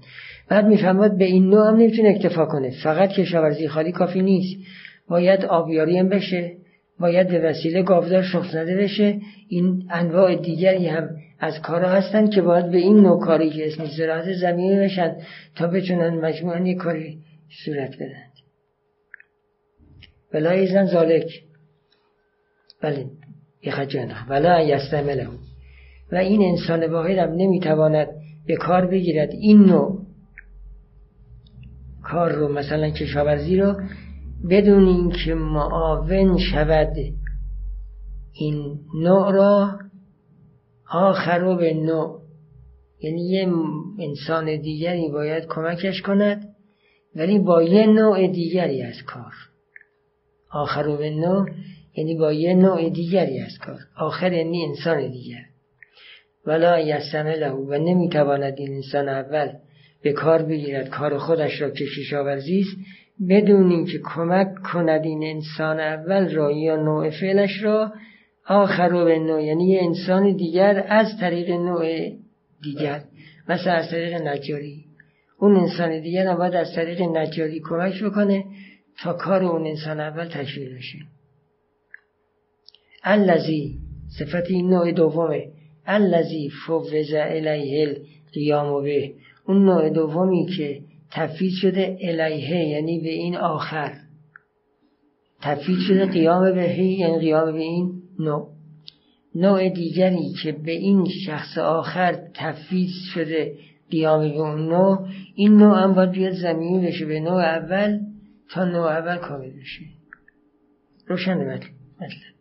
بعد 0.48 0.66
می‌فهمد 0.66 1.18
به 1.18 1.24
این 1.24 1.50
نوع 1.50 1.68
هم 1.68 1.76
نمی‌تونه 1.76 2.08
اکتفا 2.08 2.46
کنه. 2.46 2.70
فقط 2.82 3.10
کشاورزی 3.10 3.68
خالی 3.68 3.92
کافی 3.92 4.22
نیست. 4.22 4.56
باید 5.08 5.44
آبیاری 5.44 5.98
هم 5.98 6.08
بشه. 6.08 6.56
باید 7.00 7.28
به 7.28 7.38
وسیله 7.38 7.82
گاودار 7.82 8.22
شخص 8.22 8.54
نده 8.54 8.76
بشه. 8.76 9.20
این 9.48 9.88
انواع 9.90 10.34
دیگری 10.34 10.86
هم 10.88 11.08
از 11.40 11.62
کارا 11.62 11.88
هستن 11.88 12.30
که 12.30 12.42
باید 12.42 12.70
به 12.70 12.78
این 12.78 13.00
نوع 13.00 13.20
کاری 13.20 13.50
که 13.50 13.66
اسم 13.66 13.84
زراعت 13.84 14.32
زمینی 14.32 14.76
بشن 14.76 15.16
تا 15.56 15.66
بتونن 15.66 16.14
مجموعا 16.14 16.74
کاری 16.74 17.18
صورت 17.64 17.96
بدن. 17.96 18.24
ولا 20.34 20.50
ایزن 20.50 20.86
زالک. 20.86 21.42
بله 22.82 23.06
یخجانه 23.62 24.28
ولا 24.28 24.60
یستعمله 24.60 25.26
و 26.12 26.16
این 26.16 26.42
انسان 26.42 26.92
واحد 26.92 27.18
هم 27.18 27.32
نمی‌تواند 27.32 28.08
به 28.46 28.56
کار 28.56 28.86
بگیرد. 28.86 29.30
این 29.30 29.64
نوع 29.64 30.04
کار 32.02 32.32
رو 32.32 32.52
مثلا 32.52 32.90
کشاورزی 32.90 33.56
رو 33.56 33.80
بدون 34.50 34.88
اینکه 34.88 35.34
معاون 35.34 36.38
شود 36.38 36.96
این 38.32 38.78
نوع 38.94 39.32
را 39.32 39.78
آخر 40.90 41.38
رو 41.38 41.56
به 41.56 41.74
نوع. 41.74 42.20
یعنی 43.00 43.28
یه 43.28 43.48
انسان 43.98 44.60
دیگری 44.60 45.08
باید 45.08 45.46
کمکش 45.48 46.02
کند 46.02 46.54
ولی 47.16 47.38
با 47.38 47.62
یه 47.62 47.86
نوع 47.86 48.26
دیگری 48.26 48.82
از 48.82 49.02
کار. 49.06 49.32
آخر 50.50 50.82
رو 50.82 50.96
به 50.96 51.10
نوع 51.10 51.48
یعنی 51.96 52.14
با 52.14 52.32
یه 52.32 52.54
نوع 52.54 52.90
دیگری 52.90 53.40
از 53.40 53.58
کار. 53.66 53.78
آخر 53.96 54.32
یعنی 54.32 54.64
انسان 54.64 55.10
دیگر. 55.10 55.53
ولا 56.46 56.80
یستمه 56.80 57.36
له 57.36 57.50
و 57.50 57.74
نمی‌تواند 57.74 58.54
این 58.58 58.74
انسان 58.74 59.08
اول 59.08 59.52
به 60.02 60.12
کار 60.12 60.42
بگیرد 60.42 60.88
کار 60.88 61.18
خودش 61.18 61.60
را 61.60 61.70
که 61.70 61.84
کشاورزی 61.98 62.60
است 62.60 62.76
بدون 63.28 63.70
اینکه 63.70 64.00
کمک 64.14 64.62
کند 64.72 65.04
این 65.04 65.24
انسان 65.24 65.80
اول 65.80 66.34
را 66.34 66.52
یا 66.52 66.76
نوع 66.76 67.10
فعلش 67.10 67.62
را 67.62 67.92
آخر 68.46 68.88
رو 68.88 69.04
به 69.04 69.18
نوع 69.18 69.42
یعنی 69.42 69.78
انسان 69.78 70.36
دیگر 70.36 70.86
از 70.88 71.06
طریق 71.20 71.50
نوع 71.50 72.10
دیگر 72.62 73.04
مثل 73.48 73.70
از 73.70 73.90
طریق 73.90 74.22
نجاری. 74.22 74.84
اون 75.38 75.56
انسان 75.56 76.00
دیگر 76.00 76.26
هم 76.26 76.36
باید 76.36 76.54
از 76.54 76.74
طریق 76.74 77.02
نجاری 77.02 77.60
کمک 77.60 78.02
بکنه 78.02 78.44
تا 79.02 79.12
کار 79.12 79.44
اون 79.44 79.66
انسان 79.66 80.00
اول 80.00 80.28
تشویق 80.28 80.76
بشه. 80.76 80.98
الذی 83.04 83.78
صفت 84.18 84.50
این 84.50 84.70
نوع 84.70 84.92
دومه. 84.92 85.53
الذی 85.86 86.50
فوض 86.66 87.14
الیه 87.14 87.88
القیام 87.88 88.82
به. 88.82 89.12
اون 89.46 89.64
نوع 89.64 89.90
دومی 89.90 90.46
که 90.56 90.80
تفید 91.10 91.52
شده 91.62 91.98
الیه 92.00 92.68
یعنی 92.68 93.00
به 93.00 93.08
این 93.08 93.36
آخر. 93.36 93.94
تفید 95.42 95.78
شده 95.88 96.06
قیام 96.06 96.54
به 96.54 96.80
یعنی 96.80 97.18
قیام 97.18 97.52
به 97.52 97.58
این 97.58 98.02
نوع. 98.18 98.48
نوع 99.34 99.68
دیگری 99.68 100.32
که 100.42 100.52
به 100.52 100.72
این 100.72 101.04
شخص 101.26 101.58
آخر 101.58 102.28
تفید 102.34 102.90
شده 103.14 103.54
قیام 103.90 104.20
به 104.20 104.38
اون 104.38 104.68
نوع 104.68 105.08
این 105.34 105.56
نوع 105.56 105.82
هم 105.82 105.94
باید 105.94 106.10
بیاد 106.10 106.32
زمینی 106.32 106.86
بشه 106.86 107.06
به 107.06 107.20
نوع 107.20 107.42
اول 107.42 108.00
تا 108.50 108.64
نوع 108.64 108.86
اول 108.86 109.16
کامل 109.16 109.50
بشه. 109.50 109.84
روشن 111.06 111.34
مطلب 111.34 112.34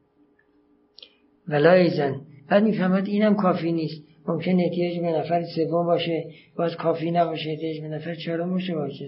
ولا 1.47 1.71
ایزن 1.71 2.21
بعد 2.53 2.63
می‌فهمد 2.63 3.07
اینم 3.07 3.35
کافی 3.35 3.71
نیست. 3.71 4.03
ممکن 4.27 4.59
احتیاج 4.59 4.99
به 4.99 5.11
نفر 5.11 5.43
سوم 5.55 5.85
باشه. 5.85 6.25
باز 6.55 6.75
کافی 6.75 7.11
نباشه 7.11 7.49
احتیاج 7.49 7.81
به 7.81 7.87
نفر 7.87 8.15
چهارم 8.15 8.49
باشه 8.49 8.75
باشه 8.75 9.07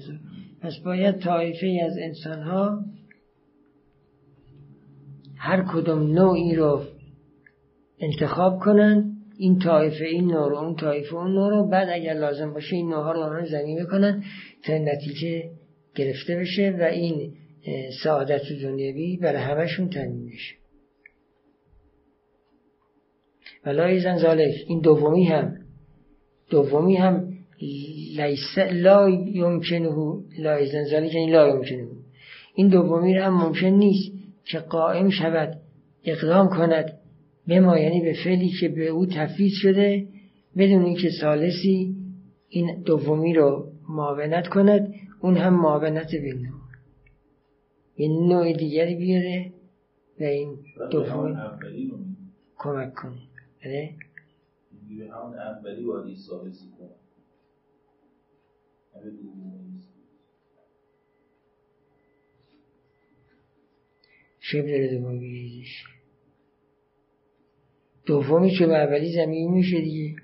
پس 0.61 0.73
باید 0.85 1.19
طایفه 1.19 1.81
از 1.85 1.97
انسان 1.97 2.41
ها 2.41 2.85
هر 5.37 5.65
کدوم 5.73 6.11
نوعی 6.11 6.55
رو 6.55 6.81
انتخاب 7.99 8.59
کنن. 8.59 9.11
این 9.37 9.59
طایفه 9.59 10.05
این 10.05 10.31
نوع 10.31 10.49
رو 10.49 10.57
اون 10.57 10.75
طایفه 10.75 11.15
اون 11.15 11.31
نوع 11.31 11.49
رو. 11.49 11.67
بعد 11.67 11.89
اگر 11.91 12.13
لازم 12.13 12.53
باشه 12.53 12.75
این 12.75 12.89
نوع 12.89 13.13
رو 13.13 13.33
رو 13.33 13.45
زمین 13.45 13.83
بکنن 13.83 14.23
تا 14.63 14.77
نتیجه 14.77 15.49
گرفته 15.95 16.35
بشه 16.35 16.75
و 16.79 16.83
این 16.83 17.33
سعادت 18.03 18.41
دنیوی 18.63 19.17
برای 19.17 19.41
همشون 19.41 19.89
تنین 19.89 20.25
بشه. 20.25 20.64
ولا 23.65 23.85
ایزن 23.85 24.17
زالک 24.17 24.53
این 24.67 24.79
دومی 24.79 25.25
هم. 25.25 25.57
دومی 26.49 26.95
هم 26.95 27.33
لیس 28.17 28.57
لا 28.57 29.09
یمکنه 29.09 29.89
لا 30.39 30.55
ایزن 30.55 30.83
زالک 30.83 31.13
یعنی 31.13 31.31
لا 31.31 31.47
یمکنه. 31.47 31.87
این 32.55 32.67
دومی 32.67 33.13
هم 33.13 33.33
ممکن 33.33 33.67
نیست 33.67 34.11
که 34.45 34.59
قائم 34.59 35.09
شود 35.09 35.57
اقدام 36.05 36.49
کند. 36.49 36.99
به 37.47 37.59
ما 37.59 37.79
یعنی 37.79 38.01
به 38.01 38.13
فعلی 38.23 38.49
که 38.59 38.69
به 38.69 38.87
او 38.87 39.05
تفویض 39.05 39.51
شده 39.61 40.07
بدون 40.57 40.85
اینکه 40.85 41.09
سالسی 41.21 41.95
این 42.49 42.81
دومی 42.81 43.33
رو 43.33 43.71
معاونت 43.89 44.47
کند 44.47 44.93
اون 45.21 45.37
هم 45.37 45.61
معاونت 45.61 46.15
نوع 46.15 46.51
یه 47.97 48.09
نوع 48.09 48.53
دیگری 48.53 48.95
بیاره 48.95 49.51
و 50.19 50.23
این 50.23 50.57
دومی 50.91 51.35
کمک 52.57 52.93
کنه. 52.93 53.34
میگه 54.89 55.11
همون 55.13 55.39
اولی 55.39 55.83
باید 55.85 56.05
رسی 56.07 56.71
کنه 56.79 56.89
شب 64.39 64.67
داره 64.67 64.97
دوم 64.97 65.19
بیریزش 65.19 65.83
دومی 68.05 68.51
که 68.51 68.67
به 68.67 68.77
اولی 68.77 69.13
زمین 69.13 69.51
میشه 69.51 69.81
دیگه. 69.81 70.15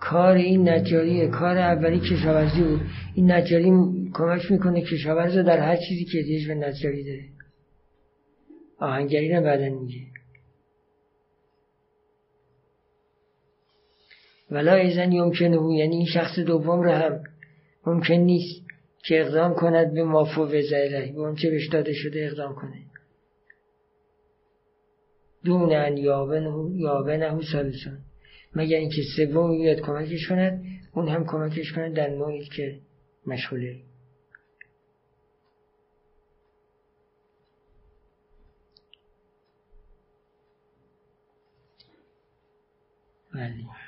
کار 0.00 0.36
این 0.36 0.68
نجاریه 0.68 1.28
کار 1.28 1.58
اولی 1.58 2.00
کشاورزی 2.00 2.62
بود. 2.62 2.80
این 3.14 3.32
نجاری 3.32 3.70
کمک 4.14 4.50
می‌کنه 4.50 4.82
کشاورز 4.82 5.36
در 5.36 5.58
هر 5.58 5.76
چیزی 5.76 6.04
که 6.04 6.22
دیش 6.22 6.48
به 6.48 6.54
نجاری 6.54 7.04
داره. 7.04 7.24
آهنگری 8.78 9.32
رو 9.32 9.42
بعدا 9.42 9.68
میگه 9.68 10.17
ولا 14.50 14.74
ایزن 14.74 15.12
یمکنه 15.12 15.74
یعنی 15.74 15.96
این 15.96 16.06
شخص 16.06 16.38
دوم 16.38 16.82
رو 16.82 16.90
هم 16.90 17.20
ممکن 17.86 18.14
نیست 18.14 18.62
که 19.04 19.20
اقدام 19.20 19.54
کند 19.54 19.94
به 19.94 20.04
مافو 20.04 20.42
وزایله 20.42 21.12
به 21.12 21.34
چه 21.42 21.50
بهش 21.50 21.68
داده 21.68 21.92
شده 21.92 22.26
اقدام 22.26 22.54
کنه. 22.54 22.84
دون 25.44 25.72
ان 25.72 25.96
یابنه 25.96 27.40
سالسان 27.52 27.98
مگر 28.54 28.76
اینکه 28.76 29.02
سوم 29.16 29.58
بیاد 29.58 29.80
کمکش 29.80 30.28
کند 30.28 30.64
اون 30.92 31.08
هم 31.08 31.24
کمکش 31.26 31.72
کند 31.72 31.96
در 31.96 32.08
نوعی 32.08 32.44
که 32.44 32.78
مشغوله. 33.26 33.76
بله. 43.34 43.87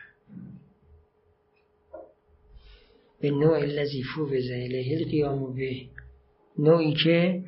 به 3.21 3.31
نوع 3.31 3.59
الذی 3.59 4.03
فوض 4.14 4.51
الیه 4.51 4.99
القیام 4.99 5.55
به 5.55 5.73
نوعی 6.59 6.95
که 7.05 7.43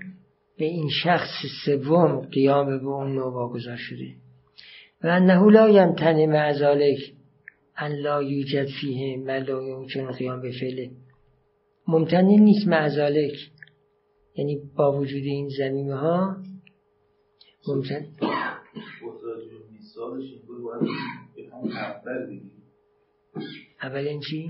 به 0.59 0.65
این 0.65 0.89
شخص 1.05 1.31
سوم 1.65 2.21
قیام 2.21 2.79
به 2.79 2.87
اون 2.87 3.15
نوع 3.15 3.33
واگذار 3.33 3.77
شده. 3.77 4.15
و 5.05 5.07
انه 5.07 5.51
لا 5.51 5.69
یمتنع 5.69 6.27
مع 6.27 6.53
ذلک 6.53 6.99
ان 7.77 7.93
لا 7.93 8.23
یوجد 8.23 8.67
فیه 8.81 9.19
لا 9.19 9.63
یمکن 9.63 10.11
قیام 10.11 10.43
به 10.43 10.53
فعله 10.61 10.91
ممتنی 11.89 12.37
نیست 12.37 12.69
معزالک 12.69 13.35
یعنی 14.35 14.61
با 14.77 14.99
وجود 14.99 15.23
این 15.23 15.49
زمینه 15.59 15.95
ها 15.95 16.37
ممتن 17.69 18.07
اولین 23.83 24.21
چی؟ 24.21 24.49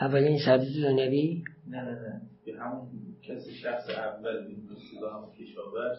اولین 0.00 0.38
و 0.86 0.92
نبی؟ 0.92 1.42
نه 1.68 1.82
نه 1.82 1.90
نه. 1.90 2.20
به 2.46 2.52
همون 2.60 2.88
کسی 3.28 3.50
شخص 3.62 3.90
اول 3.90 4.32
به 5.00 5.10
همون 5.12 5.30
کشاورز. 5.38 5.98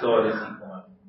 سالسی 0.00 0.38
کمک. 0.38 1.00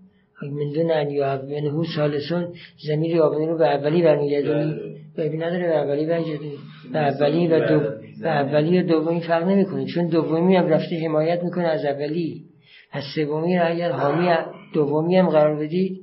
من 0.52 0.72
دون 0.74 0.92
ان 0.92 1.10
یعبنه 1.10 1.84
سالسون 1.96 2.54
زمیر 2.88 3.16
یعبنه 3.16 3.46
رو 3.46 3.58
به 3.58 3.68
اولی 3.68 4.02
برمیگردونی؟ 4.04 4.74
بله. 4.74 5.28
ببین 5.28 5.44
نداره 5.44 5.68
به 5.68 5.78
اولی 5.78 6.06
برگردونی 6.06 6.58
به 6.94 7.00
اولی 7.00 7.48
و 7.48 7.68
دو 7.68 7.80
به 8.22 8.30
اولی 8.30 8.80
و 8.80 8.84
دومی 8.84 9.22
فرق 9.22 9.44
نمی‌کنه 9.44 9.86
چون 9.86 10.08
دومی 10.08 10.56
هم 10.56 10.68
رفته 10.68 11.06
حمایت 11.06 11.44
می‌کنه 11.44 11.68
از 11.68 11.86
اولی. 11.86 12.46
از 12.92 13.04
سومی 13.16 13.58
را 13.58 13.66
اگر 13.66 13.92
حامی 13.92 14.30
دومی 14.74 15.16
هم 15.16 15.30
قرار 15.30 15.60
بدید 15.60 16.02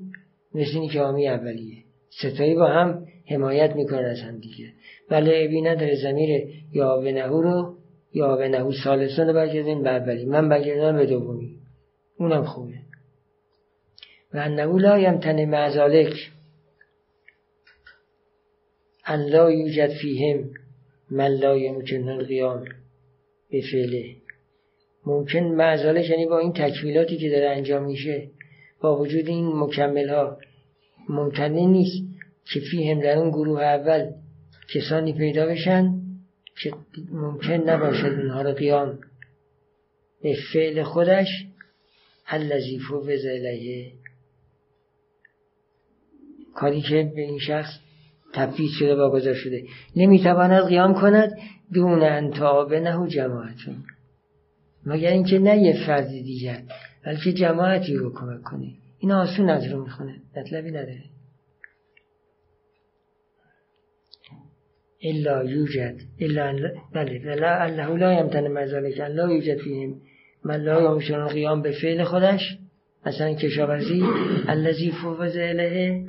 مثل 0.55 0.70
اینی 0.74 0.88
که 0.88 1.01
حامی 1.01 1.28
اولیه. 1.28 1.84
ستایی 2.11 2.55
با 2.55 2.66
هم 2.66 3.05
حمایت 3.30 3.76
می‌کنه 3.76 3.99
از 3.99 4.20
هم 4.20 4.38
دیگه. 4.38 4.72
بله 5.11 5.44
ابی 5.44 5.61
نداره 5.61 5.94
زمیر 5.94 6.48
یا 6.72 7.00
به 7.00 7.12
نهو 7.12 7.42
رو 7.42 7.74
یا 8.12 8.36
به 8.36 8.48
نهو 8.48 8.72
سالسون 8.84 9.26
رو 9.26 9.32
برگردین 9.32 9.78
من 10.28 10.48
برگردم 10.48 10.96
به 10.96 11.06
دومی. 11.06 11.56
اونم 12.18 12.44
خوبه. 12.44 12.74
و 14.34 14.38
انه 14.38 14.78
لا 14.78 14.98
یمتن 14.98 15.44
معزالک 15.44 16.12
ان 19.04 19.20
لا 19.20 19.50
یوجد 19.50 19.90
فیهم 20.02 20.50
من 21.11 21.28
لا 21.28 21.56
یمکن 21.56 22.09
القیام 22.09 22.64
به 23.50 23.61
فعله. 23.72 24.16
ممکن 25.06 25.40
معزالک 25.40 26.11
یعنی 26.11 26.26
با 26.26 26.38
این 26.38 26.52
تکمیلاتی 26.52 27.16
که 27.16 27.30
داره 27.30 27.50
انجام 27.50 27.84
میشه 27.84 28.30
با 28.80 28.98
وجود 28.98 29.28
این 29.28 29.46
مکمل 29.46 30.09
ها 30.09 30.38
ممکنه 31.09 31.66
نیست 31.66 32.02
که 32.52 32.61
فیهم 32.70 33.00
در 33.00 33.18
اون 33.18 33.30
گروه 33.30 33.62
اول 33.62 34.11
کسانی 34.74 35.12
پیدا 35.12 35.46
بشن 35.46 35.94
که 36.62 36.72
ممکن 37.12 37.52
نباشد 37.52 38.18
اونها 38.18 38.42
رو 38.42 38.52
قیام 38.52 38.98
به 40.22 40.36
فعل 40.52 40.82
خودش 40.82 41.28
الذی 42.26 42.78
فوز 42.78 43.24
الیه. 43.24 43.92
کاری 46.54 46.80
که 46.80 47.12
به 47.16 47.22
این 47.22 47.38
شخص 47.38 47.70
تفیز 48.34 48.70
شده 48.78 48.94
واگذار 48.94 49.34
شده. 49.34 49.64
نمی‌تواند 49.96 50.68
قیام 50.68 50.94
کند 50.94 51.38
دون 51.72 52.02
انتابه 52.02 52.80
نه 52.80 52.96
و 52.96 53.06
جماعتون 53.06 53.84
مگر 54.86 55.10
اینکه 55.10 55.38
نه 55.38 55.58
یه 55.58 55.86
فردی 55.86 56.22
دیگر 56.22 56.62
بلکه 57.04 57.32
جماعتی 57.32 57.94
رو 57.94 58.12
کمک 58.12 58.42
کنه. 58.42 58.72
این 58.98 59.12
آسون 59.12 59.50
از 59.50 59.64
رو 59.64 59.82
می‌خونه. 59.82 60.16
مطلبی 60.36 60.70
نداره. 60.70 61.04
الا 65.03 65.44
یوجد 65.44 65.96
الا 66.20 66.72
بله 66.94 67.22
ولا 67.26 67.62
الله 67.62 67.96
لا 67.96 68.12
یمتن 68.12 68.49
مزالک 68.49 69.01
لا 69.01 69.32
یوجد 69.32 69.59
فیهم 69.59 70.01
من 70.44 70.57
لا 70.57 70.82
یمشون 70.82 71.28
قیام 71.28 71.62
به 71.62 71.72
فعل 71.72 72.05
خودش 72.05 72.59
مثلا 73.07 73.34
کشاورزی 73.34 74.05
الذی 74.49 74.90
فوز 74.90 75.36
اله 75.36 76.07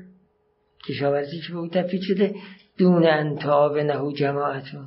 کشاورزی 0.89 1.39
که 1.47 1.53
به 1.53 1.59
او 1.59 1.67
تفید 1.67 2.01
شده 2.01 2.35
دون 2.77 3.07
انتاب 3.07 3.77
نهو 3.77 4.11
جماعتون 4.11 4.85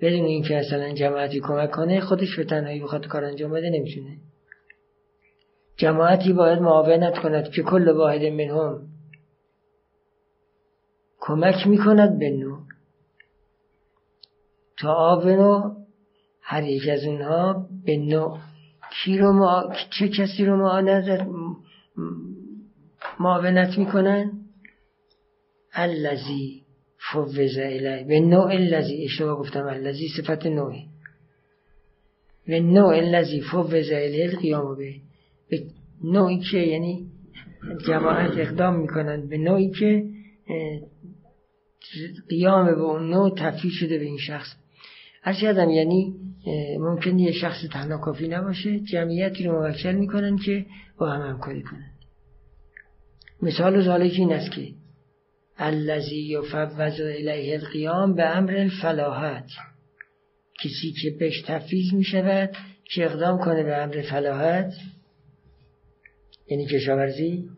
بدون 0.00 0.24
اینکه 0.24 0.56
اصلا 0.56 0.94
جماعتی 0.94 1.40
کمک 1.40 1.70
کنه 1.70 2.00
خودش 2.00 2.36
به 2.36 2.44
تنهایی 2.44 2.80
بخواد 2.80 3.06
کار 3.06 3.24
انجام 3.24 3.50
بده 3.50 3.70
نمی‌تونه. 3.70 4.16
جماعتی 5.76 6.32
باید 6.32 6.58
معاونت 6.58 7.18
کند 7.18 7.50
که 7.50 7.62
کل 7.62 7.88
واحد 7.88 8.22
منهم 8.22 8.88
کمک 11.20 11.66
می‌کند 11.66 12.18
به 12.18 12.30
نو 12.30 12.55
تا 14.78 14.92
آونو 14.92 15.74
هر 16.42 16.64
یک 16.64 16.88
از 16.88 17.04
اونها 17.04 17.68
به 17.86 17.96
نوع 17.96 18.38
کی 18.90 19.18
رو 19.18 19.32
ما... 19.32 19.72
چه 19.98 20.08
کسی 20.08 20.44
رو 20.44 20.56
معاونت 23.20 23.78
می‌کنن؟ 23.78 24.32
الذی 25.72 26.62
فوز 27.12 27.58
الی 27.58 28.04
به 28.04 28.20
نوع 28.20 28.50
الذی 28.50 29.04
اشتباه 29.04 29.38
گفتم 29.38 29.66
الذی 29.66 30.08
صفت 30.16 30.46
نوعی 30.46 30.84
به 32.46 32.60
نوع 32.60 32.96
الذی 32.96 33.40
فوز 33.40 33.74
الی 33.74 34.22
القیام 34.22 34.76
به. 34.76 34.94
به 35.50 35.62
نوعی 36.04 36.40
که 36.50 36.58
یعنی 36.58 37.06
جماعت 37.86 38.38
اقدام 38.38 38.80
می‌کنند 38.80 39.28
به 39.28 39.38
نوعی 39.38 39.70
که 39.70 40.04
قیام 42.28 42.66
به 42.66 42.80
اون 42.80 43.10
نوع 43.10 43.34
تفیل 43.38 43.70
شده 43.70 43.98
به 43.98 44.04
این 44.04 44.18
شخص. 44.18 44.65
هر 45.26 45.32
کردم 45.32 45.70
یعنی 45.70 46.14
ممکن 46.78 47.18
یه 47.18 47.32
شخص 47.32 47.64
تنها 47.72 47.98
کافی 47.98 48.28
نباشه 48.28 48.80
جمعیتی 48.80 49.44
رو 49.44 49.62
موکل 49.62 49.92
می‌کنن 49.92 50.38
که 50.38 50.66
با 50.98 51.10
هم 51.10 51.30
همکاری 51.30 51.62
کنند 51.62 51.96
مثال 53.42 53.82
ذالک 53.82 54.12
این 54.18 54.32
است 54.32 54.52
که 54.52 54.68
الذی 55.58 56.28
یفوض 56.28 57.00
الیه 57.00 57.54
القیام 57.54 58.14
به 58.14 58.22
امر 58.22 58.56
الفلاحت. 58.56 59.48
کسی 60.64 60.92
که 61.02 61.10
بهش 61.18 61.42
تفیز 61.46 61.94
می 61.94 62.04
شود 62.04 62.50
که 62.84 63.04
اقدام 63.04 63.38
کنه 63.38 63.62
به 63.62 63.76
امر 63.76 64.02
فلاحت؟ 64.02 64.72
یعنی 66.50 66.66
کشاورزی؟ 66.66 67.48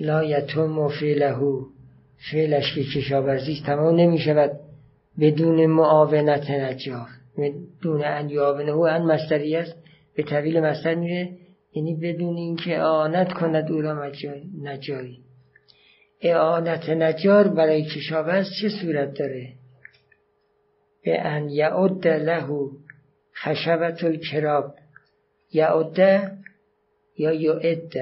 لا 0.00 0.24
یتم 0.24 0.88
فعله 0.88 1.36
فعلش 2.30 2.74
که 2.74 2.84
کشاورزی 2.84 3.62
تمام 3.66 4.00
نمی 4.00 4.18
شود 4.18 4.63
بدون 5.20 5.66
معاونت 5.66 6.50
نجار. 6.50 7.08
بدون 7.38 8.04
ان 8.04 8.30
یابنه 8.30 8.72
و 8.72 8.80
ان 8.80 9.02
مستری 9.02 9.56
است. 9.56 9.76
به 10.16 10.22
طویل 10.22 10.60
مستر 10.60 10.94
میره. 10.94 11.32
یعنی 11.72 11.94
بدون 11.94 12.36
اینکه 12.36 12.78
آنت 12.78 13.32
کند 13.32 13.72
او 13.72 13.80
را 13.80 14.12
نجاری. 14.62 15.18
اعانت 16.20 16.88
نجار 16.88 17.48
برای 17.48 17.84
کشاورز 17.84 18.46
چه 18.60 18.68
صورت 18.68 19.18
داره؟ 19.18 19.52
به 21.04 21.20
ان 21.20 21.48
یعد 21.48 22.06
له 22.06 22.48
خشبت 23.44 24.04
الکراب. 24.04 24.74
یعد 25.52 25.98
یا 27.18 27.32
یعد. 27.32 27.92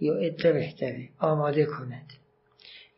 یعد 0.00 0.42
بهتره. 0.42 1.08
آماده 1.18 1.66
کند. 1.66 2.12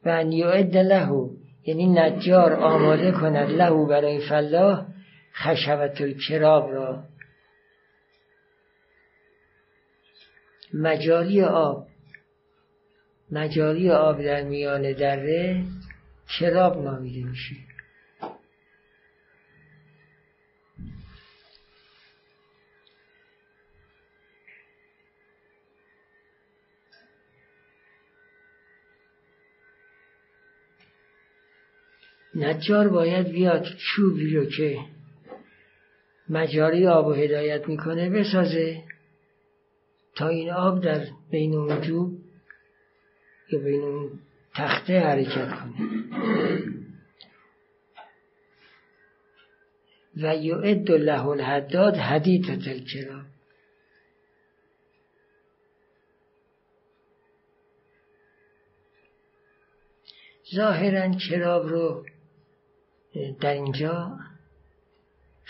و 0.05 0.09
ان 0.09 0.33
یعد 0.33 0.77
له 0.77 1.29
یعنی 1.69 1.87
نجار 1.87 2.53
آماده 2.53 3.12
کند 3.12 3.51
له 3.51 3.87
برای 3.87 4.29
فلاح 4.29 4.87
خشبت 5.35 6.01
الکراب 6.01 6.71
را. 6.73 7.05
مجاری 10.75 11.43
آب. 11.43 11.87
مجاری 13.33 13.91
آب 13.91 14.23
در 14.23 14.43
میان 14.43 14.93
دره 14.93 15.64
کراب 16.39 16.85
نامیده 16.85 17.29
میشه. 17.29 17.55
نجار 32.39 32.89
باید 32.89 33.28
بیاد 33.28 33.64
چوبی 33.64 34.36
رو 34.36 34.45
که 34.45 34.78
مجاری 36.28 36.86
آب 36.86 37.07
و 37.07 37.12
هدایت 37.12 37.68
می‌کنه 37.68 38.11
بسازه 38.11 38.82
تا 40.14 40.28
این 40.28 40.51
آب 40.51 40.84
در 40.84 41.07
بین 41.30 41.55
اون 41.55 41.80
جوب 41.80 42.18
یا 43.53 43.59
بین 43.59 43.82
اون 43.82 44.11
تخته 44.55 45.01
حرکت 45.01 45.51
کنه. 45.55 45.89
و 50.16 50.36
یعد 50.36 50.91
له 50.91 51.26
الحداد 51.26 51.97
حدیث 51.97 52.51
الکرام. 52.51 53.26
ظاهرا 60.55 61.14
کراب 61.14 61.68
رو 61.68 62.05
در 63.41 63.53
اینجا 63.53 64.19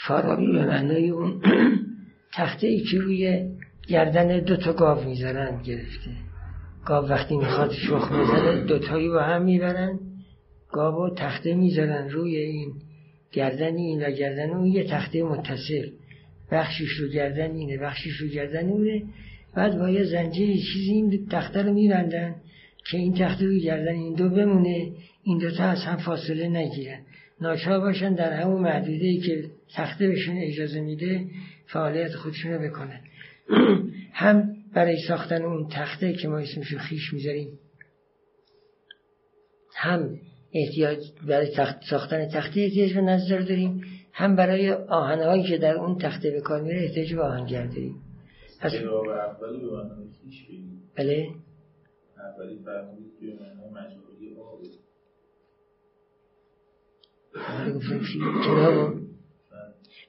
فارابی 0.07 0.53
به 0.53 0.67
معنای 0.67 1.11
اون 1.11 1.43
تخته 2.37 2.67
ای 2.67 2.81
که 2.81 2.99
روی 2.99 3.51
گردن 3.89 4.41
دو 4.41 4.57
تا 4.57 4.73
گاو 4.73 5.05
می‌ذارن 5.05 5.63
گرفته. 5.63 6.11
گاو 6.85 7.09
وقتی 7.09 7.37
می‌خواد 7.37 7.73
شخ 7.73 8.13
بزنه 8.13 8.65
دوتایی 8.65 9.09
با 9.09 9.23
هم 9.23 9.43
می‌برن 9.43 9.99
گاو 10.73 11.07
و 11.07 11.15
تخته 11.15 11.55
می‌ذارن 11.55 12.09
روی 12.11 12.37
این 12.37 12.73
گردن 13.33 13.77
این 13.77 14.07
و 14.07 14.11
گردن 14.11 14.51
اون. 14.51 14.67
یه 14.67 14.85
تخته 14.85 15.23
متصل. 15.23 15.91
بخشش 16.51 16.91
رو 17.01 17.09
گردن 17.09 17.51
اینه 17.55 17.79
بخشش 17.79 18.17
رو 18.21 18.29
گردن 18.29 18.69
اونه. 18.69 19.03
بعد 19.55 19.79
با 19.79 19.89
یه 19.91 20.05
زنجیر 20.05 20.57
چیزی 20.57 20.93
این 20.93 21.27
تخته 21.31 21.63
رو 21.63 21.73
میبندن 21.73 22.35
که 22.91 22.99
این 22.99 23.15
تخته 23.15 23.47
رو 23.47 23.59
گردن 23.59 23.95
این 23.95 24.15
دو 24.15 24.29
بمونه. 24.29 24.93
این 25.23 25.39
دوتا 25.39 25.65
از 25.65 25.79
هم 25.79 25.97
فاصله 25.97 26.49
نگیرن. 26.49 27.01
ناچار 27.41 27.81
باشن 27.81 28.15
در 28.15 28.33
همون 28.33 28.63
محدوده 28.63 29.07
ای 29.07 29.19
که 29.19 29.51
تخته 29.77 30.09
بهشون 30.09 30.37
اجازه 30.39 30.81
میده 30.81 31.27
فعالیت 31.67 32.15
خودشون 32.15 32.53
رو 32.53 32.59
بکنن. 32.59 33.01
هم 34.13 34.55
برای 34.75 34.97
ساختن 35.09 35.43
اون 35.43 35.69
تخته 35.69 36.13
که 36.13 36.29
ما 36.29 36.39
اسمش 36.39 36.67
رو 36.67 36.79
خیش 36.79 37.13
می‌ذاریم 37.13 37.59
هم 39.77 40.19
احتیاج 40.53 40.99
برای 41.29 41.55
تخت 41.57 41.77
ساختن 41.91 42.29
تخته 42.29 42.61
احتیاج 42.61 42.95
به 42.95 43.01
نظر 43.01 43.41
داریم 43.41 43.83
هم 44.13 44.37
برای 44.37 44.73
آهنهایی 44.73 45.43
که 45.43 45.59
در 45.59 45.75
اون 45.75 45.99
تخته 45.99 46.31
به 46.31 46.41
کار 46.41 46.63
میره 46.63 46.83
احتیاج 46.83 47.15
به 47.15 47.23
آهنگر 47.23 47.67
داریم. 47.67 48.03
پس 48.61 48.73
بله. 50.97 51.29
اولی 52.17 52.59
فرمودید 52.65 53.13
که 53.21 53.27
مجموعی 53.73 54.35
چرا 58.47 58.95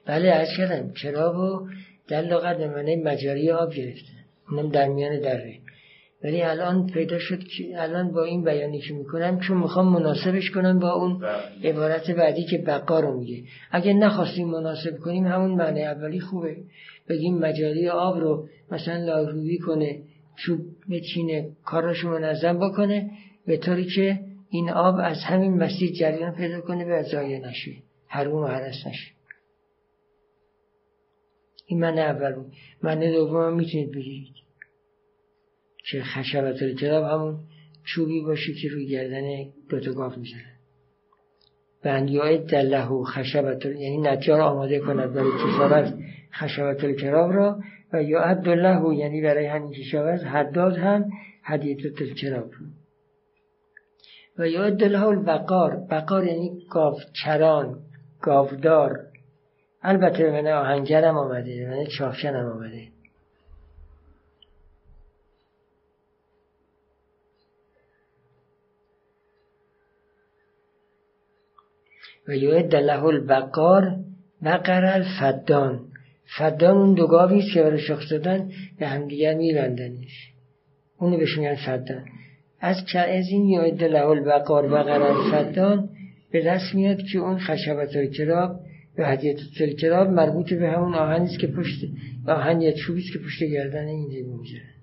بله 0.06 0.30
عرض 0.30 0.48
کردم 0.56 0.92
چرا 1.02 1.66
در 2.08 2.22
لغت 2.22 2.58
به 2.58 2.68
معنی 2.68 2.96
مجاری 2.96 3.50
آب 3.50 3.74
گرفته. 3.74 4.12
اونم 4.50 4.68
در 4.68 4.88
میان 4.88 5.20
دره. 5.20 5.58
ولی 6.24 6.42
الان 6.42 6.86
پیدا 6.86 7.18
شد 7.18 7.38
که 7.38 7.82
الان 7.82 8.12
با 8.12 8.24
این 8.24 8.44
بیانی 8.44 8.80
که 8.80 8.94
می‌کنم 8.94 9.40
چون 9.40 9.56
می‌خوام 9.56 9.88
مناسبش 9.88 10.50
کنم 10.50 10.78
با 10.78 10.92
اون 10.92 11.18
بله. 11.18 11.70
عبارت 11.70 12.10
بعدی 12.10 12.44
که 12.44 12.58
بقا 12.58 13.00
رو 13.00 13.20
میگه. 13.20 13.42
اگه 13.70 13.92
نخواستیم 13.92 14.48
مناسب 14.48 14.98
کنیم 14.98 15.26
همون 15.26 15.50
معنی 15.50 15.84
اولی 15.84 16.20
خوبه. 16.20 16.56
بگیم 17.08 17.38
مجاری 17.38 17.88
آب 17.88 18.20
رو 18.20 18.48
مثلا 18.70 19.04
لاروی 19.04 19.58
کنه 19.58 19.98
چوب 20.36 20.60
بچینه 20.90 21.48
کاراشو 21.64 22.08
منظم 22.08 22.58
بکنه 22.58 23.10
به 23.46 23.56
طوری 23.56 23.84
که 23.84 24.18
این 24.50 24.70
آب 24.70 24.96
از 24.98 25.16
همین 25.26 25.54
مسیر 25.54 25.92
جریان 25.92 26.34
پیدا 26.34 26.60
کنه 26.60 26.84
و 26.84 27.02
ضایع 27.02 27.38
نشه. 27.38 27.72
حروم 28.06 28.42
و 28.42 28.46
حرس 28.46 28.86
نشه. 28.86 29.12
این 31.66 31.80
من 31.80 31.98
اول 31.98 32.32
بود. 32.32 32.52
معنی 32.82 33.12
دوم 33.12 33.54
می‌تونید 33.54 33.90
بگیرید. 33.90 34.34
که 35.90 36.02
خشبت 36.02 36.62
الکراب 36.62 37.04
همون 37.04 37.38
چوبی 37.84 38.20
باشه 38.20 38.52
که 38.62 38.68
روی 38.68 38.86
گردن 38.86 39.50
دوتا 39.68 39.92
گاف 39.92 40.18
می‌زنه. 40.18 40.60
بندیای 41.82 42.38
دله 42.38 42.86
و 42.86 43.04
خشبت 43.04 43.66
یعنی 43.66 43.98
نجار 43.98 44.40
آماده 44.40 44.78
کند 44.78 45.12
برای 45.12 45.30
کشاورز 45.30 45.92
خشبت 46.32 46.84
الکراب 46.84 47.32
را 47.32 47.60
و 47.92 48.02
یا 48.02 48.20
عد 48.20 48.48
له 48.48 48.94
یعنی 48.94 49.20
برای 49.20 49.46
همین 49.46 49.70
کشاورز 49.70 50.24
حداد 50.24 50.76
هم 50.76 51.10
هدیت 51.42 52.00
الکراب 52.00 52.50
و 54.40 54.46
یا 54.48 54.64
عد 54.64 54.82
له 54.84 55.02
البقار 55.02 55.76
بقار 55.90 56.24
یعنی 56.24 56.50
گاو 56.70 57.00
چران 57.12 57.78
گاودار. 58.22 59.06
البته 59.82 60.22
به 60.22 60.30
من 60.30 60.46
آهنگرم 60.46 61.16
آمده 61.16 61.56
به 61.56 61.76
من 61.76 61.84
چافشنم 61.98 62.46
آمده. 62.46 62.88
و 72.28 72.36
یعد 72.36 72.74
له 72.74 73.04
البقار 73.04 73.96
بقر 74.44 74.84
الفدان. 74.84 75.86
فدان 76.38 76.76
اون 76.76 76.94
دو 76.94 77.06
گاوی 77.06 77.38
است 77.38 77.54
که 77.54 77.62
برای 77.62 77.80
شخص 77.80 78.12
دادن 78.12 78.50
به 78.78 78.86
همدیگر 78.86 79.34
میبندنش. 79.34 80.32
اونو 80.98 81.16
بهشون 81.16 81.44
میگن 81.44 81.56
فدان. 81.66 82.19
از 82.60 82.76
از 82.98 83.24
این 83.28 83.44
یعد 83.44 83.82
له 83.82 84.06
البقار 84.06 84.68
بقر 84.68 85.02
الفدان 85.02 85.88
به 86.30 86.44
دست 86.44 86.74
میاد 86.74 86.98
که 87.12 87.18
اون 87.18 87.38
خشبت 87.38 88.10
کراب 88.12 88.60
به 88.96 89.06
هدیت 89.06 89.36
کراب 89.80 90.08
مربوط 90.08 90.52
به 90.52 90.70
همون 90.70 90.94
آهنی 90.94 91.36
که 91.36 91.46
پشت 91.46 91.84
آهن 92.26 92.60
یا 92.60 92.72
چوبی 92.72 93.02
که 93.02 93.18
پشت 93.18 93.44
گردن 93.44 93.86
این 93.86 94.08
می‌ذاره 94.36 94.80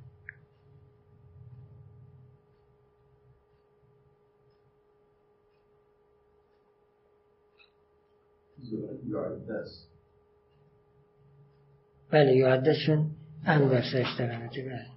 بله 12.12 12.36
یعدشون 12.36 13.12
هم 13.44 13.70
درمته 14.18 14.62
بله. 14.62 14.97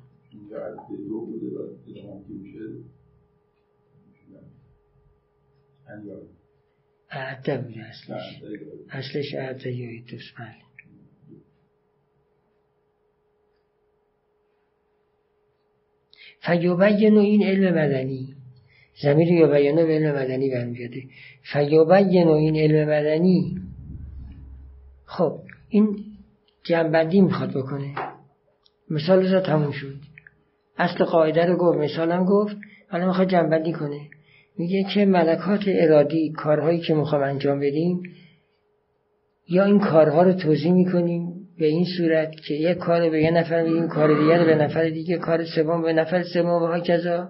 اعده 7.11 7.59
بوده 7.59 7.81
اصلش. 7.81 8.43
اصلش 8.91 9.35
اعده 9.35 9.73
یا 9.73 10.03
دوست 10.11 10.35
بله. 10.39 10.71
فیوبین 16.41 17.19
این 17.19 17.43
علم 17.43 17.75
مدنی. 17.75 18.35
زمیر 19.03 19.29
یوبینو 19.29 19.87
به 19.87 19.93
علم 19.93 20.17
مدنی 20.17 20.51
برمیگرده 20.51 21.03
فیوبین 21.53 22.29
این 22.29 22.57
علم 22.57 22.89
مدنی. 22.89 23.61
خب 25.05 25.39
این 25.69 26.05
جنبندی 26.65 27.21
می‌خواد 27.21 27.51
بکنه. 27.51 27.95
مثال 28.91 29.29
زد 29.29 29.47
تموم 29.47 29.73
شد. 29.73 30.10
اصل 30.81 31.05
قاعده 31.05 31.47
رو 31.47 31.57
گفت 31.57 31.79
مثالم 31.79 32.25
گفت 32.25 32.57
حالا 32.89 33.07
می‌خواد 33.07 33.29
جنبندی 33.29 33.73
کنه. 33.73 34.01
میگه 34.59 34.85
که 34.95 35.05
ملکات 35.05 35.61
ارادی 35.67 36.33
کارهایی 36.33 36.81
که 36.81 36.95
می‌خوام 36.95 37.23
انجام 37.23 37.61
بدیم 37.61 38.03
یا 39.49 39.65
این 39.65 39.79
کارها 39.79 40.23
رو 40.23 40.33
توضیح 40.33 40.73
می‌کنیم 40.73 41.33
به 41.59 41.67
این 41.67 41.87
صورت 41.97 42.37
که 42.49 42.55
یک 42.55 42.79
کار 42.79 43.11
به 43.11 43.23
یه 43.23 43.31
نفر 43.31 43.63
میگیم 43.63 43.89
کار 43.89 44.21
دیگر 44.21 44.45
به 44.45 44.55
نفر 44.55 44.89
دیگه 44.89 45.19
کار 45.19 45.45
سوم 45.45 45.83
به 45.83 45.93
نفر 45.93 46.23
سوم 46.23 46.63
و 46.63 46.67
ها 46.67 46.81
کذا 46.81 47.29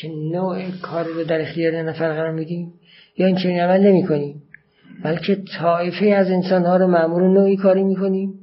که 0.00 0.08
نوع 0.08 0.70
کار 0.82 1.04
رو 1.04 1.24
در 1.24 1.40
اختیار 1.40 1.82
نفر 1.82 2.12
قرار 2.12 2.32
میدیم؟ 2.32 2.72
یا 3.18 3.26
این 3.26 3.36
چنین 3.36 3.60
عمل 3.60 3.86
نمی 3.86 4.06
کنیم 4.06 4.42
بلکه 5.04 5.42
طایفه 5.58 6.06
از 6.06 6.30
انسان 6.30 6.66
ها 6.66 6.76
رو 6.76 6.86
معمول 6.86 7.22
نوعی 7.22 7.56
کاری 7.56 7.82
می‌کنیم. 7.82 8.34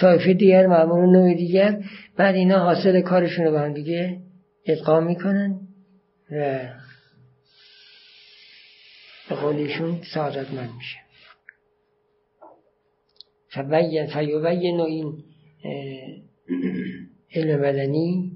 طایفه 0.00 0.34
دیگر 0.34 0.66
معمول 0.66 1.10
نوع 1.10 1.34
دیگر 1.34 1.80
بعد 2.16 2.34
اینا 2.34 2.58
حاصل 2.58 3.00
کارشون 3.00 3.44
رو 3.44 3.50
به 3.50 3.60
هم 3.60 3.74
دیگه 3.74 4.20
ادغام 4.66 5.06
می‌کنن 5.06 5.60
و 6.30 6.60
به 9.28 9.36
قولیشون 9.36 10.00
من 10.16 10.68
میشه. 10.76 10.98
فبین 13.48 14.06
فیبین 14.06 14.80
این 14.80 15.12
علم 17.34 17.60
بدنی 17.60 18.32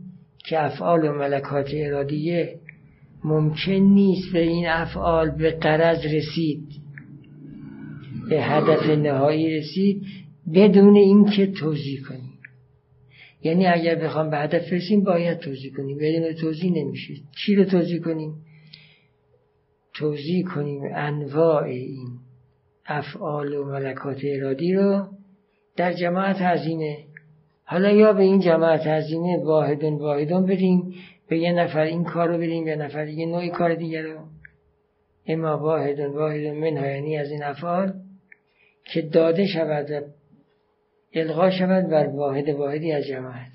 که 0.47 0.65
افعال 0.65 1.05
و 1.05 1.13
ملکات 1.13 1.71
ارادیه 1.75 2.61
ممکن 3.25 3.73
نیست 3.73 4.33
به 4.33 4.41
این 4.41 4.67
افعال 4.69 5.31
به 5.31 5.51
قرض 5.51 6.05
رسید 6.05 6.69
به 8.31 8.43
هدف 8.43 8.87
نهایی 8.87 9.59
رسید. 9.59 10.03
بدون 10.55 10.97
اینکه 10.97 11.47
توضیح 11.47 12.03
کنیم. 12.09 12.39
یعنی 13.43 13.67
اگر 13.67 13.95
بخوام 13.95 14.31
به 14.31 14.39
هدف 14.39 14.73
رسیم 14.73 15.05
باید 15.05 15.39
توضیح 15.39 15.73
کنیم. 15.77 15.99
بدون 15.99 16.33
توضیح 16.33 16.73
نمیشه. 16.73 17.15
چی 17.37 17.55
رو 17.55 17.65
توضیح 17.65 18.01
کنیم؟ 18.01 18.35
توضیح 19.95 20.45
کنیم 20.55 20.83
انواع 20.95 21.63
این 21.63 22.19
افعال 22.87 23.55
و 23.55 23.65
ملکات 23.65 24.21
ارادی 24.25 24.75
رو 24.75 25.07
در 25.77 25.93
جماعت 25.93 26.37
هزینه. 26.41 26.99
حالا 27.65 27.91
یا 27.91 28.13
به 28.13 28.23
این 28.23 28.41
جماعت 28.41 28.87
هزینه 28.87 29.45
واحدون 29.45 29.95
واحدون 29.95 30.47
بریم 30.47 30.95
به 31.29 31.39
یه 31.39 31.53
نفر 31.53 31.81
این 31.81 32.05
کار 32.05 32.29
رو 32.29 32.39
بریم 32.39 32.67
یه 32.67 32.77
نفر 32.77 33.05
دیگه 33.05 33.27
نوعی 33.27 33.51
کار 33.51 33.75
دیگه 33.75 34.03
رو. 34.03 34.19
اما 35.27 35.59
واحدون 35.59 36.07
واحدون 36.07 36.59
من 36.59 36.77
یعنی 36.77 37.17
از 37.17 37.31
این 37.31 37.43
افعال 37.43 37.93
که 38.85 39.03
داده 39.03 39.47
شود 39.47 40.05
الغا 41.15 41.51
شود 41.51 41.89
بر 41.89 42.07
واحد 42.07 42.49
واحدی 42.49 42.93
از 42.93 43.05
جماعت. 43.05 43.53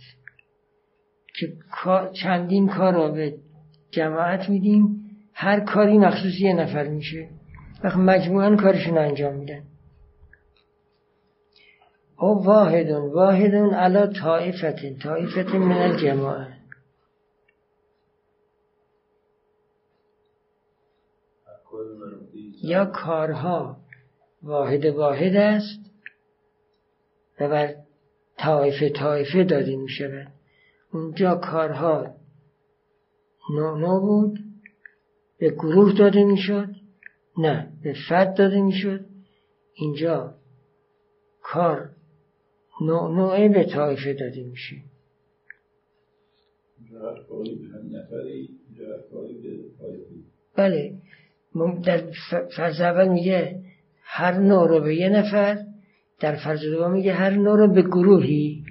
که 1.39 1.53
چندین 2.23 2.67
کار 2.67 2.93
رو 2.93 3.11
به 3.11 3.35
جماعت 3.91 4.49
میدیم 4.49 5.05
هر 5.33 5.59
کاری 5.59 5.97
مخصوص 5.97 6.39
یه 6.39 6.53
نفر 6.53 6.87
میشه. 6.87 7.29
وقت 7.83 7.97
مجموعا 7.97 8.55
کارشون 8.55 8.97
انجام 8.97 9.35
میدن. 9.35 9.63
او 12.19 12.43
واحدون 12.43 13.11
واحدون 13.11 13.73
علا 13.73 14.07
طائفت 14.07 14.99
طائفت 15.03 15.55
من 15.55 15.77
الجماعه. 15.77 16.59
یا 22.63 22.85
کارها 22.85 23.77
واحد 24.43 24.85
واحد 24.85 25.35
است 25.35 25.88
و 27.39 27.49
بر 27.49 27.75
طایفه 28.37 28.89
طایفه 28.89 29.43
داده 29.43 29.75
می 29.75 29.89
شود 29.89 30.27
اونجا 30.93 31.35
کارها 31.35 32.15
نوع 33.53 33.79
نوع 33.79 34.01
بود. 34.01 34.39
به 35.37 35.49
گروه 35.49 35.93
داده 35.93 36.23
می 36.23 36.37
شد. 36.37 36.69
نه 37.37 37.71
به 37.83 37.93
فرد 38.09 38.37
داده 38.37 38.61
می 38.61 38.73
شد. 38.73 39.05
اینجا 39.73 40.35
کار 41.41 41.89
نوع 42.81 43.11
نوعه 43.15 43.49
به 43.49 43.63
طایفه 43.63 44.13
داده 44.13 44.43
میشه 44.43 44.75
بله 50.55 50.93
در 51.85 52.11
فرض 52.57 52.81
اول 52.81 53.07
میگه 53.07 53.63
هر 54.01 54.39
نوع 54.39 54.67
رو 54.67 54.79
به 54.79 54.95
یه 54.95 55.09
نفر 55.09 55.65
در 56.19 56.35
فرض 56.35 56.59
دوم 56.61 56.91
میگه 56.91 57.13
هر 57.13 57.29
نوع 57.29 57.57
رو 57.57 57.73
به 57.73 57.81
گروهی 57.81 58.63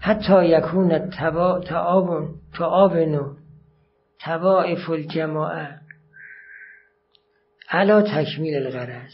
حتی 0.00 0.46
یکون 0.46 1.10
تعاون 1.10 2.34
تعاونو 2.58 3.36
توائف 4.18 4.90
الجماعه. 4.90 5.80
علا 7.70 8.02
تکمیل 8.02 8.54
الغرض. 8.54 9.12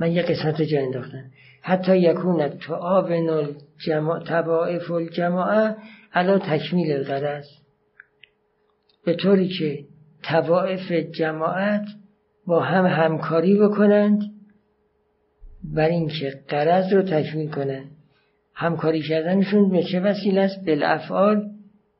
من 0.00 0.12
یه 0.12 0.22
قسمت 0.22 0.62
جا 0.62 0.80
انداختم. 0.80 1.30
حتی 1.62 1.98
یکون 1.98 2.48
تعاون 2.48 3.28
الجماع 3.30 4.24
تبائف 4.24 4.90
الجماعه 4.90 5.76
علا 6.12 6.38
تکمیل 6.38 6.92
الغرض. 6.92 7.46
به 9.04 9.14
طوری 9.14 9.48
که 9.48 9.84
توائف 10.22 10.92
جماعت 10.92 11.86
با 12.46 12.60
هم 12.60 12.86
همکاری 12.86 13.58
بکنند 13.58 14.33
بر 15.72 15.88
اینکه 15.88 16.32
قرض 16.48 16.92
رو 16.92 17.02
تکمیل 17.02 17.50
کنند 17.50 17.90
همکاری 18.54 19.02
کردنشون 19.02 19.70
به 19.70 19.82
چه 19.82 20.00
وسیله 20.00 20.40
است؟ 20.40 20.64
بالافعال 20.66 21.50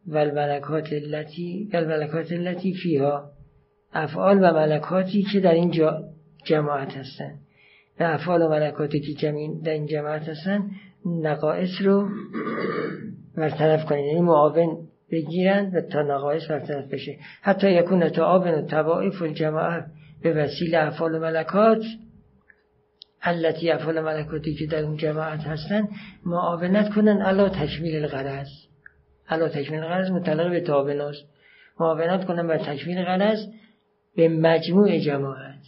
و 0.06 0.16
الملکات 0.16 0.92
التي 0.92 1.68
الملکات 1.72 2.32
التي 2.32 2.74
فیها. 2.74 3.30
افعال 3.92 4.38
و 4.38 4.52
ملکاتی 4.52 5.22
که 5.32 5.40
در 5.40 5.54
این 5.54 5.72
جماعت 6.44 6.96
هستند 6.96 7.38
و 8.00 8.02
افعال 8.02 8.42
و 8.42 8.48
ملکاتی 8.48 9.00
که 9.00 9.12
جمعین 9.12 9.60
در 9.60 9.72
این 9.72 9.86
جماعت 9.86 10.28
هستن 10.28 10.70
نقائص 11.06 11.70
رو 11.80 12.08
برطرف 13.36 13.84
کنید 13.84 14.06
یعنی 14.06 14.20
معاون 14.20 14.78
بگیرند 15.10 15.74
و 15.74 15.80
تا 15.80 16.02
نقائص 16.02 16.50
برطرف 16.50 16.88
بشه. 16.88 17.16
حتی 17.42 17.70
یکون 17.70 18.08
تعاون 18.08 18.54
و 18.54 18.66
تبائف 18.66 19.22
الجماعه 19.22 19.84
به 20.22 20.32
وسیله 20.32 20.78
افعال 20.78 21.14
و 21.14 21.18
ملکات 21.18 21.82
التي 23.24 23.70
افعال 23.70 24.00
ملکاتی 24.00 24.54
که 24.54 24.66
در 24.66 24.82
اون 24.84 24.96
جماعت 24.96 25.40
هستن 25.40 25.88
معاونت 26.26 26.94
کنن 26.94 27.22
علا 27.22 27.48
تکمیل 27.48 27.96
الغرض. 27.96 28.48
علا 29.28 29.48
تکمیل 29.48 29.80
الغرض 29.80 30.10
متعلق 30.10 30.50
به 30.50 30.60
تعاون 30.60 31.14
معاونت 31.80 32.24
کنن 32.24 32.46
بر 32.46 32.58
تکمیل 32.58 33.04
غرض 33.04 33.46
به 34.16 34.28
مجموع 34.28 34.98
جماعت. 34.98 35.64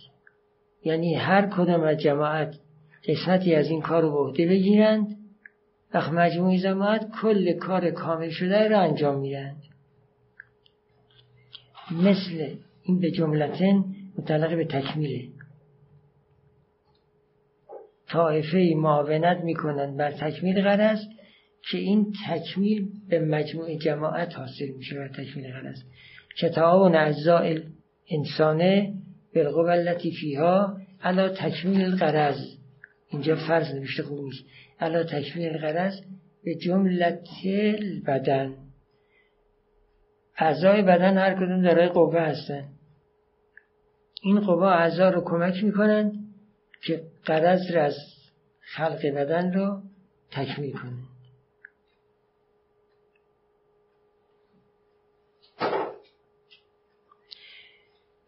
یعنی 0.85 1.15
هر 1.15 1.47
کدام 1.47 1.81
از 1.83 1.97
جماعت 1.97 2.55
قسمتی 3.09 3.55
از 3.55 3.67
این 3.67 3.81
کار 3.81 4.03
رو 4.03 4.13
به 4.13 4.19
عهده 4.19 4.47
بگیرند 4.47 5.17
وقت 5.95 6.13
مجموعی 6.13 6.59
جماعت 6.59 7.11
کل 7.23 7.53
کار 7.53 7.91
کامل 7.91 8.31
شده 8.31 8.69
را 8.69 8.81
انجام 8.81 9.19
میدند 9.19 9.63
مثل 11.91 12.57
این 12.83 13.01
به 13.01 13.11
جملتن 13.11 13.85
متعلق 14.19 14.57
به 14.57 14.65
تکمیله. 14.65 15.36
طائفه 18.09 18.75
معاونت 18.77 19.41
می‌کنند 19.45 19.97
بر 19.97 20.11
تکمیل 20.13 20.63
غرض 20.63 20.99
که 21.71 21.79
این 21.79 22.13
تکمیل 22.29 22.89
به 23.09 23.21
مجموع 23.21 23.79
جماعت 23.79 24.37
حاصل 24.37 24.69
میشه 24.77 25.01
و 25.01 25.09
تکمیل 25.09 25.53
غرض. 25.53 25.83
که 26.39 26.49
تعاون 26.49 26.97
اجزاء 26.97 27.59
انسانه 28.11 28.95
بالقوه 29.35 29.71
التي 29.71 30.11
فیها 30.21 30.77
علا 31.03 31.29
تکمیل 31.29 31.85
القرض 31.85 32.37
اینجا 33.09 33.37
فرض 33.37 33.75
نوشته 33.75 34.03
خوب 34.03 34.25
نیست. 34.25 34.45
علا 34.81 35.05
تکمیل 35.05 35.49
القرض 35.49 36.01
به 36.45 36.55
جملت 36.55 37.29
بدن 38.07 38.55
اعضای 40.39 40.83
بدن 40.83 41.19
هر 41.19 41.35
کدوم 41.35 41.63
دارای 41.63 41.89
قوه 41.89 42.21
هستن. 42.21 42.65
این 44.23 44.41
قوه 44.41 44.67
اعضا 44.67 45.11
رو 45.11 45.23
کمک 45.25 45.65
می‌کنند 45.65 46.26
که 46.83 47.03
قرض 47.25 47.71
را 47.71 47.83
از 47.85 47.97
خلق 48.61 49.07
بدن 49.07 49.53
رو 49.53 49.83
تکمیل 50.31 50.73
کنند 50.73 51.09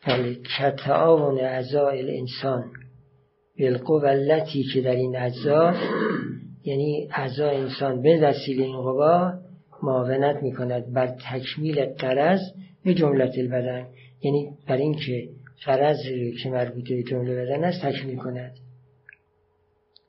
بله 0.07 0.37
کتعاون 0.59 1.39
اعضای 1.39 1.99
الانسان 2.03 2.73
بالقوة 3.59 4.09
التي 4.09 4.65
که 4.75 4.81
در 4.81 4.91
این 4.91 5.17
اجزا 5.17 5.75
یعنی 6.65 7.09
اعضای 7.13 7.57
انسان 7.57 8.03
به 8.03 8.21
وسیله 8.21 8.65
این 8.65 8.77
قوا 8.77 9.33
معاونت 9.83 10.43
می‌کند 10.43 10.93
بر 10.93 11.07
تکمیل 11.07 11.85
قرض 11.85 12.41
به 12.85 12.95
جملت 12.95 13.39
البدن. 13.39 13.87
یعنی 14.23 14.49
بر 14.69 14.77
اینکه 14.77 15.29
قرض 15.65 16.03
که 16.43 16.51
مربوط 16.51 16.89
به 16.89 17.03
جمله 17.03 17.35
بدن 17.35 17.65
است 17.65 17.83
تکمیل 17.83 18.17
کند 18.17 18.55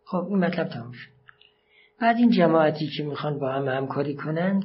خب 0.06 0.26
این 0.30 0.38
مطلب 0.38 0.68
تموم 0.68 0.92
شد. 0.92 1.12
بعد 2.02 2.18
این 2.18 2.30
جماعتی 2.30 2.88
که 2.98 3.04
می‌خوان 3.04 3.40
با 3.40 3.52
هم 3.52 3.68
همکاری 3.68 4.16
کنند 4.16 4.64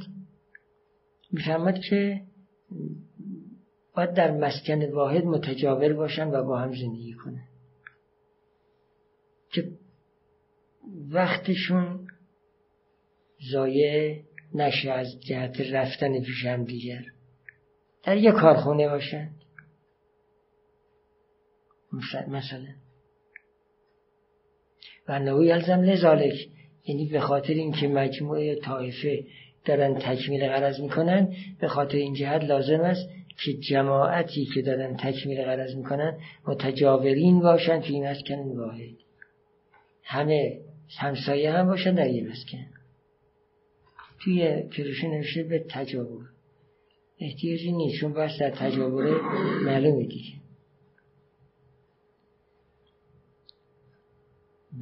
می‌فهمد 1.32 1.78
که 1.90 2.20
باید 3.94 4.14
در 4.14 4.30
مسکن 4.30 4.90
واحد 4.90 5.24
متجاور 5.24 5.92
باشن 5.92 6.28
و 6.28 6.44
با 6.44 6.58
هم 6.58 6.72
زندگی 6.72 7.12
کنن. 7.12 7.44
که 9.52 9.68
وقتشون 11.10 12.06
زایه 13.52 14.24
نشه 14.54 14.90
از 14.90 15.20
جهت 15.20 15.60
رفتن 15.60 16.20
پیش 16.20 16.44
هم 16.44 16.64
دیگر. 16.64 17.02
در 18.02 18.16
یک 18.16 18.34
کارخونه 18.34 18.88
باشن. 18.88 19.30
مثلا 22.28 22.66
و 25.08 25.18
نوی 25.18 25.52
الزم 25.52 25.82
لذالک 25.82 26.48
یعنی 26.86 27.08
به 27.08 27.20
خاطر 27.20 27.54
اینکه 27.54 27.88
مجموعه 27.88 28.54
طایفه 28.54 29.24
دارن 29.64 29.94
تکمیل 29.94 30.48
غرض 30.48 30.80
می‌کنن 30.80 31.34
به 31.60 31.68
خاطر 31.68 31.96
این 31.96 32.14
جهت 32.14 32.44
لازم 32.44 32.80
است 32.80 33.08
که 33.44 33.52
جماعتی 33.52 34.44
که 34.54 34.62
دارن 34.62 34.96
تکمیل 34.96 35.44
غرض 35.44 35.76
می‌کنن 35.76 36.18
متجاورین 36.46 37.40
باشن 37.40 37.82
این 37.82 38.06
مسکن 38.06 38.34
واحد. 38.34 38.94
همه 40.02 40.58
همسایه 40.98 41.52
هم 41.52 41.66
باشن 41.66 41.94
در 41.94 42.10
یه 42.10 42.30
مسکن. 42.30 42.66
توی 44.20 44.62
کروشی 44.68 45.08
نوشته 45.08 45.42
به 45.42 45.64
تجاور. 45.70 46.24
احتیاجی 47.20 47.72
نیست 47.72 48.00
چون 48.00 48.12
بس 48.12 48.38
در 48.40 48.50
تجاوره 48.50 49.20
معلومه 49.64 50.06
دیگه. 50.06 50.43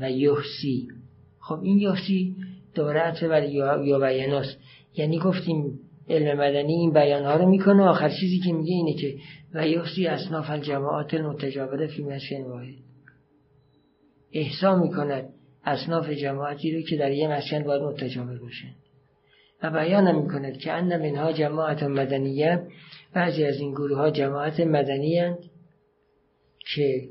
و 0.01 0.11
یحسی 0.11 0.88
خب 1.38 1.61
این 1.62 1.78
یحسی 1.78 2.36
دوباره 2.74 3.01
عطفه 3.01 3.28
برای 3.28 3.53
یا 3.53 3.99
بیاناست 3.99 4.59
یعنی 4.97 5.18
گفتیم 5.18 5.80
علم 6.09 6.38
مدنی 6.38 6.72
این 6.72 6.93
بیان 6.93 7.24
ها 7.24 7.36
رو 7.36 7.49
می‌کنه 7.49 7.82
آخر 7.82 8.09
چیزی 8.09 8.38
که 8.38 8.53
میگه 8.53 8.72
اینه 8.72 8.95
که 8.95 9.16
و 9.55 9.68
یحسی 9.68 10.07
اصناف 10.07 10.51
الجماعات 10.51 11.14
المتجاوره 11.14 11.86
فی 11.86 12.03
مسکن 12.03 12.43
واحد. 12.43 12.74
احسا 14.32 14.76
می‌کند 14.76 15.28
اصناف 15.64 16.11
جماعتی 16.11 16.76
رو 16.76 16.82
که 16.82 16.97
در 16.97 17.12
یه 17.12 17.28
مسکن 17.28 17.62
باید 17.62 17.82
متجاور 17.82 18.38
باشه 18.38 18.66
و 19.62 19.70
بیان 19.70 20.16
می‌کند 20.16 20.57
که 20.57 20.72
ان 20.72 20.97
منها 20.97 21.32
جماعت 21.32 21.82
مدنیه 21.82 22.66
بعضی 23.14 23.45
از 23.45 23.57
این 23.57 23.72
گروه 23.72 23.99
ها 23.99 24.11
جماعت 24.11 24.61
مدنی 24.61 25.18
هند 25.18 25.38
که 26.74 27.09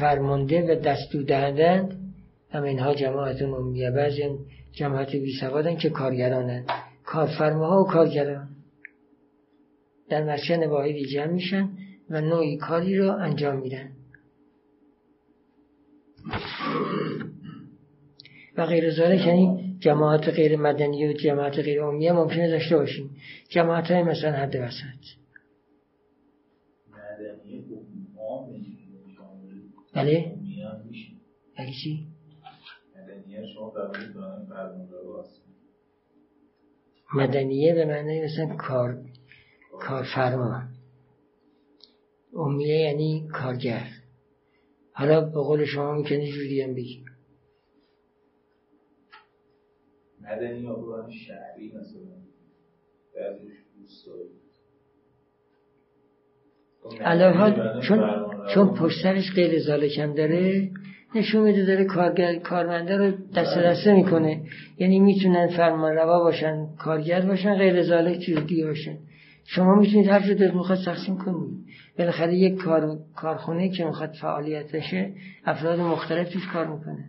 فرمانده 0.00 0.62
و 0.62 0.80
دستور 0.80 1.22
دهندند 1.22 2.14
و 2.54 2.60
منها 2.60 2.94
جماعت 2.94 3.42
عمومیه 3.42 3.90
بعضی 3.90 4.22
جماعت 4.72 5.10
بی 5.10 5.32
سوادن 5.40 5.76
که 5.76 5.90
کارگرانن. 5.90 6.64
کارفرماها 7.04 7.82
و 7.82 7.86
کارگران. 7.86 8.48
در 10.08 10.24
مسکن 10.24 10.66
واحدی 10.66 11.06
جمع 11.06 11.32
میشن 11.32 11.68
و 12.10 12.20
نوعی 12.20 12.56
کاری 12.56 12.98
رو 12.98 13.10
انجام 13.12 13.60
میدن. 13.60 13.92
و 18.56 18.66
غیر 18.66 18.90
ذالک 18.90 19.26
یعنی 19.26 19.76
جماعت 19.80 20.28
غیر 20.28 20.56
مدنی 20.56 21.08
و 21.08 21.12
جماعت 21.12 21.58
غیر 21.58 21.82
عمومی 21.82 22.10
ممکنه 22.10 22.48
داشته 22.48 22.76
باشیم. 22.76 23.10
جماعت 23.48 23.90
های 23.90 24.02
مثلا 24.02 24.32
حد 24.32 24.56
وسط. 24.56 25.18
بله. 29.98 30.34
بله 31.58 31.72
چی؟ 31.82 32.06
مدنیه 37.14 37.74
به 37.74 37.84
معنی 37.84 38.24
مثلا 38.24 38.56
کار 38.56 39.04
کارفرما 39.80 40.62
امیه 42.34 42.76
یعنی 42.76 43.28
کارگر. 43.32 43.86
حالا 44.92 45.20
به 45.20 45.40
قول 45.40 45.64
شما 45.64 45.94
می‌کنه 45.94 46.32
جوری 46.32 46.62
هم 46.62 46.74
بگی 46.74 47.04
مدنی 50.20 50.60
یا 50.60 51.08
شهری 51.26 51.72
مثلا. 51.72 52.18
بعضیش 53.14 53.56
علاوه 57.00 57.80
چون 57.80 58.26
چون 58.54 58.74
پشترش 58.74 59.32
غیر 59.34 59.58
زالکم 59.58 60.14
داره 60.14 60.70
نشون 61.14 61.42
میده 61.42 61.64
داره 61.64 61.84
کارگر 61.84 62.38
کارمنده 62.38 62.96
رو 62.96 63.10
دست 63.36 63.58
دسته 63.58 63.92
می‌کنه 63.92 64.42
یعنی 64.78 65.00
می‌تونن 65.00 65.46
فرمان 65.46 65.92
روا 65.92 66.18
باشن 66.18 66.66
کارگر 66.78 67.20
باشن 67.20 67.54
غیر 67.54 67.82
زالک 67.82 68.18
چیز 68.18 68.38
دیگه 68.38 68.66
باشن. 68.66 68.96
شما 69.44 69.74
می‌تونید 69.74 70.08
هر 70.08 70.20
جور 70.20 70.50
می‌خواد 70.50 70.78
تقسیم 70.84 71.18
کنید. 71.18 71.58
بالاخره 71.98 72.34
یک 72.34 72.56
کار 72.56 72.98
کارخونه 73.16 73.68
که 73.68 73.84
می‌خواد 73.84 74.10
فعالیت 74.20 74.72
بشه 74.72 75.12
افراد 75.44 75.80
مختلف 75.80 76.32
توش 76.32 76.48
کار 76.52 76.66
می‌کنه. 76.66 77.04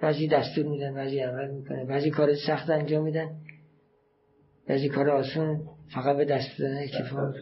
بعضی 0.00 0.28
دستور 0.28 0.66
میدن 0.66 0.94
بعضی 0.94 1.22
اول 1.22 1.50
می‌کنه. 1.50 1.84
بعضی 1.84 2.10
کار 2.10 2.34
سخت 2.34 2.70
انجام 2.70 3.04
میدن. 3.04 3.28
بعضی 4.68 4.88
کار 4.88 5.10
آسون 5.10 5.60
فقط 5.94 6.16
به 6.16 6.24
دست 6.24 6.58
دادن 6.58 6.78
اکتفا. 6.78 7.32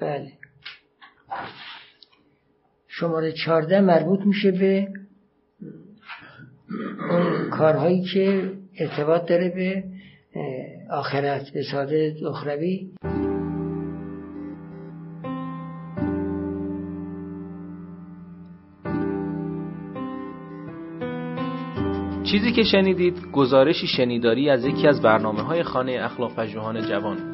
بله. 0.00 0.32
شماره 2.88 3.32
چارده 3.32 3.80
مربوط 3.80 4.20
میشه 4.20 4.50
به 4.50 4.88
کارهایی 7.50 8.02
که 8.02 8.52
ارتباط 8.78 9.28
داره 9.28 9.48
به 9.48 9.84
آخرت 10.90 11.50
به 11.50 11.62
ساده 11.62 12.16
اخروی 12.28 12.94
چیزی 22.24 22.52
که 22.52 22.62
شنیدید 22.62 23.30
گزارشی 23.32 23.86
شنیداری 23.86 24.50
از 24.50 24.64
یکی 24.64 24.88
از 24.88 25.02
برنامه 25.02 25.42
های 25.42 25.62
خانه 25.62 25.98
اخلاق 26.00 26.34
پژوهان 26.36 26.82
جوان. 26.88 27.33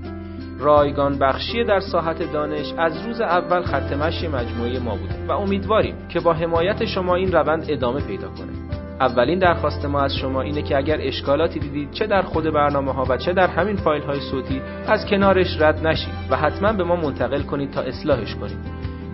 رایگان 0.61 1.17
بخشی 1.17 1.63
در 1.63 1.79
ساحت 1.79 2.33
دانش 2.33 2.73
از 2.77 3.05
روز 3.05 3.21
اول 3.21 3.61
خط 3.61 3.93
مشی 3.93 4.27
مجموعه 4.27 4.79
ما 4.79 4.95
بوده 4.95 5.25
و 5.27 5.31
امیدواریم 5.31 5.95
که 6.09 6.19
با 6.19 6.33
حمایت 6.33 6.85
شما 6.85 7.15
این 7.15 7.31
روند 7.31 7.65
ادامه 7.69 8.01
پیدا 8.01 8.27
کنه. 8.27 8.51
اولین 8.99 9.39
درخواست 9.39 9.85
ما 9.85 10.01
از 10.01 10.15
شما 10.15 10.41
اینه 10.41 10.61
که 10.61 10.77
اگر 10.77 10.97
اشکالاتی 11.01 11.59
دیدید 11.59 11.91
چه 11.91 12.07
در 12.07 12.21
خود 12.21 12.43
برنامه 12.43 12.93
ها 12.93 13.05
و 13.09 13.17
چه 13.17 13.33
در 13.33 13.47
همین 13.47 13.75
فایل 13.75 14.03
های 14.03 14.19
صوتی 14.19 14.61
از 14.87 15.05
کنارش 15.05 15.61
رد 15.61 15.87
نشید 15.87 16.13
و 16.29 16.35
حتما 16.35 16.73
به 16.73 16.83
ما 16.83 16.95
منتقل 16.95 17.41
کنید 17.41 17.71
تا 17.71 17.81
اصلاحش 17.81 18.35
کنید. 18.35 18.80